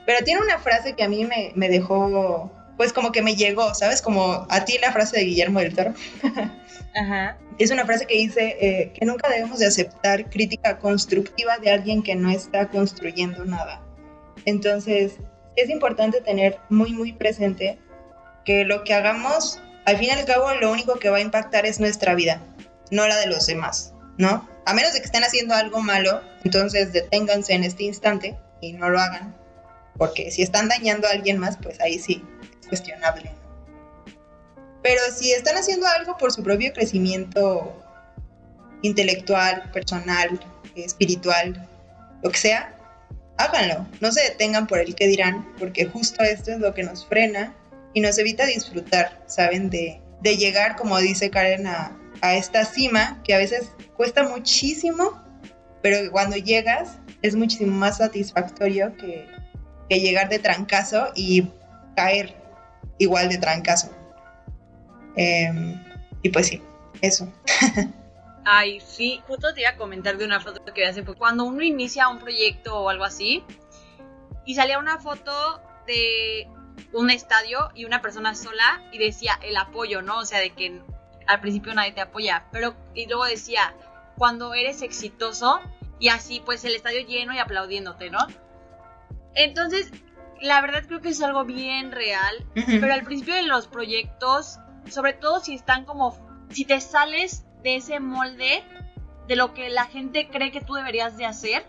Pero 0.06 0.24
tiene 0.24 0.40
una 0.40 0.58
frase 0.58 0.94
que 0.94 1.02
a 1.02 1.08
mí 1.08 1.24
me, 1.24 1.52
me 1.54 1.68
dejó 1.68 2.50
pues 2.76 2.92
como 2.92 3.12
que 3.12 3.22
me 3.22 3.36
llegó, 3.36 3.74
¿sabes? 3.74 4.02
Como 4.02 4.46
a 4.48 4.64
ti 4.64 4.78
la 4.80 4.92
frase 4.92 5.18
de 5.18 5.24
Guillermo 5.24 5.60
del 5.60 5.74
Toro. 5.74 5.94
Ajá. 6.94 7.38
Es 7.58 7.70
una 7.70 7.84
frase 7.84 8.06
que 8.06 8.14
dice 8.14 8.56
eh, 8.60 8.92
que 8.92 9.04
nunca 9.04 9.28
debemos 9.28 9.60
de 9.60 9.66
aceptar 9.66 10.28
crítica 10.28 10.78
constructiva 10.78 11.58
de 11.58 11.70
alguien 11.70 12.02
que 12.02 12.16
no 12.16 12.30
está 12.30 12.68
construyendo 12.68 13.44
nada. 13.44 13.80
Entonces, 14.44 15.14
es 15.56 15.70
importante 15.70 16.20
tener 16.20 16.58
muy, 16.68 16.92
muy 16.92 17.12
presente 17.12 17.78
que 18.44 18.64
lo 18.64 18.84
que 18.84 18.94
hagamos, 18.94 19.60
al 19.86 19.96
fin 19.98 20.08
y 20.08 20.10
al 20.10 20.24
cabo, 20.24 20.52
lo 20.54 20.72
único 20.72 20.98
que 20.98 21.10
va 21.10 21.18
a 21.18 21.20
impactar 21.20 21.66
es 21.66 21.80
nuestra 21.80 22.14
vida, 22.14 22.40
no 22.90 23.06
la 23.06 23.16
de 23.16 23.26
los 23.26 23.46
demás, 23.46 23.94
¿no? 24.18 24.48
A 24.66 24.74
menos 24.74 24.92
de 24.92 25.00
que 25.00 25.06
estén 25.06 25.24
haciendo 25.24 25.54
algo 25.54 25.80
malo, 25.80 26.20
entonces 26.44 26.92
deténganse 26.92 27.54
en 27.54 27.64
este 27.64 27.84
instante 27.84 28.36
y 28.60 28.72
no 28.72 28.90
lo 28.90 28.98
hagan, 28.98 29.34
porque 29.96 30.30
si 30.30 30.42
están 30.42 30.68
dañando 30.68 31.06
a 31.06 31.12
alguien 31.12 31.38
más, 31.38 31.56
pues 31.56 31.80
ahí 31.80 31.98
sí, 31.98 32.22
cuestionable. 32.66 33.32
Pero 34.82 35.00
si 35.16 35.32
están 35.32 35.56
haciendo 35.56 35.86
algo 35.86 36.16
por 36.18 36.30
su 36.30 36.42
propio 36.42 36.72
crecimiento 36.72 37.82
intelectual, 38.82 39.70
personal, 39.72 40.38
espiritual, 40.76 41.66
lo 42.22 42.30
que 42.30 42.38
sea, 42.38 42.74
háganlo. 43.38 43.86
No 44.00 44.12
se 44.12 44.22
detengan 44.22 44.66
por 44.66 44.78
el 44.78 44.94
que 44.94 45.06
dirán, 45.06 45.48
porque 45.58 45.86
justo 45.86 46.22
esto 46.22 46.52
es 46.52 46.58
lo 46.58 46.74
que 46.74 46.82
nos 46.82 47.06
frena 47.06 47.54
y 47.94 48.00
nos 48.00 48.18
evita 48.18 48.44
disfrutar, 48.44 49.22
¿saben? 49.26 49.70
De, 49.70 50.00
llegar, 50.22 50.76
como 50.76 50.98
dice 50.98 51.30
Karen, 51.30 51.66
a, 51.66 51.98
esta 52.34 52.64
cima 52.64 53.22
que 53.24 53.34
a 53.34 53.38
veces 53.38 53.70
cuesta 53.96 54.22
muchísimo, 54.22 55.22
pero 55.82 56.10
cuando 56.10 56.36
llegas 56.36 56.98
es 57.20 57.36
muchísimo 57.36 57.76
más 57.76 57.98
satisfactorio 57.98 58.96
que, 58.96 59.26
que 59.90 60.00
llegar 60.00 60.30
de 60.30 60.38
trancazo 60.38 61.12
y 61.14 61.50
caer 61.96 62.34
igual 62.98 63.28
de 63.28 63.38
trancazo. 63.38 63.90
Em, 65.16 65.82
y 66.22 66.28
pues 66.28 66.48
sí, 66.48 66.62
eso. 67.00 67.32
Ay, 68.44 68.80
sí, 68.80 69.22
justo 69.26 69.54
te 69.54 69.62
iba 69.62 69.70
a 69.70 69.76
comentar 69.76 70.18
de 70.18 70.24
una 70.24 70.40
foto 70.40 70.62
que 70.64 70.82
vi 70.82 70.86
hace 70.86 71.02
poco. 71.02 71.18
Cuando 71.18 71.44
uno 71.44 71.62
inicia 71.62 72.08
un 72.08 72.18
proyecto 72.18 72.78
o 72.78 72.88
algo 72.90 73.04
así, 73.04 73.42
y 74.44 74.54
salía 74.54 74.78
una 74.78 74.98
foto 74.98 75.62
de 75.86 76.48
un 76.92 77.10
estadio 77.10 77.70
y 77.74 77.84
una 77.84 78.02
persona 78.02 78.34
sola 78.34 78.82
y 78.92 78.98
decía 78.98 79.38
el 79.42 79.56
apoyo, 79.56 80.02
¿no? 80.02 80.18
O 80.18 80.24
sea, 80.24 80.40
de 80.40 80.50
que 80.50 80.82
al 81.26 81.40
principio 81.40 81.74
nadie 81.74 81.92
te 81.92 82.02
apoya, 82.02 82.44
pero 82.52 82.74
y 82.94 83.06
luego 83.06 83.24
decía, 83.24 83.74
cuando 84.16 84.54
eres 84.54 84.82
exitoso 84.82 85.60
y 85.98 86.08
así 86.08 86.42
pues 86.44 86.64
el 86.64 86.74
estadio 86.74 87.06
lleno 87.06 87.32
y 87.32 87.38
aplaudiéndote, 87.38 88.10
¿no? 88.10 88.18
Entonces, 89.34 89.90
la 90.44 90.60
verdad 90.60 90.84
creo 90.86 91.00
que 91.00 91.08
es 91.08 91.22
algo 91.22 91.44
bien 91.44 91.90
real, 91.90 92.46
pero 92.54 92.92
al 92.92 93.02
principio 93.02 93.34
de 93.34 93.44
los 93.44 93.66
proyectos, 93.66 94.58
sobre 94.90 95.14
todo 95.14 95.40
si 95.40 95.54
están 95.54 95.86
como, 95.86 96.18
si 96.50 96.66
te 96.66 96.82
sales 96.82 97.46
de 97.62 97.76
ese 97.76 97.98
molde 97.98 98.62
de 99.26 99.36
lo 99.36 99.54
que 99.54 99.70
la 99.70 99.86
gente 99.86 100.28
cree 100.28 100.52
que 100.52 100.60
tú 100.60 100.74
deberías 100.74 101.16
de 101.16 101.24
hacer, 101.24 101.64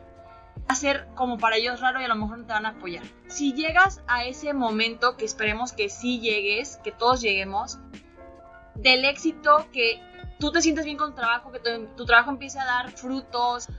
hacer 0.68 1.08
como 1.16 1.38
para 1.38 1.56
ellos 1.56 1.80
raro 1.80 2.02
y 2.02 2.04
a 2.04 2.10
lo 2.10 2.18
mejor 2.18 2.40
no 2.40 2.46
te 2.46 2.52
van 2.52 2.66
a 2.66 2.70
apoyar. 2.70 3.04
Si 3.28 3.54
llegas 3.54 4.02
a 4.08 4.26
ese 4.26 4.54
momento, 4.54 5.16
que 5.16 5.24
esperemos 5.24 5.72
que 5.72 5.88
sí 5.88 6.20
llegues, 6.20 6.78
que 6.84 6.92
todos 6.92 7.22
lleguemos, 7.22 7.80
del 8.76 9.06
éxito, 9.06 9.70
que 9.72 10.02
tú 10.38 10.52
te 10.52 10.62
sientes 10.62 10.84
bien 10.84 10.98
con 10.98 11.12
tu 11.12 11.16
trabajo, 11.16 11.50
que 11.54 11.60
tu, 11.60 11.88
tu 11.96 12.06
trabajo 12.06 12.30
empiece 12.30 12.60
a 12.60 12.66
dar 12.66 12.92
frutos, 12.92 13.70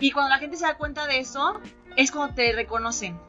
y 0.00 0.12
cuando 0.12 0.30
la 0.30 0.38
gente 0.38 0.56
se 0.56 0.64
da 0.64 0.78
cuenta 0.78 1.06
de 1.06 1.18
eso, 1.18 1.60
es 1.96 2.10
cuando 2.10 2.34
te 2.34 2.52
reconocen 2.52 3.20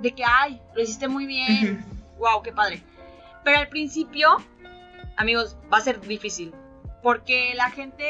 de 0.00 0.12
que, 0.14 0.24
ay, 0.24 0.60
lo 0.74 0.82
hiciste 0.82 1.08
muy 1.08 1.26
bien, 1.26 1.84
wow, 2.18 2.42
qué 2.42 2.52
padre. 2.52 2.82
Pero 3.44 3.58
al 3.58 3.68
principio, 3.68 4.36
amigos, 5.16 5.56
va 5.72 5.78
a 5.78 5.82
ser 5.82 6.00
difícil, 6.00 6.54
porque 7.02 7.54
la 7.54 7.70
gente 7.70 8.06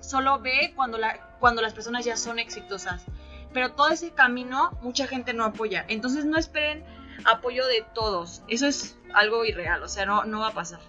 solo 0.00 0.40
ve 0.40 0.72
cuando, 0.74 0.98
la, 0.98 1.36
cuando 1.38 1.62
las 1.62 1.72
personas 1.72 2.04
ya 2.04 2.16
son 2.16 2.38
exitosas. 2.38 3.04
Pero 3.52 3.72
todo 3.72 3.88
ese 3.88 4.12
camino, 4.12 4.78
mucha 4.80 5.06
gente 5.06 5.34
no 5.34 5.44
apoya. 5.44 5.84
Entonces 5.88 6.24
no 6.24 6.38
esperen 6.38 6.84
apoyo 7.24 7.66
de 7.66 7.84
todos. 7.94 8.42
Eso 8.48 8.66
es 8.66 8.96
algo 9.12 9.44
irreal, 9.44 9.82
o 9.82 9.88
sea, 9.88 10.06
no, 10.06 10.24
no 10.24 10.40
va 10.40 10.48
a 10.48 10.54
pasar. 10.54 10.80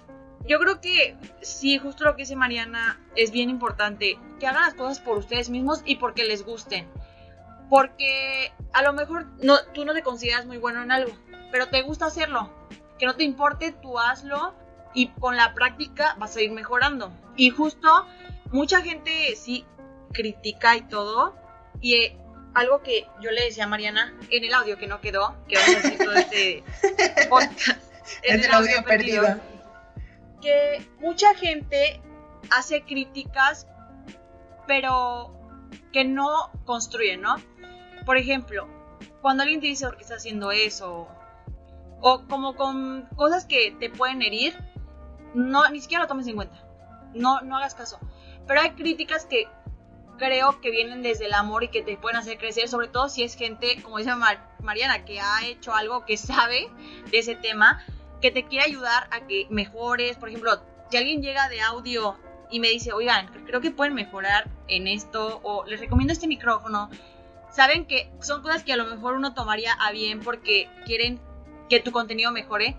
Yo 0.48 0.60
creo 0.60 0.82
que 0.82 1.16
sí, 1.42 1.78
justo 1.78 2.04
lo 2.04 2.16
que 2.16 2.24
dice 2.24 2.36
Mariana, 2.36 3.00
es 3.16 3.32
bien 3.32 3.50
importante 3.50 4.20
que 4.40 4.48
hagan 4.48 4.64
las 4.64 4.74
cosas 4.74 5.00
por 5.00 5.18
ustedes 5.18 5.50
mismos 5.50 5.82
y 5.86 5.98
porque 5.98 6.24
les 6.24 6.44
gusten 6.44 6.88
porque 7.72 8.52
a 8.74 8.82
lo 8.82 8.92
mejor 8.92 9.28
no, 9.42 9.58
tú 9.74 9.86
no 9.86 9.94
te 9.94 10.04
consideras 10.04 10.46
muy 10.46 10.58
bueno 10.58 10.84
en 10.84 10.92
algo, 10.92 11.14
pero 11.54 11.70
te 11.70 11.82
gusta 11.84 12.08
hacerlo. 12.08 12.52
Que 13.00 13.06
no 13.06 13.16
te 13.16 13.24
importe, 13.24 13.72
tú 13.72 13.98
hazlo 13.98 14.54
y 14.94 15.08
con 15.08 15.38
la 15.38 15.54
práctica 15.54 16.18
vas 16.20 16.36
a 16.36 16.42
ir 16.42 16.52
mejorando. 16.52 17.14
Y 17.38 17.50
justo 17.50 18.06
mucha 18.52 18.82
gente 18.82 19.38
sí 19.38 19.66
critica 20.12 20.76
y 20.76 20.82
todo. 20.82 21.34
Y 21.80 21.96
eh, 21.96 22.18
algo 22.56 22.82
que 22.82 23.08
yo 23.22 23.32
le 23.32 23.46
decía 23.46 23.64
a 23.64 23.68
Mariana 23.68 24.20
en 24.30 24.44
el 24.44 24.54
audio 24.54 24.78
que 24.78 24.88
no 24.88 25.00
quedó, 25.00 25.38
que 25.48 25.56
vamos 25.56 25.76
a 25.76 25.80
decir 25.80 25.98
todo 25.98 26.14
este 26.14 26.64
podcast. 27.30 27.82
En 28.24 28.44
el 28.44 28.52
audio 28.52 28.84
perdido. 28.84 29.40
Que 30.42 30.86
mucha 31.00 31.34
gente 31.36 32.02
hace 32.50 32.82
críticas, 32.82 33.66
pero 34.68 35.34
que 35.94 36.04
no 36.04 36.52
construyen, 36.66 37.22
¿no? 37.22 37.38
Por 38.06 38.18
ejemplo, 38.18 38.68
cuando 39.22 39.44
alguien 39.44 39.62
te 39.62 39.68
dice 39.68 39.86
por 39.86 39.98
qué 39.98 40.04
está 40.04 40.16
haciendo 40.16 40.52
eso, 40.52 41.08
o 42.02 42.24
como 42.28 42.56
con 42.56 43.08
cosas 43.16 43.46
que 43.46 43.76
te 43.80 43.90
pueden 43.90 44.22
herir, 44.22 44.58
no, 45.34 45.70
ni 45.70 45.80
siquiera 45.80 46.04
lo 46.04 46.08
tomes 46.08 46.28
en 46.28 46.36
cuenta. 46.36 46.58
No, 47.14 47.42
no 47.42 47.58
hagas 47.58 47.76
caso. 47.76 48.00
Pero 48.48 48.62
hay 48.62 48.72
críticas 48.72 49.26
que 49.26 49.48
creo 50.18 50.62
que 50.62 50.72
vienen 50.72 51.02
desde 51.02 51.26
el 51.26 51.34
amor 51.34 51.64
y 51.64 51.70
que 51.70 51.82
te 51.82 51.98
pueden 51.98 52.18
hacer 52.18 52.38
crecer, 52.38 52.68
sobre 52.68 52.88
todo 52.88 53.10
si 53.10 53.24
es 53.24 53.36
gente, 53.36 53.82
como 53.82 53.98
dice 53.98 54.12
Mariana, 54.60 55.06
que 55.06 55.20
ha 55.20 55.46
hecho 55.46 55.74
algo, 55.74 56.06
que 56.06 56.18
sabe 56.18 56.68
de 57.10 57.20
ese 57.20 57.36
tema, 57.36 57.84
que 58.22 58.32
te 58.32 58.46
quiere 58.46 58.66
ayudar 58.66 59.08
a 59.12 59.22
que 59.28 59.48
mejores. 59.50 60.18
Por 60.18 60.30
ejemplo, 60.30 60.62
si 60.90 60.98
alguien 60.98 61.22
llega 61.22 61.50
de 61.50 61.62
audio 61.62 62.18
y 62.50 62.60
me 62.60 62.70
dice, 62.70 62.94
oigan, 62.94 63.28
creo 63.46 63.62
que 63.62 63.72
pueden 63.72 63.94
mejorar 63.94 64.50
en 64.68 64.88
esto, 64.88 65.40
o 65.44 65.66
les 65.66 65.80
recomiendo 65.80 66.14
este 66.14 66.28
micrófono, 66.28 66.90
saben 67.52 67.86
que 67.86 68.12
son 68.22 68.42
cosas 68.42 68.64
que 68.64 68.74
a 68.74 68.78
lo 68.78 68.86
mejor 68.86 69.14
uno 69.14 69.34
tomaría 69.34 69.74
a 69.74 69.92
bien 69.92 70.22
porque 70.22 70.70
quieren 70.86 71.20
que 71.70 71.80
tu 71.80 71.92
contenido 71.92 72.32
mejore, 72.32 72.78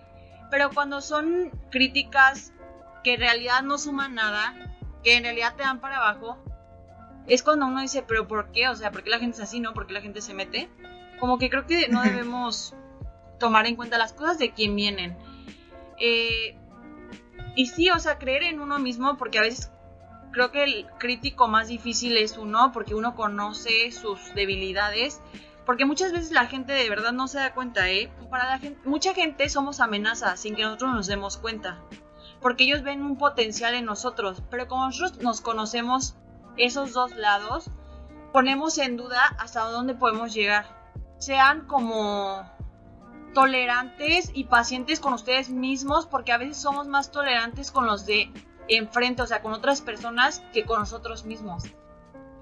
pero 0.51 0.71
cuando 0.71 1.01
son 1.01 1.51
críticas 1.71 2.53
que 3.03 3.15
en 3.15 3.21
realidad 3.21 3.63
no 3.63 3.79
suman 3.79 4.15
nada, 4.15 4.55
que 5.03 5.17
en 5.17 5.25
realidad 5.25 5.55
te 5.57 5.63
dan 5.63 5.81
para 5.81 5.97
abajo, 5.97 6.39
es 7.27 7.43
cuando 7.43 7.67
uno 7.67 7.81
dice, 7.81 8.05
pero 8.07 8.29
¿por 8.29 8.53
qué? 8.53 8.69
O 8.69 8.77
sea, 8.77 8.91
¿por 8.91 9.03
qué 9.03 9.11
la 9.11 9.19
gente 9.19 9.37
es 9.37 9.43
así, 9.43 9.61
no? 9.61 9.75
¿Por 9.75 9.87
qué 9.87 9.95
la 9.95 10.01
gente 10.01 10.21
se 10.21 10.35
mete? 10.35 10.69
Como 11.19 11.39
que 11.39 11.51
creo 11.51 11.67
que 11.67 11.89
no 11.89 12.03
debemos 12.03 12.75
tomar 13.39 13.67
en 13.67 13.77
cuenta 13.77 13.99
las 13.99 14.13
cosas 14.13 14.39
de 14.39 14.53
quién 14.53 14.77
vienen. 14.77 15.17
Eh, 15.99 16.57
y 17.55 17.67
sí, 17.67 17.91
o 17.91 17.99
sea, 17.99 18.19
creer 18.19 18.45
en 18.45 18.61
uno 18.61 18.79
mismo, 18.79 19.17
porque 19.17 19.39
a 19.39 19.43
veces 19.43 19.72
creo 20.33 20.51
que 20.51 20.65
el 20.65 20.87
crítico 20.99 21.47
más 21.47 21.69
difícil 21.69 22.17
es 22.17 22.37
uno, 22.37 22.73
porque 22.73 22.95
uno 22.95 23.15
conoce 23.15 23.93
sus 23.93 24.35
debilidades. 24.35 25.21
Porque 25.65 25.85
muchas 25.85 26.11
veces 26.11 26.33
la 26.33 26.47
gente 26.47 26.73
de 26.73 26.89
verdad 26.89 27.13
no 27.13 27.29
se 27.29 27.39
da 27.39 27.55
cuenta, 27.55 27.89
¿eh? 27.89 28.13
Para 28.31 28.47
la 28.49 28.59
gente, 28.59 28.81
mucha 28.85 29.15
gente 29.15 29.49
somos 29.49 29.79
amenazas 29.79 30.41
sin 30.41 30.57
que 30.57 30.63
nosotros 30.63 30.93
nos 30.93 31.07
demos 31.07 31.37
cuenta. 31.37 31.79
Porque 32.41 32.65
ellos 32.65 32.83
ven 32.83 33.05
un 33.05 33.17
potencial 33.17 33.75
en 33.75 33.85
nosotros. 33.85 34.43
Pero 34.51 34.67
como 34.67 34.87
nosotros 34.87 35.23
nos 35.23 35.41
conocemos 35.41 36.17
esos 36.57 36.93
dos 36.93 37.15
lados, 37.15 37.71
ponemos 38.33 38.77
en 38.79 38.97
duda 38.97 39.21
hasta 39.39 39.61
dónde 39.61 39.95
podemos 39.95 40.35
llegar. 40.35 40.67
Sean 41.19 41.67
como 41.67 42.43
tolerantes 43.35 44.31
y 44.35 44.45
pacientes 44.45 44.99
con 44.99 45.13
ustedes 45.13 45.49
mismos, 45.49 46.07
porque 46.07 46.33
a 46.33 46.39
veces 46.39 46.57
somos 46.57 46.89
más 46.89 47.13
tolerantes 47.13 47.71
con 47.71 47.87
los 47.87 48.05
de 48.05 48.33
enfrente, 48.69 49.23
o 49.23 49.27
sea, 49.27 49.43
con 49.43 49.53
otras 49.53 49.81
personas 49.81 50.43
que 50.53 50.65
con 50.65 50.81
nosotros 50.81 51.25
mismos. 51.25 51.65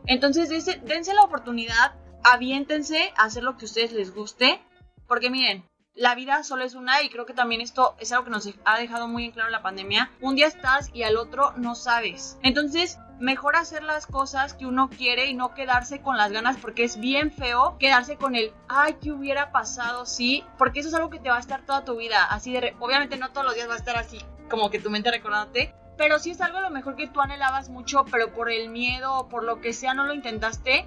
Entonces, 0.06 0.48
dense, 0.84 1.14
la 1.14 1.22
oportunidad, 1.22 1.94
aviéntense 2.24 3.12
a 3.16 3.24
hacer 3.24 3.42
lo 3.42 3.56
que 3.56 3.64
a 3.64 3.66
ustedes 3.66 3.92
les 3.92 4.14
guste, 4.14 4.60
porque 5.06 5.30
miren, 5.30 5.64
la 5.94 6.14
vida 6.14 6.42
solo 6.44 6.64
es 6.64 6.74
una 6.74 7.02
y 7.02 7.10
creo 7.10 7.26
que 7.26 7.34
también 7.34 7.60
esto 7.60 7.96
es 7.98 8.12
algo 8.12 8.24
que 8.24 8.30
nos 8.30 8.48
ha 8.64 8.78
dejado 8.78 9.08
muy 9.08 9.24
en 9.24 9.32
claro 9.32 9.50
la 9.50 9.62
pandemia. 9.62 10.10
Un 10.20 10.36
día 10.36 10.46
estás 10.46 10.88
y 10.94 11.02
al 11.02 11.16
otro 11.16 11.52
no 11.56 11.74
sabes. 11.74 12.38
Entonces, 12.42 12.98
mejor 13.18 13.56
hacer 13.56 13.82
las 13.82 14.06
cosas 14.06 14.54
que 14.54 14.66
uno 14.66 14.88
quiere 14.88 15.26
y 15.26 15.34
no 15.34 15.54
quedarse 15.54 16.00
con 16.00 16.16
las 16.16 16.32
ganas 16.32 16.56
porque 16.56 16.84
es 16.84 16.98
bien 16.98 17.30
feo 17.30 17.76
quedarse 17.78 18.16
con 18.16 18.34
el, 18.34 18.52
ay, 18.68 18.96
¿qué 19.00 19.12
hubiera 19.12 19.52
pasado? 19.52 20.06
Sí, 20.06 20.44
porque 20.58 20.80
eso 20.80 20.88
es 20.88 20.94
algo 20.94 21.10
que 21.10 21.18
te 21.18 21.28
va 21.28 21.36
a 21.36 21.40
estar 21.40 21.66
toda 21.66 21.84
tu 21.84 21.96
vida. 21.96 22.24
Así 22.24 22.52
de, 22.52 22.74
obviamente 22.80 23.16
no 23.18 23.30
todos 23.30 23.44
los 23.44 23.54
días 23.54 23.68
va 23.68 23.74
a 23.74 23.78
estar 23.78 23.96
así, 23.96 24.18
como 24.48 24.70
que 24.70 24.78
tu 24.78 24.90
mente 24.90 25.10
recordándote, 25.10 25.74
pero 26.00 26.18
si 26.18 26.30
es 26.30 26.40
algo 26.40 26.56
a 26.56 26.62
lo 26.62 26.70
mejor 26.70 26.96
que 26.96 27.08
tú 27.08 27.20
anhelabas 27.20 27.68
mucho, 27.68 28.06
pero 28.10 28.32
por 28.32 28.50
el 28.50 28.70
miedo 28.70 29.12
o 29.18 29.28
por 29.28 29.44
lo 29.44 29.60
que 29.60 29.74
sea 29.74 29.92
no 29.92 30.06
lo 30.06 30.14
intentaste, 30.14 30.86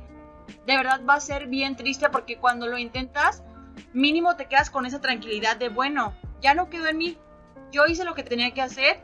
de 0.65 0.75
verdad 0.75 1.01
va 1.07 1.13
a 1.13 1.19
ser 1.19 1.45
bien 1.45 1.75
triste 1.75 2.09
porque 2.09 2.39
cuando 2.39 2.65
lo 2.65 2.79
intentas, 2.79 3.43
mínimo 3.93 4.35
te 4.35 4.47
quedas 4.47 4.71
con 4.71 4.87
esa 4.87 5.01
tranquilidad 5.01 5.55
de, 5.55 5.69
bueno, 5.69 6.15
ya 6.41 6.55
no 6.55 6.71
quedó 6.71 6.87
en 6.87 6.97
mí, 6.97 7.17
yo 7.71 7.85
hice 7.85 8.05
lo 8.05 8.15
que 8.15 8.23
tenía 8.23 8.55
que 8.55 8.63
hacer 8.63 9.03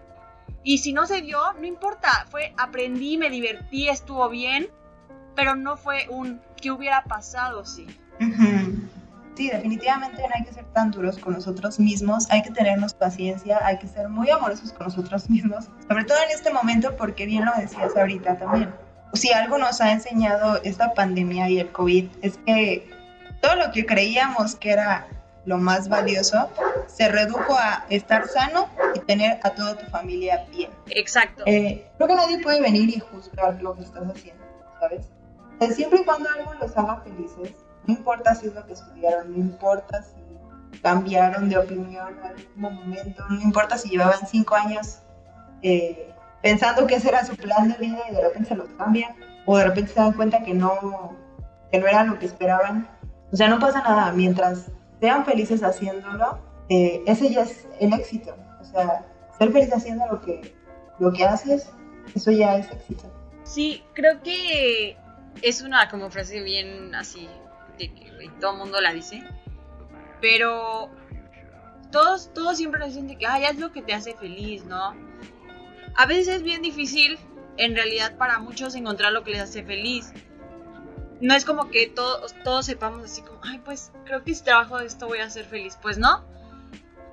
y 0.64 0.80
si 0.80 0.94
no 0.94 1.06
se 1.06 1.22
dio, 1.22 1.38
no 1.60 1.68
importa, 1.68 2.26
fue 2.32 2.56
aprendí, 2.58 3.20
me 3.20 3.30
divertí, 3.30 3.88
estuvo 3.88 4.30
bien, 4.30 4.68
pero 5.36 5.56
no 5.56 5.78
fue 5.78 6.08
un 6.10 6.42
¿qué 6.60 6.72
hubiera 6.72 7.04
pasado? 7.04 7.66
Sí. 7.66 7.86
Sí, 9.40 9.50
definitivamente 9.50 10.22
no 10.22 10.36
hay 10.36 10.44
que 10.44 10.52
ser 10.52 10.66
tan 10.74 10.92
duros 10.92 11.18
con 11.18 11.32
nosotros 11.32 11.80
mismos, 11.80 12.30
hay 12.30 12.42
que 12.42 12.52
tenernos 12.52 12.94
paciencia, 12.94 13.58
hay 13.66 13.80
que 13.80 13.88
ser 13.88 14.10
muy 14.10 14.30
amorosos 14.30 14.74
con 14.74 14.88
nosotros 14.88 15.30
mismos, 15.30 15.70
sobre 15.88 16.04
todo 16.04 16.18
en 16.26 16.32
este 16.32 16.52
momento 16.52 16.98
porque 16.98 17.26
bien 17.26 17.46
lo 17.46 17.54
decías 17.56 17.96
ahorita 17.96 18.38
también. 18.38 18.76
Si 19.14 19.32
algo 19.32 19.58
nos 19.58 19.80
ha 19.80 19.94
enseñado 19.94 20.62
esta 20.64 20.94
pandemia 20.94 21.50
y 21.50 21.60
el 21.60 21.72
COVID 21.72 22.10
es 22.22 22.38
que 22.46 22.90
todo 23.42 23.56
lo 23.56 23.72
que 23.72 23.86
creíamos 23.86 24.56
que 24.56 24.72
era 24.72 25.08
lo 25.46 25.58
más 25.58 25.88
valioso, 25.88 26.50
se 26.88 27.08
redujo 27.08 27.56
a 27.58 27.86
estar 27.90 28.28
sano 28.28 28.68
y 28.94 29.00
tener 29.00 29.40
a 29.44 29.52
toda 29.52 29.78
tu 29.78 29.86
familia 29.86 30.48
bien. 30.52 30.70
Exacto. 30.88 31.44
Eh, 31.46 31.90
creo 31.96 32.10
que 32.10 32.16
nadie 32.16 32.40
puede 32.40 32.60
venir 32.60 32.90
y 32.90 33.00
juzgar 33.00 33.64
lo 33.64 33.74
que 33.74 33.84
estás 33.84 34.04
haciendo, 34.04 34.44
¿sabes? 34.82 35.06
siempre 35.74 36.02
y 36.02 36.04
cuando 36.04 36.30
algo 36.30 36.54
los 36.56 36.76
haga 36.78 36.98
felices, 37.02 37.54
no 37.90 37.96
importa 37.96 38.36
si 38.36 38.48
es 38.48 38.54
lo 38.54 38.66
que 38.66 38.74
estudiaron, 38.74 39.32
no 39.32 39.38
importa 39.38 40.04
si 40.04 40.80
cambiaron 40.82 41.50
de 41.50 41.58
opinión 41.58 42.08
en 42.20 42.26
algún 42.28 42.86
momento, 42.86 43.24
no 43.28 43.42
importa 43.42 43.78
si 43.78 43.90
llevaban 43.90 44.28
cinco 44.28 44.56
años 44.56 45.00
eh, 45.64 46.14
pensando 46.44 46.86
que 46.86 46.96
ese 46.96 47.10
era 47.10 47.26
su 47.26 47.36
plan 47.36 47.68
de 47.70 47.78
vida 47.78 48.00
y 48.10 48.14
de 48.14 48.22
repente 48.22 48.50
se 48.50 48.56
los 48.56 48.70
cambian, 48.78 49.16
o 49.46 49.58
de 49.58 49.66
repente 49.66 49.92
se 49.92 50.00
dan 50.00 50.14
cuenta 50.14 50.44
que 50.44 50.54
no, 50.54 51.18
que 51.72 51.80
no 51.80 51.88
era 51.88 52.04
lo 52.04 52.20
que 52.20 52.28
esperaban. 52.28 52.88
O 53.32 53.36
sea, 53.36 53.48
no 53.48 53.60
pasa 53.60 53.82
nada 53.82 54.12
mientras 54.12 54.72
sean 55.00 55.26
felices 55.26 55.64
haciéndolo, 55.64 56.40
eh, 56.70 57.02
ese 57.08 57.30
ya 57.30 57.42
es 57.42 57.68
el 57.80 57.94
éxito. 57.94 58.36
O 58.62 58.64
sea, 58.64 59.06
ser 59.38 59.52
feliz 59.52 59.74
haciendo 59.74 60.06
lo 60.06 60.22
que, 60.22 60.56
lo 61.00 61.12
que 61.12 61.26
haces, 61.26 61.72
eso 62.16 62.32
ya 62.32 62.58
es 62.58 62.72
éxito. 62.72 63.12
Sí, 63.44 63.84
creo 63.94 64.22
que 64.22 64.96
es 65.42 65.62
una 65.62 65.90
como 65.90 66.10
frase 66.10 66.42
bien 66.42 66.94
así, 66.96 67.28
de 67.80 67.92
que 67.94 68.30
todo 68.40 68.52
el 68.52 68.58
mundo 68.60 68.80
la 68.80 68.94
dice, 68.94 69.24
pero 70.22 70.92
todos, 71.92 72.32
todos 72.34 72.58
siempre 72.58 72.80
nos 72.80 72.90
dicen 72.90 73.18
que, 73.18 73.26
ay, 73.26 73.46
es 73.46 73.58
lo 73.58 73.72
que 73.72 73.82
te 73.82 73.94
hace 73.94 74.14
feliz, 74.14 74.66
¿no? 74.66 74.96
A 75.96 76.06
veces 76.06 76.36
es 76.36 76.44
bien 76.44 76.62
difícil, 76.62 77.18
en 77.58 77.76
realidad, 77.76 78.16
para 78.18 78.38
muchos 78.38 78.76
encontrar 78.76 79.12
lo 79.12 79.24
que 79.24 79.32
les 79.32 79.42
hace 79.42 79.64
feliz 79.64 80.14
no 81.22 81.36
es 81.36 81.46
como 81.46 81.70
que 81.70 81.88
todos, 81.88 82.34
todos 82.44 82.66
sepamos 82.66 83.04
así 83.04 83.22
como, 83.22 83.40
ay, 83.44 83.60
pues 83.64 83.92
creo 84.06 84.24
que 84.24 84.34
si 84.34 84.44
trabajo 84.44 84.78
de 84.78 84.86
esto 84.86 85.08
voy 85.08 85.20
a 85.20 85.30
ser 85.30 85.46
feliz. 85.46 85.78
Pues 85.82 85.98
no. 85.98 86.24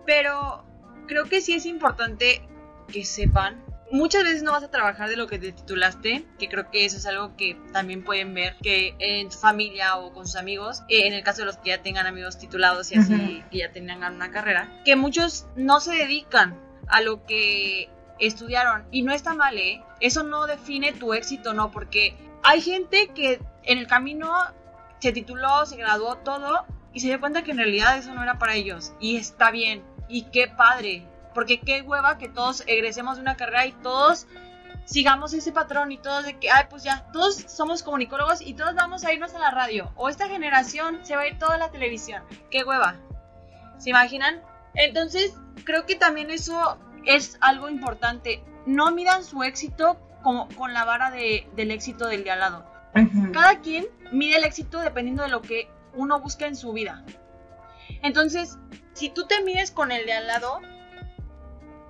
Pero 0.04 0.64
creo 1.06 1.24
que 1.24 1.40
sí 1.40 1.54
es 1.54 1.66
importante 1.66 2.46
que 2.88 3.04
sepan. 3.04 3.64
Muchas 3.90 4.24
veces 4.24 4.42
no 4.42 4.52
vas 4.52 4.64
a 4.64 4.70
trabajar 4.70 5.08
de 5.08 5.16
lo 5.16 5.28
que 5.28 5.38
te 5.38 5.52
titulaste, 5.52 6.26
que 6.38 6.48
creo 6.48 6.70
que 6.70 6.84
eso 6.84 6.96
es 6.96 7.06
algo 7.06 7.36
que 7.36 7.56
también 7.72 8.02
pueden 8.02 8.34
ver 8.34 8.56
que 8.62 8.96
en 8.98 9.30
su 9.30 9.38
familia 9.38 9.96
o 9.96 10.12
con 10.12 10.26
sus 10.26 10.36
amigos, 10.36 10.82
eh, 10.88 11.06
en 11.06 11.12
el 11.12 11.22
caso 11.22 11.42
de 11.42 11.46
los 11.46 11.56
que 11.58 11.70
ya 11.70 11.82
tengan 11.82 12.06
amigos 12.06 12.36
titulados 12.38 12.90
y 12.90 12.98
así, 12.98 13.44
que 13.50 13.58
ya 13.58 13.70
tengan 13.70 14.14
una 14.14 14.30
carrera, 14.32 14.82
que 14.84 14.96
muchos 14.96 15.46
no 15.54 15.80
se 15.80 15.94
dedican 15.94 16.58
a 16.88 17.00
lo 17.00 17.24
que 17.26 17.88
estudiaron 18.18 18.86
y 18.90 19.02
no 19.02 19.12
está 19.12 19.34
mal, 19.34 19.56
¿eh? 19.56 19.82
Eso 20.00 20.22
no 20.24 20.46
define 20.46 20.92
tu 20.92 21.14
éxito, 21.14 21.54
no, 21.54 21.70
porque 21.70 22.16
hay 22.42 22.60
gente 22.60 23.10
que 23.14 23.40
en 23.64 23.78
el 23.78 23.86
camino 23.86 24.32
se 24.98 25.12
tituló, 25.12 25.66
se 25.66 25.76
graduó 25.76 26.16
todo 26.18 26.64
y 26.92 27.00
se 27.00 27.08
dio 27.08 27.20
cuenta 27.20 27.42
que 27.42 27.50
en 27.50 27.58
realidad 27.58 27.98
eso 27.98 28.14
no 28.14 28.22
era 28.22 28.38
para 28.38 28.54
ellos. 28.54 28.92
Y 29.00 29.16
está 29.16 29.50
bien. 29.50 29.82
Y 30.08 30.22
qué 30.30 30.48
padre. 30.48 31.06
Porque 31.36 31.60
qué 31.60 31.82
hueva 31.82 32.16
que 32.16 32.30
todos 32.30 32.64
egresemos 32.66 33.16
de 33.16 33.20
una 33.20 33.36
carrera 33.36 33.66
y 33.66 33.72
todos 33.72 34.26
sigamos 34.86 35.34
ese 35.34 35.52
patrón 35.52 35.92
y 35.92 35.98
todos 35.98 36.24
de 36.24 36.38
que, 36.38 36.50
ay, 36.50 36.64
pues 36.70 36.82
ya, 36.82 37.04
todos 37.12 37.36
somos 37.46 37.82
comunicólogos 37.82 38.40
y 38.40 38.54
todos 38.54 38.74
vamos 38.74 39.04
a 39.04 39.12
irnos 39.12 39.34
a 39.34 39.38
la 39.38 39.50
radio. 39.50 39.92
O 39.96 40.08
esta 40.08 40.28
generación 40.28 41.00
se 41.04 41.14
va 41.14 41.22
a 41.22 41.26
ir 41.28 41.38
toda 41.38 41.56
a 41.56 41.58
la 41.58 41.70
televisión. 41.70 42.22
Qué 42.50 42.64
hueva. 42.64 42.96
¿Se 43.76 43.90
imaginan? 43.90 44.40
Entonces, 44.72 45.34
creo 45.64 45.84
que 45.84 45.94
también 45.96 46.30
eso 46.30 46.78
es 47.04 47.36
algo 47.42 47.68
importante. 47.68 48.42
No 48.64 48.90
midan 48.92 49.22
su 49.22 49.42
éxito 49.42 49.98
como 50.22 50.48
con 50.56 50.72
la 50.72 50.86
vara 50.86 51.10
de, 51.10 51.46
del 51.54 51.70
éxito 51.70 52.08
del 52.08 52.24
de 52.24 52.30
al 52.30 52.40
lado. 52.40 52.64
Cada 53.34 53.60
quien 53.60 53.88
mide 54.10 54.38
el 54.38 54.44
éxito 54.44 54.80
dependiendo 54.80 55.22
de 55.22 55.28
lo 55.28 55.42
que 55.42 55.68
uno 55.92 56.18
busca 56.18 56.46
en 56.46 56.56
su 56.56 56.72
vida. 56.72 57.04
Entonces, 58.00 58.56
si 58.94 59.10
tú 59.10 59.26
te 59.26 59.42
mides 59.44 59.70
con 59.70 59.92
el 59.92 60.06
de 60.06 60.14
al 60.14 60.26
lado, 60.28 60.62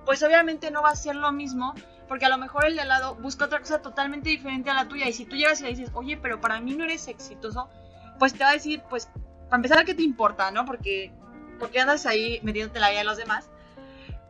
pues 0.07 0.23
obviamente 0.23 0.71
no 0.71 0.81
va 0.81 0.91
a 0.91 0.95
ser 0.95 1.17
lo 1.17 1.33
mismo, 1.33 1.73
porque 2.07 2.23
a 2.23 2.29
lo 2.29 2.37
mejor 2.37 2.63
el 2.63 2.75
de 2.75 2.81
al 2.81 2.87
lado 2.87 3.15
busca 3.15 3.43
otra 3.43 3.59
cosa 3.59 3.81
totalmente 3.81 4.29
diferente 4.29 4.69
a 4.69 4.73
la 4.73 4.87
tuya. 4.87 5.05
Y 5.09 5.11
si 5.11 5.25
tú 5.25 5.35
llegas 5.35 5.59
y 5.59 5.63
le 5.63 5.71
dices, 5.71 5.91
oye, 5.93 6.15
pero 6.15 6.39
para 6.39 6.61
mí 6.61 6.73
no 6.73 6.85
eres 6.85 7.09
exitoso, 7.09 7.69
pues 8.17 8.31
te 8.31 8.45
va 8.45 8.51
a 8.51 8.53
decir, 8.53 8.81
pues, 8.89 9.09
para 9.49 9.57
empezar, 9.57 9.83
¿qué 9.83 9.93
te 9.93 10.03
importa, 10.03 10.49
no? 10.49 10.63
Porque, 10.63 11.11
porque 11.59 11.81
andas 11.81 12.05
ahí 12.05 12.39
metiéndote 12.41 12.79
la 12.79 12.87
vida 12.89 12.99
de 12.99 13.03
los 13.03 13.17
demás. 13.17 13.49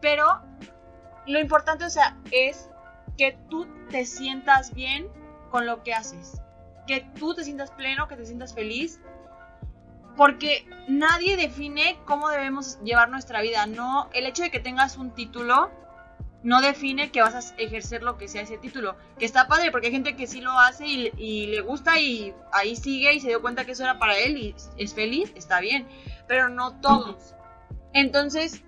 Pero 0.01 0.41
lo 1.27 1.39
importante, 1.39 1.85
o 1.85 1.91
sea, 1.91 2.17
es 2.31 2.71
que 3.15 3.37
tú 3.47 3.67
te 3.91 4.03
sientas 4.07 4.73
bien 4.73 5.07
con 5.51 5.67
lo 5.67 5.83
que 5.83 5.93
haces. 5.93 6.41
Que 6.87 7.01
tú 7.19 7.35
te 7.35 7.43
sientas 7.43 7.69
pleno, 7.69 8.07
que 8.07 8.15
te 8.15 8.25
sientas 8.25 8.55
feliz. 8.55 8.99
Porque 10.17 10.67
nadie 10.87 11.37
define 11.37 11.97
cómo 12.05 12.29
debemos 12.29 12.79
llevar 12.83 13.09
nuestra 13.09 13.41
vida. 13.41 13.67
No, 13.67 14.09
el 14.13 14.25
hecho 14.25 14.43
de 14.43 14.51
que 14.51 14.59
tengas 14.59 14.97
un 14.97 15.11
título 15.11 15.71
no 16.43 16.61
define 16.61 17.11
que 17.11 17.21
vas 17.21 17.35
a 17.35 17.55
ejercer 17.57 18.03
lo 18.03 18.17
que 18.17 18.27
sea 18.27 18.41
ese 18.41 18.57
título. 18.57 18.95
Que 19.19 19.25
está 19.25 19.47
padre, 19.47 19.71
porque 19.71 19.87
hay 19.87 19.93
gente 19.93 20.15
que 20.15 20.27
sí 20.27 20.41
lo 20.41 20.57
hace 20.59 20.87
y, 20.87 21.47
le 21.47 21.61
gusta 21.61 21.99
y 21.99 22.33
ahí 22.51 22.75
sigue 22.75 23.13
y 23.13 23.19
se 23.19 23.27
dio 23.27 23.41
cuenta 23.41 23.65
que 23.65 23.73
eso 23.73 23.83
era 23.83 23.99
para 23.99 24.17
él 24.17 24.37
y 24.37 24.55
es 24.77 24.93
feliz, 24.93 25.31
está 25.35 25.59
bien. 25.59 25.87
Pero 26.27 26.49
no 26.49 26.79
todos. 26.81 27.35
Entonces, 27.93 28.63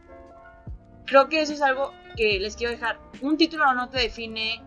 creo 1.05 1.29
que 1.29 1.41
eso 1.41 1.53
es 1.53 1.61
algo 1.61 1.93
que 2.15 2.39
les 2.39 2.55
quiero 2.55 2.73
dejar. 2.73 2.99
Un 3.21 3.37
título 3.37 3.73
no 3.73 3.89
te 3.89 3.99
define. 3.99 4.63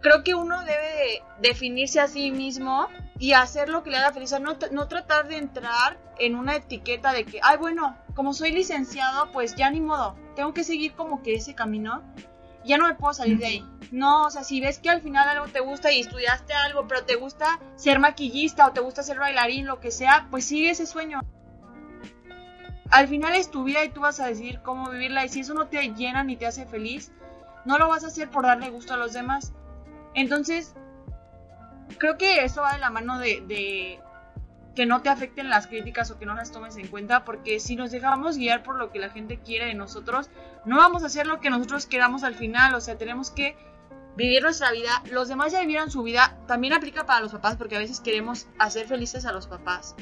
Creo 0.00 0.22
que 0.22 0.34
uno 0.34 0.60
debe 0.60 1.22
definirse 1.40 2.00
a 2.00 2.08
sí 2.08 2.30
mismo 2.30 2.88
y 3.18 3.32
hacer 3.32 3.68
lo 3.68 3.82
que 3.82 3.90
le 3.90 3.96
haga 3.96 4.12
feliz. 4.12 4.32
no, 4.40 4.56
no 4.70 4.88
tratar 4.88 5.28
de 5.28 5.38
entrar 5.38 5.98
en 6.18 6.34
una 6.34 6.56
etiqueta 6.56 7.12
de 7.12 7.24
que, 7.24 7.40
ay, 7.42 7.56
bueno, 7.56 7.96
como 8.14 8.34
soy 8.34 8.52
licenciado, 8.52 9.30
pues 9.32 9.54
ya 9.54 9.70
ni 9.70 9.80
modo. 9.80 10.16
Tengo 10.34 10.52
que 10.52 10.64
seguir 10.64 10.94
como 10.94 11.22
que 11.22 11.34
ese 11.34 11.54
camino. 11.54 12.02
Ya 12.64 12.78
no 12.78 12.88
me 12.88 12.94
puedo 12.94 13.14
salir 13.14 13.38
de 13.38 13.46
ahí. 13.46 13.64
No, 13.92 14.24
o 14.24 14.30
sea, 14.30 14.42
si 14.42 14.60
ves 14.60 14.78
que 14.78 14.90
al 14.90 15.00
final 15.00 15.28
algo 15.28 15.46
te 15.46 15.60
gusta 15.60 15.92
y 15.92 16.00
estudiaste 16.00 16.52
algo, 16.52 16.88
pero 16.88 17.04
te 17.04 17.14
gusta 17.14 17.60
ser 17.76 18.00
maquillista 18.00 18.66
o 18.66 18.72
te 18.72 18.80
gusta 18.80 19.02
ser 19.02 19.18
bailarín, 19.18 19.66
lo 19.66 19.78
que 19.78 19.92
sea, 19.92 20.26
pues 20.30 20.44
sigue 20.44 20.70
ese 20.70 20.86
sueño 20.86 21.20
al 22.90 23.08
final 23.08 23.34
es 23.34 23.50
tu 23.50 23.64
vida 23.64 23.84
y 23.84 23.88
tú 23.88 24.00
vas 24.00 24.20
a 24.20 24.26
decidir 24.26 24.60
cómo 24.62 24.90
vivirla 24.90 25.24
y 25.24 25.28
si 25.28 25.40
eso 25.40 25.54
no 25.54 25.66
te 25.66 25.94
llena 25.94 26.24
ni 26.24 26.36
te 26.36 26.46
hace 26.46 26.66
feliz, 26.66 27.12
no 27.64 27.78
lo 27.78 27.88
vas 27.88 28.04
a 28.04 28.08
hacer 28.08 28.30
por 28.30 28.44
darle 28.44 28.70
gusto 28.70 28.94
a 28.94 28.96
los 28.96 29.12
demás. 29.12 29.52
Entonces, 30.14 30.74
creo 31.98 32.18
que 32.18 32.44
eso 32.44 32.62
va 32.62 32.72
de 32.74 32.78
la 32.78 32.90
mano 32.90 33.18
de, 33.18 34.00
que 34.74 34.86
no 34.86 35.02
te 35.02 35.08
afecten 35.08 35.48
las 35.48 35.66
críticas 35.66 36.10
o 36.10 36.18
que 36.18 36.26
no 36.26 36.34
las 36.34 36.52
tomes 36.52 36.76
en 36.76 36.88
cuenta, 36.88 37.24
porque 37.24 37.60
si 37.60 37.76
nos 37.76 37.90
dejamos 37.90 38.36
guiar 38.36 38.62
por 38.62 38.76
lo 38.76 38.90
que 38.90 38.98
la 38.98 39.10
gente 39.10 39.38
quiere 39.38 39.66
de 39.66 39.74
nosotros, 39.74 40.28
no 40.64 40.76
vamos 40.76 41.02
a 41.02 41.06
hacer 41.06 41.26
lo 41.26 41.40
que 41.40 41.50
nosotros 41.50 41.86
queramos 41.86 42.24
al 42.24 42.34
final, 42.34 42.74
o 42.74 42.80
sea, 42.80 42.98
tenemos 42.98 43.30
que 43.30 43.56
vivir 44.16 44.42
nuestra 44.42 44.72
vida, 44.72 45.02
los 45.10 45.28
demás 45.28 45.52
ya 45.52 45.60
vivieron 45.60 45.90
su 45.90 46.02
vida, 46.02 46.38
también 46.46 46.72
aplica 46.72 47.06
para 47.06 47.20
los 47.20 47.32
papás, 47.32 47.56
porque 47.56 47.76
a 47.76 47.78
veces 47.78 48.00
queremos 48.00 48.46
hacer 48.58 48.86
felices 48.86 49.26
a 49.26 49.32
los 49.32 49.46
papás. 49.46 49.94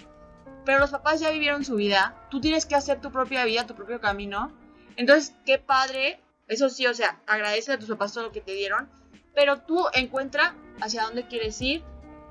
Pero 0.65 0.79
los 0.79 0.91
papás 0.91 1.21
ya 1.21 1.31
vivieron 1.31 1.65
su 1.65 1.77
vida, 1.77 2.15
tú 2.31 2.41
tienes 2.41 2.65
que 2.65 2.75
hacer 2.75 3.01
tu 3.01 3.11
propia 3.11 3.45
vida, 3.45 3.67
tu 3.67 3.75
propio 3.75 4.01
camino. 4.01 4.53
Entonces, 4.97 5.35
qué 5.45 5.59
padre, 5.59 6.21
eso 6.49 6.71
sí, 6.71 6.87
o 6.87 6.95
sea, 6.95 7.21
agradece 7.27 7.73
a 7.73 7.79
tus 7.79 7.89
papás 7.89 8.13
todo 8.13 8.25
lo 8.25 8.33
que 8.33 8.41
te 8.41 8.53
dieron, 8.53 8.89
pero 9.35 9.61
tú 9.61 9.87
encuentra 9.93 10.55
hacia 10.81 11.03
dónde 11.03 11.27
quieres 11.27 11.61
ir. 11.61 11.83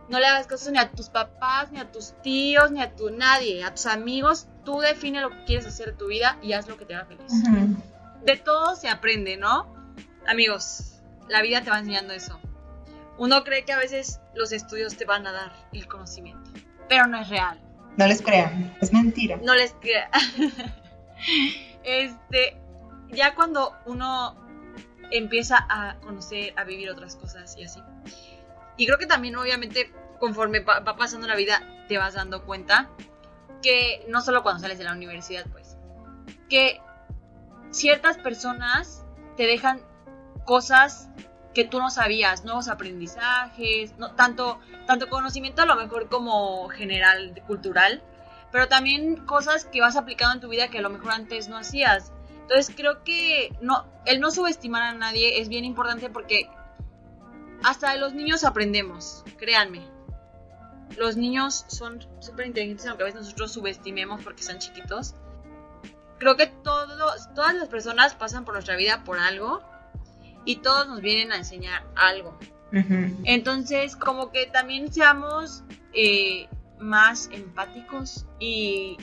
No 0.09 0.19
le 0.19 0.25
hagas 0.27 0.47
caso 0.47 0.69
ni 0.71 0.77
a 0.77 0.91
tus 0.91 1.09
papás, 1.09 1.71
ni 1.71 1.79
a 1.79 1.91
tus 1.91 2.13
tíos, 2.21 2.71
ni 2.71 2.81
a 2.81 2.95
tu 2.95 3.09
nadie, 3.09 3.63
a 3.63 3.73
tus 3.73 3.85
amigos. 3.85 4.47
Tú 4.65 4.79
define 4.79 5.21
lo 5.21 5.29
que 5.29 5.43
quieres 5.45 5.65
hacer 5.65 5.87
de 5.87 5.93
tu 5.93 6.07
vida 6.07 6.37
y 6.41 6.53
haz 6.53 6.67
lo 6.67 6.77
que 6.77 6.85
te 6.85 6.95
haga 6.95 7.05
feliz. 7.05 7.31
De 8.23 8.37
todo 8.37 8.75
se 8.75 8.89
aprende, 8.89 9.37
¿no? 9.37 9.73
Amigos, 10.27 11.01
la 11.29 11.41
vida 11.41 11.61
te 11.61 11.69
va 11.69 11.79
enseñando 11.79 12.13
eso. 12.13 12.39
Uno 13.17 13.43
cree 13.43 13.63
que 13.63 13.73
a 13.73 13.77
veces 13.77 14.19
los 14.33 14.51
estudios 14.51 14.97
te 14.97 15.05
van 15.05 15.27
a 15.27 15.31
dar 15.31 15.53
el 15.71 15.87
conocimiento, 15.87 16.49
pero 16.89 17.07
no 17.07 17.19
es 17.19 17.29
real. 17.29 17.59
No 17.97 18.07
les 18.07 18.21
crean, 18.21 18.75
es 18.81 18.91
mentira. 18.91 19.37
No 19.43 19.53
les 19.55 19.73
crean. 19.79 20.09
este, 21.83 22.57
ya 23.11 23.35
cuando 23.35 23.73
uno 23.85 24.35
empieza 25.17 25.65
a 25.69 25.95
conocer, 26.01 26.53
a 26.57 26.63
vivir 26.63 26.89
otras 26.89 27.15
cosas 27.15 27.55
y 27.57 27.63
así. 27.63 27.81
Y 28.77 28.85
creo 28.85 28.97
que 28.97 29.05
también, 29.05 29.35
obviamente, 29.35 29.91
conforme 30.19 30.61
va 30.61 30.83
pasando 30.97 31.27
la 31.27 31.35
vida, 31.35 31.61
te 31.87 31.97
vas 31.97 32.15
dando 32.15 32.43
cuenta 32.45 32.89
que 33.61 34.05
no 34.09 34.21
solo 34.21 34.43
cuando 34.43 34.61
sales 34.61 34.77
de 34.77 34.83
la 34.83 34.93
universidad, 34.93 35.45
pues, 35.51 35.77
que 36.49 36.81
ciertas 37.71 38.17
personas 38.17 39.05
te 39.37 39.47
dejan 39.47 39.81
cosas 40.45 41.09
que 41.53 41.63
tú 41.63 41.79
no 41.79 41.89
sabías, 41.89 42.43
nuevos 42.43 42.67
aprendizajes, 42.67 43.97
no, 43.97 44.15
tanto, 44.15 44.59
tanto 44.87 45.09
conocimiento 45.09 45.61
a 45.61 45.65
lo 45.65 45.75
mejor 45.75 46.09
como 46.09 46.67
general, 46.69 47.41
cultural, 47.47 48.03
pero 48.51 48.67
también 48.67 49.17
cosas 49.25 49.65
que 49.65 49.81
vas 49.81 49.95
aplicando 49.95 50.35
en 50.35 50.41
tu 50.41 50.49
vida 50.49 50.67
que 50.69 50.79
a 50.79 50.81
lo 50.81 50.89
mejor 50.89 51.11
antes 51.11 51.47
no 51.47 51.57
hacías. 51.57 52.11
Entonces 52.43 52.73
creo 52.75 53.03
que 53.03 53.55
no, 53.61 53.85
el 54.05 54.19
no 54.19 54.29
subestimar 54.31 54.83
a 54.83 54.93
nadie 54.93 55.41
es 55.41 55.49
bien 55.49 55.65
importante 55.65 56.09
porque 56.09 56.49
hasta 57.63 57.93
de 57.93 57.99
los 57.99 58.13
niños 58.13 58.43
aprendemos, 58.43 59.23
créanme. 59.37 59.87
Los 60.97 61.15
niños 61.17 61.65
son 61.67 62.05
súper 62.19 62.47
inteligentes, 62.47 62.85
aunque 62.85 63.03
a 63.03 63.05
veces 63.05 63.21
nosotros 63.21 63.53
subestimemos 63.53 64.21
porque 64.23 64.41
están 64.41 64.59
chiquitos. 64.59 65.15
Creo 66.19 66.35
que 66.35 66.47
todos, 66.47 67.33
todas 67.33 67.55
las 67.55 67.69
personas 67.69 68.13
pasan 68.13 68.45
por 68.45 68.53
nuestra 68.53 68.75
vida 68.75 69.03
por 69.03 69.17
algo 69.17 69.61
y 70.45 70.57
todos 70.57 70.87
nos 70.87 71.01
vienen 71.01 71.31
a 71.31 71.37
enseñar 71.37 71.83
algo. 71.95 72.37
Entonces, 73.23 73.95
como 73.95 74.31
que 74.31 74.47
también 74.47 74.91
seamos 74.91 75.63
eh, 75.93 76.49
más 76.79 77.29
empáticos 77.31 78.25
y 78.39 78.97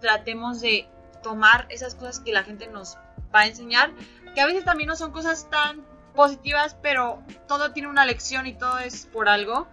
tratemos 0.00 0.60
de 0.60 0.86
tomar 1.24 1.66
esas 1.70 1.96
cosas 1.96 2.20
que 2.20 2.32
la 2.32 2.44
gente 2.44 2.68
nos 2.68 2.96
va 3.34 3.40
a 3.40 3.46
enseñar, 3.48 3.90
que 4.36 4.40
a 4.40 4.46
veces 4.46 4.64
también 4.64 4.86
no 4.86 4.94
son 4.94 5.10
cosas 5.10 5.50
tan 5.50 5.84
positivas, 6.14 6.76
pero 6.80 7.20
todo 7.48 7.72
tiene 7.72 7.88
una 7.88 8.06
lección 8.06 8.46
y 8.46 8.54
todo 8.54 8.78
es 8.78 9.06
por 9.06 9.28
algo. 9.28 9.66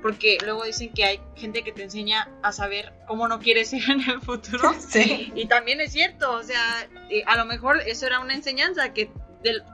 Porque 0.00 0.38
luego 0.44 0.62
dicen 0.62 0.92
que 0.94 1.04
hay 1.04 1.20
gente 1.34 1.64
que 1.64 1.72
te 1.72 1.82
enseña 1.82 2.28
a 2.42 2.52
saber 2.52 2.94
cómo 3.08 3.26
no 3.26 3.40
quieres 3.40 3.70
ser 3.70 3.82
en 3.90 4.08
el 4.08 4.20
futuro. 4.22 4.72
Sí. 4.88 5.32
Y 5.34 5.46
también 5.46 5.80
es 5.80 5.92
cierto, 5.92 6.32
o 6.32 6.42
sea, 6.42 6.88
a 7.26 7.36
lo 7.36 7.44
mejor 7.44 7.80
eso 7.84 8.06
era 8.06 8.20
una 8.20 8.34
enseñanza 8.34 8.94
que 8.94 9.10
del, 9.42 9.64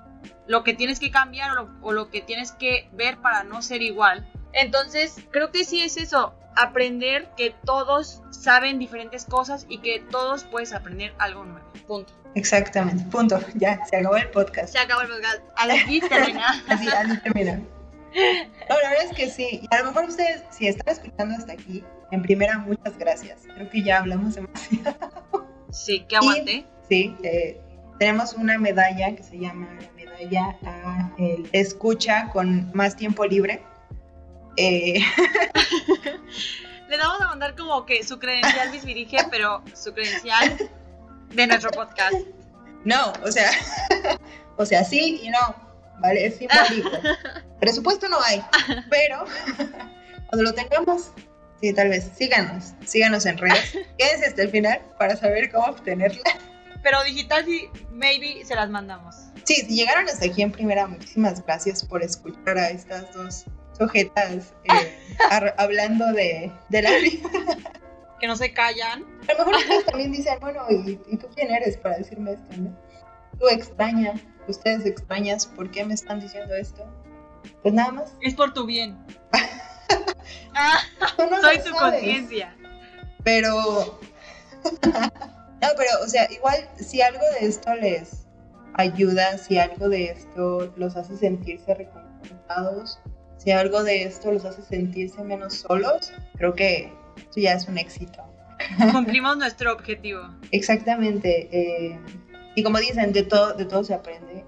lo 0.46 0.64
que 0.64 0.74
tienes 0.74 1.00
que 1.00 1.10
cambiar 1.10 1.50
o 1.82 1.92
lo, 1.92 2.10
que 2.10 2.20
tienes 2.20 2.52
que 2.52 2.88
ver 2.92 3.18
para 3.18 3.44
no 3.44 3.62
ser 3.62 3.82
igual. 3.82 4.26
Entonces, 4.52 5.16
creo 5.30 5.50
que 5.50 5.64
sí 5.64 5.82
es 5.82 5.96
eso, 5.96 6.34
aprender 6.56 7.28
que 7.36 7.54
todos 7.64 8.22
saben 8.30 8.78
diferentes 8.78 9.24
cosas 9.24 9.66
y 9.68 9.78
que 9.78 10.00
todos 10.10 10.44
puedes 10.44 10.72
aprender 10.72 11.14
algo 11.18 11.44
nuevo. 11.44 11.66
Punto. 11.86 12.12
Exactamente, 12.34 13.04
punto. 13.10 13.38
Ya, 13.54 13.84
se 13.86 13.96
acabó 13.96 14.16
el 14.16 14.28
podcast. 14.30 14.70
Se 14.70 14.78
acabó 14.78 15.02
el 15.02 15.08
podcast. 15.08 15.40
Así 15.56 16.00
termina. 16.08 16.64
así, 16.68 16.88
así 16.88 17.20
termina. 17.20 17.56
No, 18.68 18.80
la 18.82 18.90
verdad 18.90 19.04
es 19.10 19.16
que 19.16 19.28
sí. 19.28 19.66
A 19.70 19.78
lo 19.78 19.86
mejor 19.86 20.04
ustedes, 20.04 20.42
si 20.50 20.68
están 20.68 20.92
escuchando 20.92 21.34
hasta 21.34 21.52
aquí, 21.52 21.84
en 22.10 22.22
primera, 22.22 22.58
muchas 22.58 22.96
gracias. 22.96 23.42
Creo 23.54 23.68
que 23.70 23.82
ya 23.82 23.98
hablamos 23.98 24.34
demasiado. 24.34 24.96
Sí, 25.70 26.04
que 26.08 26.16
aguante. 26.16 26.66
sí, 26.88 27.16
eh, 27.24 27.60
tenemos 27.98 28.34
una 28.34 28.58
medalla 28.58 29.14
que 29.16 29.22
se 29.24 29.38
llama 29.38 29.68
ya 30.30 30.56
a 30.64 31.12
el 31.18 31.48
escucha 31.52 32.30
con 32.32 32.70
más 32.72 32.96
tiempo 32.96 33.26
libre. 33.26 33.62
Eh, 34.56 35.00
Le 36.88 36.98
vamos 36.98 37.20
a 37.22 37.28
mandar 37.28 37.56
como 37.56 37.86
que 37.86 38.04
su 38.04 38.18
credencial 38.18 38.70
dirige, 38.70 39.16
pero 39.30 39.62
su 39.74 39.92
credencial 39.94 40.70
de 41.30 41.46
nuestro 41.46 41.70
podcast. 41.70 42.14
No, 42.84 43.12
o 43.24 43.32
sea, 43.32 43.50
o 44.56 44.66
sea, 44.66 44.84
sí 44.84 45.20
y 45.22 45.30
no, 45.30 45.56
¿vale? 46.00 46.26
Es 46.26 46.36
simbólico. 46.36 46.90
Presupuesto 47.60 48.08
no 48.08 48.18
hay, 48.22 48.44
pero 48.90 49.24
cuando 50.28 50.44
lo 50.44 50.52
tengamos, 50.52 51.12
sí, 51.60 51.72
tal 51.72 51.88
vez, 51.88 52.10
síganos, 52.16 52.74
síganos 52.84 53.24
en 53.24 53.38
redes. 53.38 53.72
Quédense 53.98 54.26
hasta 54.26 54.42
el 54.42 54.50
final 54.50 54.80
para 54.98 55.16
saber 55.16 55.50
cómo 55.50 55.66
obtenerla. 55.66 56.22
Pero 56.82 57.02
digital 57.04 57.44
sí, 57.46 57.70
maybe 57.90 58.44
se 58.44 58.54
las 58.54 58.68
mandamos. 58.68 59.16
Sí, 59.44 59.54
si 59.54 59.74
llegaron 59.74 60.06
hasta 60.06 60.26
aquí 60.26 60.42
en 60.42 60.52
primera, 60.52 60.86
muchísimas 60.86 61.44
gracias 61.44 61.82
por 61.82 62.02
escuchar 62.02 62.58
a 62.58 62.68
estas 62.68 63.12
dos 63.14 63.46
sujetas 63.76 64.54
eh, 64.64 65.52
hablando 65.56 66.12
de, 66.12 66.52
la 66.70 66.90
vida. 66.98 67.28
Que 68.20 68.26
no 68.26 68.36
se 68.36 68.52
callan. 68.52 69.04
A 69.28 69.32
lo 69.32 69.38
mejor 69.38 69.56
ustedes 69.56 69.84
también 69.86 70.12
dicen, 70.12 70.38
bueno, 70.40 70.64
¿y, 70.70 70.96
tú 70.96 71.28
quién 71.34 71.50
eres 71.50 71.76
para 71.76 71.98
decirme 71.98 72.32
esto, 72.32 72.56
no? 72.56 72.76
Tú 73.38 73.48
extraña, 73.48 74.14
ustedes 74.46 74.86
extrañas, 74.86 75.46
¿por 75.46 75.70
qué 75.70 75.84
me 75.84 75.94
están 75.94 76.20
diciendo 76.20 76.54
esto? 76.54 76.86
Pues 77.62 77.74
nada 77.74 77.92
más. 77.92 78.14
Es 78.20 78.34
por 78.34 78.54
tu 78.54 78.64
bien. 78.64 78.96
ah, 80.54 80.78
soy 81.40 81.58
tu 81.58 81.72
conciencia. 81.72 82.56
Pero 83.24 83.98
no, 84.82 85.68
pero, 85.76 85.90
o 86.02 86.08
sea, 86.08 86.30
igual 86.30 86.68
si 86.76 87.02
algo 87.02 87.24
de 87.40 87.46
esto 87.46 87.74
les 87.74 88.26
ayuda, 88.74 89.38
si 89.38 89.58
algo 89.58 89.88
de 89.88 90.10
esto 90.10 90.72
los 90.76 90.96
hace 90.96 91.16
sentirse 91.16 91.74
reconfortados, 91.74 92.98
si 93.44 93.52
algo 93.52 93.84
de 93.84 94.04
esto 94.04 94.32
los 94.32 94.44
hace 94.44 94.62
sentirse 94.62 95.22
menos 95.22 95.54
solos, 95.54 96.12
creo 96.36 96.54
que 96.54 96.92
eso 97.16 97.40
ya 97.40 97.52
es 97.52 97.68
un 97.68 97.78
éxito. 97.78 98.24
Cumplimos 98.92 99.36
nuestro 99.36 99.72
objetivo. 99.72 100.22
Exactamente. 100.50 101.48
eh, 101.52 101.98
y 102.54 102.62
como 102.62 102.78
dicen, 102.78 103.12
de 103.12 103.24
todo, 103.24 103.52
de 103.54 103.64
todo 103.64 103.84
se 103.84 103.94
aprende. 103.94 104.44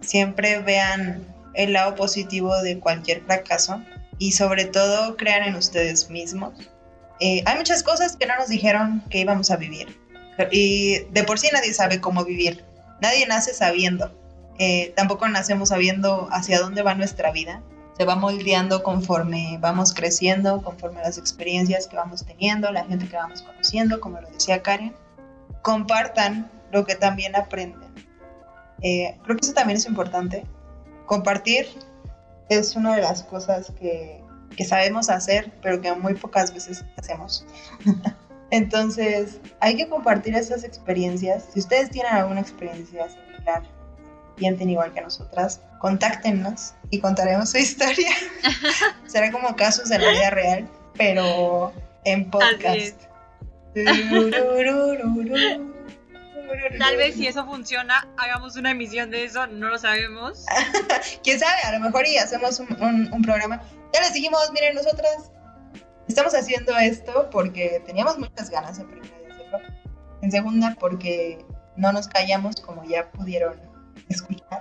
Siempre 0.00 0.60
vean 0.60 1.24
el 1.54 1.72
lado 1.72 1.94
positivo 1.94 2.56
de 2.62 2.78
cualquier 2.78 3.22
fracaso 3.22 3.82
y 4.18 4.32
sobre 4.32 4.64
todo 4.64 5.16
crean 5.16 5.44
en 5.44 5.54
ustedes 5.54 6.10
mismos. 6.10 6.54
Eh, 7.20 7.42
hay 7.44 7.56
muchas 7.56 7.82
cosas 7.82 8.16
que 8.16 8.26
no 8.26 8.36
nos 8.36 8.48
dijeron 8.48 9.02
que 9.10 9.18
íbamos 9.18 9.50
a 9.50 9.56
vivir. 9.56 9.98
Y 10.50 11.00
de 11.10 11.24
por 11.24 11.38
sí 11.38 11.48
nadie 11.52 11.74
sabe 11.74 12.00
cómo 12.00 12.24
vivir. 12.24 12.64
Nadie 13.02 13.26
nace 13.26 13.52
sabiendo. 13.52 14.18
Eh, 14.58 14.92
tampoco 14.96 15.28
nacemos 15.28 15.68
sabiendo 15.68 16.28
hacia 16.32 16.58
dónde 16.58 16.82
va 16.82 16.94
nuestra 16.94 17.30
vida. 17.30 17.62
Se 18.00 18.06
va 18.06 18.16
moldeando 18.16 18.82
conforme 18.82 19.58
vamos 19.60 19.92
creciendo, 19.92 20.62
conforme 20.62 21.02
las 21.02 21.18
experiencias 21.18 21.86
que 21.86 21.96
vamos 21.96 22.24
teniendo, 22.24 22.72
la 22.72 22.86
gente 22.86 23.06
que 23.06 23.14
vamos 23.14 23.42
conociendo, 23.42 24.00
como 24.00 24.18
lo 24.22 24.30
decía 24.30 24.62
Karen. 24.62 24.94
Compartan 25.60 26.50
lo 26.72 26.86
que 26.86 26.94
también 26.94 27.36
aprenden. 27.36 27.90
Eh, 28.80 29.18
creo 29.22 29.36
que 29.36 29.44
eso 29.44 29.52
también 29.52 29.76
es 29.76 29.84
importante. 29.84 30.46
Compartir 31.04 31.66
es 32.48 32.74
una 32.74 32.96
de 32.96 33.02
las 33.02 33.22
cosas 33.22 33.70
que, 33.78 34.24
que 34.56 34.64
sabemos 34.64 35.10
hacer, 35.10 35.52
pero 35.60 35.82
que 35.82 35.92
muy 35.92 36.14
pocas 36.14 36.54
veces 36.54 36.82
hacemos. 36.96 37.44
Entonces, 38.50 39.40
hay 39.60 39.76
que 39.76 39.90
compartir 39.90 40.34
esas 40.34 40.64
experiencias. 40.64 41.48
Si 41.52 41.60
ustedes 41.60 41.90
tienen 41.90 42.14
alguna 42.14 42.40
experiencia 42.40 43.10
similar, 43.10 43.62
sienten 44.40 44.70
igual 44.70 44.92
que 44.92 45.02
nosotras, 45.02 45.60
contáctenos 45.78 46.74
y 46.90 46.98
contaremos 46.98 47.50
su 47.50 47.58
historia. 47.58 48.10
Será 49.06 49.30
como 49.30 49.54
casos 49.54 49.88
de 49.90 49.98
la 49.98 50.10
vida 50.10 50.30
real, 50.30 50.68
pero 50.96 51.72
en 52.04 52.28
podcast. 52.30 52.96
Tal 56.78 56.96
vez 56.96 57.14
si 57.14 57.26
eso 57.28 57.44
funciona, 57.44 58.08
hagamos 58.16 58.56
una 58.56 58.72
emisión 58.72 59.10
de 59.10 59.24
eso, 59.24 59.46
no 59.46 59.68
lo 59.68 59.78
sabemos. 59.78 60.44
Quién 61.22 61.38
sabe, 61.38 61.60
a 61.64 61.72
lo 61.72 61.80
mejor 61.80 62.06
y 62.08 62.16
hacemos 62.16 62.58
un, 62.58 62.68
un- 62.82 63.12
un 63.12 63.22
programa. 63.22 63.62
Ya 63.92 64.00
les 64.00 64.14
dijimos, 64.14 64.40
miren, 64.52 64.74
nosotras 64.74 65.30
estamos 66.08 66.34
haciendo 66.34 66.76
esto 66.78 67.28
porque 67.30 67.80
teníamos 67.86 68.18
muchas 68.18 68.50
ganas 68.50 68.78
en 68.80 68.88
primera 68.88 69.16
de 69.18 69.32
hacerlo. 69.32 69.58
En 70.22 70.30
segunda, 70.32 70.76
porque 70.80 71.44
no 71.76 71.92
nos 71.92 72.08
callamos, 72.08 72.60
como 72.60 72.82
ya 72.84 73.10
pudieron 73.12 73.54
escuchar. 74.08 74.60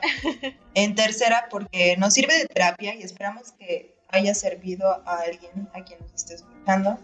En 0.74 0.96
tercera, 0.96 1.48
porque 1.50 1.98
nos 1.98 2.14
sirve 2.14 2.38
de 2.38 2.46
terapia 2.46 2.96
y 2.96 3.04
esperamos 3.04 3.52
que 3.54 3.96
haya 4.10 4.34
servido 4.34 5.02
a 5.06 5.18
alguien 5.18 5.70
a 5.74 5.84
quien 5.84 6.00
nos 6.00 6.14
esté 6.14 6.36
escuchando. 6.36 6.98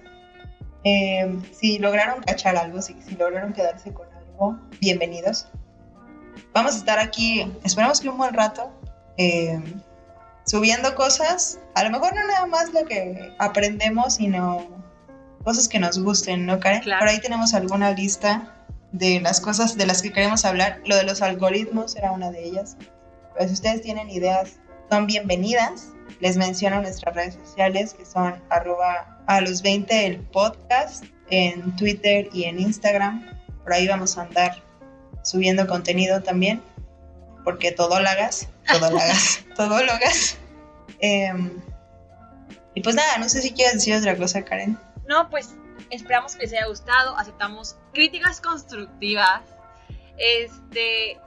Eh, 0.84 1.42
si 1.52 1.80
lograron 1.80 2.22
cachar 2.24 2.56
algo, 2.56 2.82
si, 2.82 2.96
si 3.02 3.16
lograron 3.16 3.54
quedarse 3.54 3.92
con 3.92 4.08
algo, 4.14 4.60
bienvenidos. 4.80 5.48
Vamos 6.54 6.76
a 6.76 6.78
estar 6.78 7.00
aquí, 7.00 7.52
esperamos 7.64 8.00
que 8.00 8.10
un 8.10 8.18
buen 8.18 8.34
rato, 8.34 8.72
eh, 9.18 9.60
subiendo 10.46 10.96
cosas. 10.96 11.60
A 11.74 11.84
lo 11.84 11.90
mejor 11.90 12.16
no 12.16 12.26
nada 12.28 12.46
más 12.46 12.72
lo 12.74 12.86
que 12.86 13.34
aprendemos, 13.40 14.16
sino 14.16 14.66
cosas 15.44 15.68
que 15.68 15.80
nos 15.80 16.00
gusten, 16.00 16.46
¿no, 16.46 16.60
Karen? 16.60 16.82
Claro. 16.82 17.00
Por 17.00 17.10
ahí 17.10 17.20
tenemos 17.20 17.54
alguna 17.54 17.92
lista 17.92 18.55
de 18.98 19.20
las 19.20 19.41
cosas 19.41 19.78
de 19.78 19.86
las 19.86 20.02
que 20.02 20.12
queremos 20.12 20.46
hablar. 20.46 20.82
Lo 20.86 20.96
de 20.96 21.04
los 21.04 21.22
algoritmos 21.22 21.96
era 21.96 22.12
una 22.12 22.32
de 22.32 22.46
ellas. 22.46 22.78
Pero 23.34 23.48
si 23.48 23.54
ustedes 23.54 23.82
tienen 23.82 24.10
ideas, 24.10 24.54
son 24.89 25.06
bienvenidas. 25.06 25.89
Les 26.22 26.38
menciono 26.38 26.82
nuestras 26.82 27.14
redes 27.14 27.38
sociales 27.43 27.93
que 27.93 28.06
son 28.06 28.41
arroba 28.50 29.22
a 29.28 29.41
los 29.41 29.62
20 29.62 30.06
el 30.06 30.20
podcast 30.20 31.04
en 31.30 31.76
Twitter 31.76 32.30
y 32.32 32.46
en 32.46 32.60
Instagram. 32.60 33.26
Por 33.64 33.74
ahí 33.74 33.88
vamos 33.88 34.18
a 34.18 34.22
andar 34.22 34.64
subiendo 35.24 35.68
contenido 35.68 36.24
también. 36.24 36.62
Porque 37.43 37.72
todo 37.72 38.00
lo 38.00 38.08
hagas, 38.08 38.48
todo 38.72 38.91
lo 38.91 38.98
hagas, 38.98 39.39
todo 39.56 39.84
lo 39.84 39.91
hagas. 39.91 40.38
Em, 41.00 41.52
y 42.74 42.82
pues 42.82 42.96
nada, 42.96 43.18
no 43.18 43.28
sé 43.28 43.41
si 43.41 43.52
quieres 43.52 43.74
decir 43.76 43.93
otra 43.96 44.16
cosa, 44.16 44.43
Karen. 44.43 44.80
No, 45.08 45.30
pues 45.30 45.54
esperamos 45.90 46.36
que 46.36 46.44
les 46.44 46.54
haya 46.54 46.68
gustado. 46.68 47.18
Aceptamos 47.18 47.78
críticas 47.94 48.42
constructivas. 48.42 49.42
Este, 50.18 51.20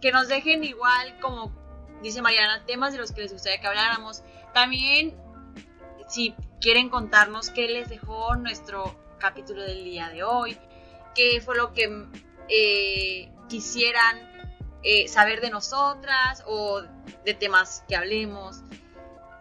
que 0.00 0.12
nos 0.12 0.28
dejen 0.28 0.64
igual, 0.64 1.18
como 1.20 1.52
dice 2.02 2.22
Mariana, 2.22 2.64
temas 2.66 2.92
de 2.92 2.98
los 2.98 3.12
que 3.12 3.22
les 3.22 3.32
gustaría 3.32 3.60
que 3.60 3.66
habláramos. 3.66 4.22
También, 4.52 5.16
si 6.08 6.34
quieren 6.60 6.90
contarnos 6.90 7.50
qué 7.50 7.68
les 7.68 7.88
dejó 7.88 8.34
nuestro 8.36 8.96
capítulo 9.18 9.62
del 9.62 9.84
día 9.84 10.08
de 10.08 10.24
hoy, 10.24 10.58
qué 11.14 11.40
fue 11.40 11.56
lo 11.56 11.72
que 11.72 12.06
eh, 12.48 13.30
quisieran 13.48 14.32
eh, 14.82 15.06
saber 15.06 15.40
de 15.40 15.50
nosotras 15.50 16.42
o 16.46 16.82
de 17.24 17.34
temas 17.34 17.84
que 17.88 17.96
hablemos. 17.96 18.62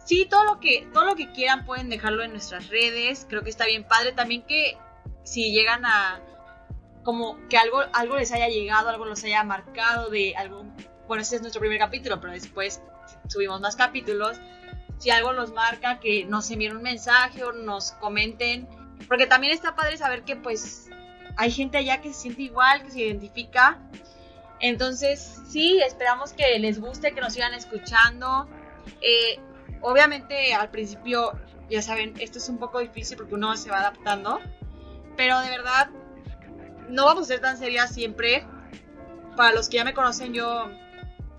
Sí, 0.05 0.27
todo 0.29 0.43
lo 0.45 0.59
que 0.59 0.87
todo 0.93 1.05
lo 1.05 1.15
que 1.15 1.31
quieran 1.31 1.65
pueden 1.65 1.89
dejarlo 1.89 2.23
en 2.23 2.31
nuestras 2.31 2.69
redes. 2.69 3.25
Creo 3.29 3.43
que 3.43 3.49
está 3.49 3.65
bien 3.65 3.83
padre 3.83 4.11
también 4.11 4.43
que 4.43 4.77
si 5.23 5.51
llegan 5.51 5.85
a 5.85 6.19
como 7.03 7.37
que 7.49 7.57
algo 7.57 7.81
algo 7.93 8.17
les 8.17 8.31
haya 8.31 8.47
llegado, 8.47 8.89
algo 8.89 9.05
los 9.05 9.23
haya 9.23 9.43
marcado 9.43 10.09
de 10.09 10.35
algún 10.35 10.73
bueno, 11.07 11.23
este 11.23 11.35
es 11.35 11.41
nuestro 11.41 11.59
primer 11.59 11.77
capítulo, 11.77 12.21
pero 12.21 12.33
después 12.33 12.81
subimos 13.27 13.59
más 13.59 13.75
capítulos. 13.75 14.37
Si 14.97 15.09
algo 15.09 15.33
los 15.33 15.51
marca, 15.51 15.99
que 15.99 16.25
nos 16.25 16.49
envíen 16.51 16.77
un 16.77 16.83
mensaje 16.83 17.43
o 17.43 17.51
nos 17.51 17.91
comenten, 17.93 18.67
porque 19.07 19.25
también 19.25 19.53
está 19.53 19.75
padre 19.75 19.97
saber 19.97 20.23
que 20.23 20.35
pues 20.35 20.89
hay 21.37 21.51
gente 21.51 21.77
allá 21.77 22.01
que 22.01 22.13
se 22.13 22.21
siente 22.21 22.43
igual, 22.43 22.83
que 22.83 22.91
se 22.91 22.99
identifica. 23.01 23.79
Entonces, 24.59 25.41
sí, 25.49 25.81
esperamos 25.81 26.33
que 26.33 26.59
les 26.59 26.79
guste, 26.79 27.13
que 27.13 27.21
nos 27.21 27.33
sigan 27.33 27.53
escuchando. 27.55 28.47
Eh, 29.01 29.39
obviamente 29.81 30.53
al 30.53 30.69
principio, 30.69 31.31
ya 31.69 31.81
saben, 31.81 32.13
esto 32.19 32.37
es 32.37 32.49
un 32.49 32.57
poco 32.57 32.79
difícil 32.79 33.17
porque 33.17 33.35
uno 33.35 33.55
se 33.55 33.69
va 33.69 33.79
adaptando, 33.79 34.39
pero 35.15 35.39
de 35.39 35.49
verdad 35.49 35.89
no 36.89 37.05
vamos 37.05 37.23
a 37.23 37.27
ser 37.27 37.39
tan 37.39 37.57
serias 37.57 37.93
siempre. 37.93 38.45
Para 39.35 39.53
los 39.53 39.69
que 39.69 39.77
ya 39.77 39.85
me 39.85 39.93
conocen, 39.93 40.33
yo 40.33 40.69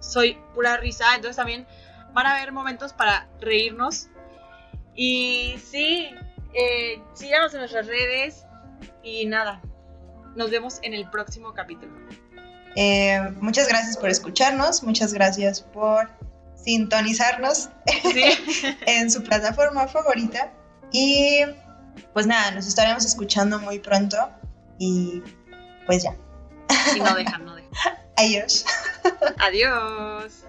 soy 0.00 0.38
pura 0.54 0.78
risa, 0.78 1.14
entonces 1.14 1.36
también 1.36 1.66
van 2.12 2.26
a 2.26 2.36
haber 2.36 2.52
momentos 2.52 2.92
para 2.92 3.28
reírnos. 3.40 4.08
Y 4.94 5.54
sí, 5.62 6.10
eh, 6.54 7.02
síganos 7.14 7.52
en 7.54 7.60
nuestras 7.60 7.86
redes 7.86 8.46
y 9.02 9.26
nada, 9.26 9.60
nos 10.34 10.50
vemos 10.50 10.78
en 10.82 10.94
el 10.94 11.08
próximo 11.10 11.52
capítulo. 11.54 11.92
Eh, 12.76 13.20
muchas 13.40 13.68
gracias 13.68 13.96
por 13.96 14.08
escucharnos, 14.08 14.82
muchas 14.82 15.12
gracias 15.12 15.60
por 15.60 16.10
sintonizarnos 16.64 17.68
Sí. 18.12 18.24
en 18.86 19.10
su 19.10 19.22
plataforma 19.22 19.86
favorita. 19.88 20.52
Y 20.92 21.40
pues 22.12 22.26
nada, 22.26 22.50
nos 22.52 22.66
estaremos 22.66 23.04
escuchando 23.04 23.58
muy 23.58 23.78
pronto. 23.78 24.16
Y 24.78 25.22
pues 25.86 26.02
ya, 26.02 26.14
Y 26.94 27.00
no 27.00 27.14
dejan, 27.14 27.44
no 27.44 27.54
dejan. 27.54 27.94
adiós. 28.16 28.64
Adiós. 29.38 30.44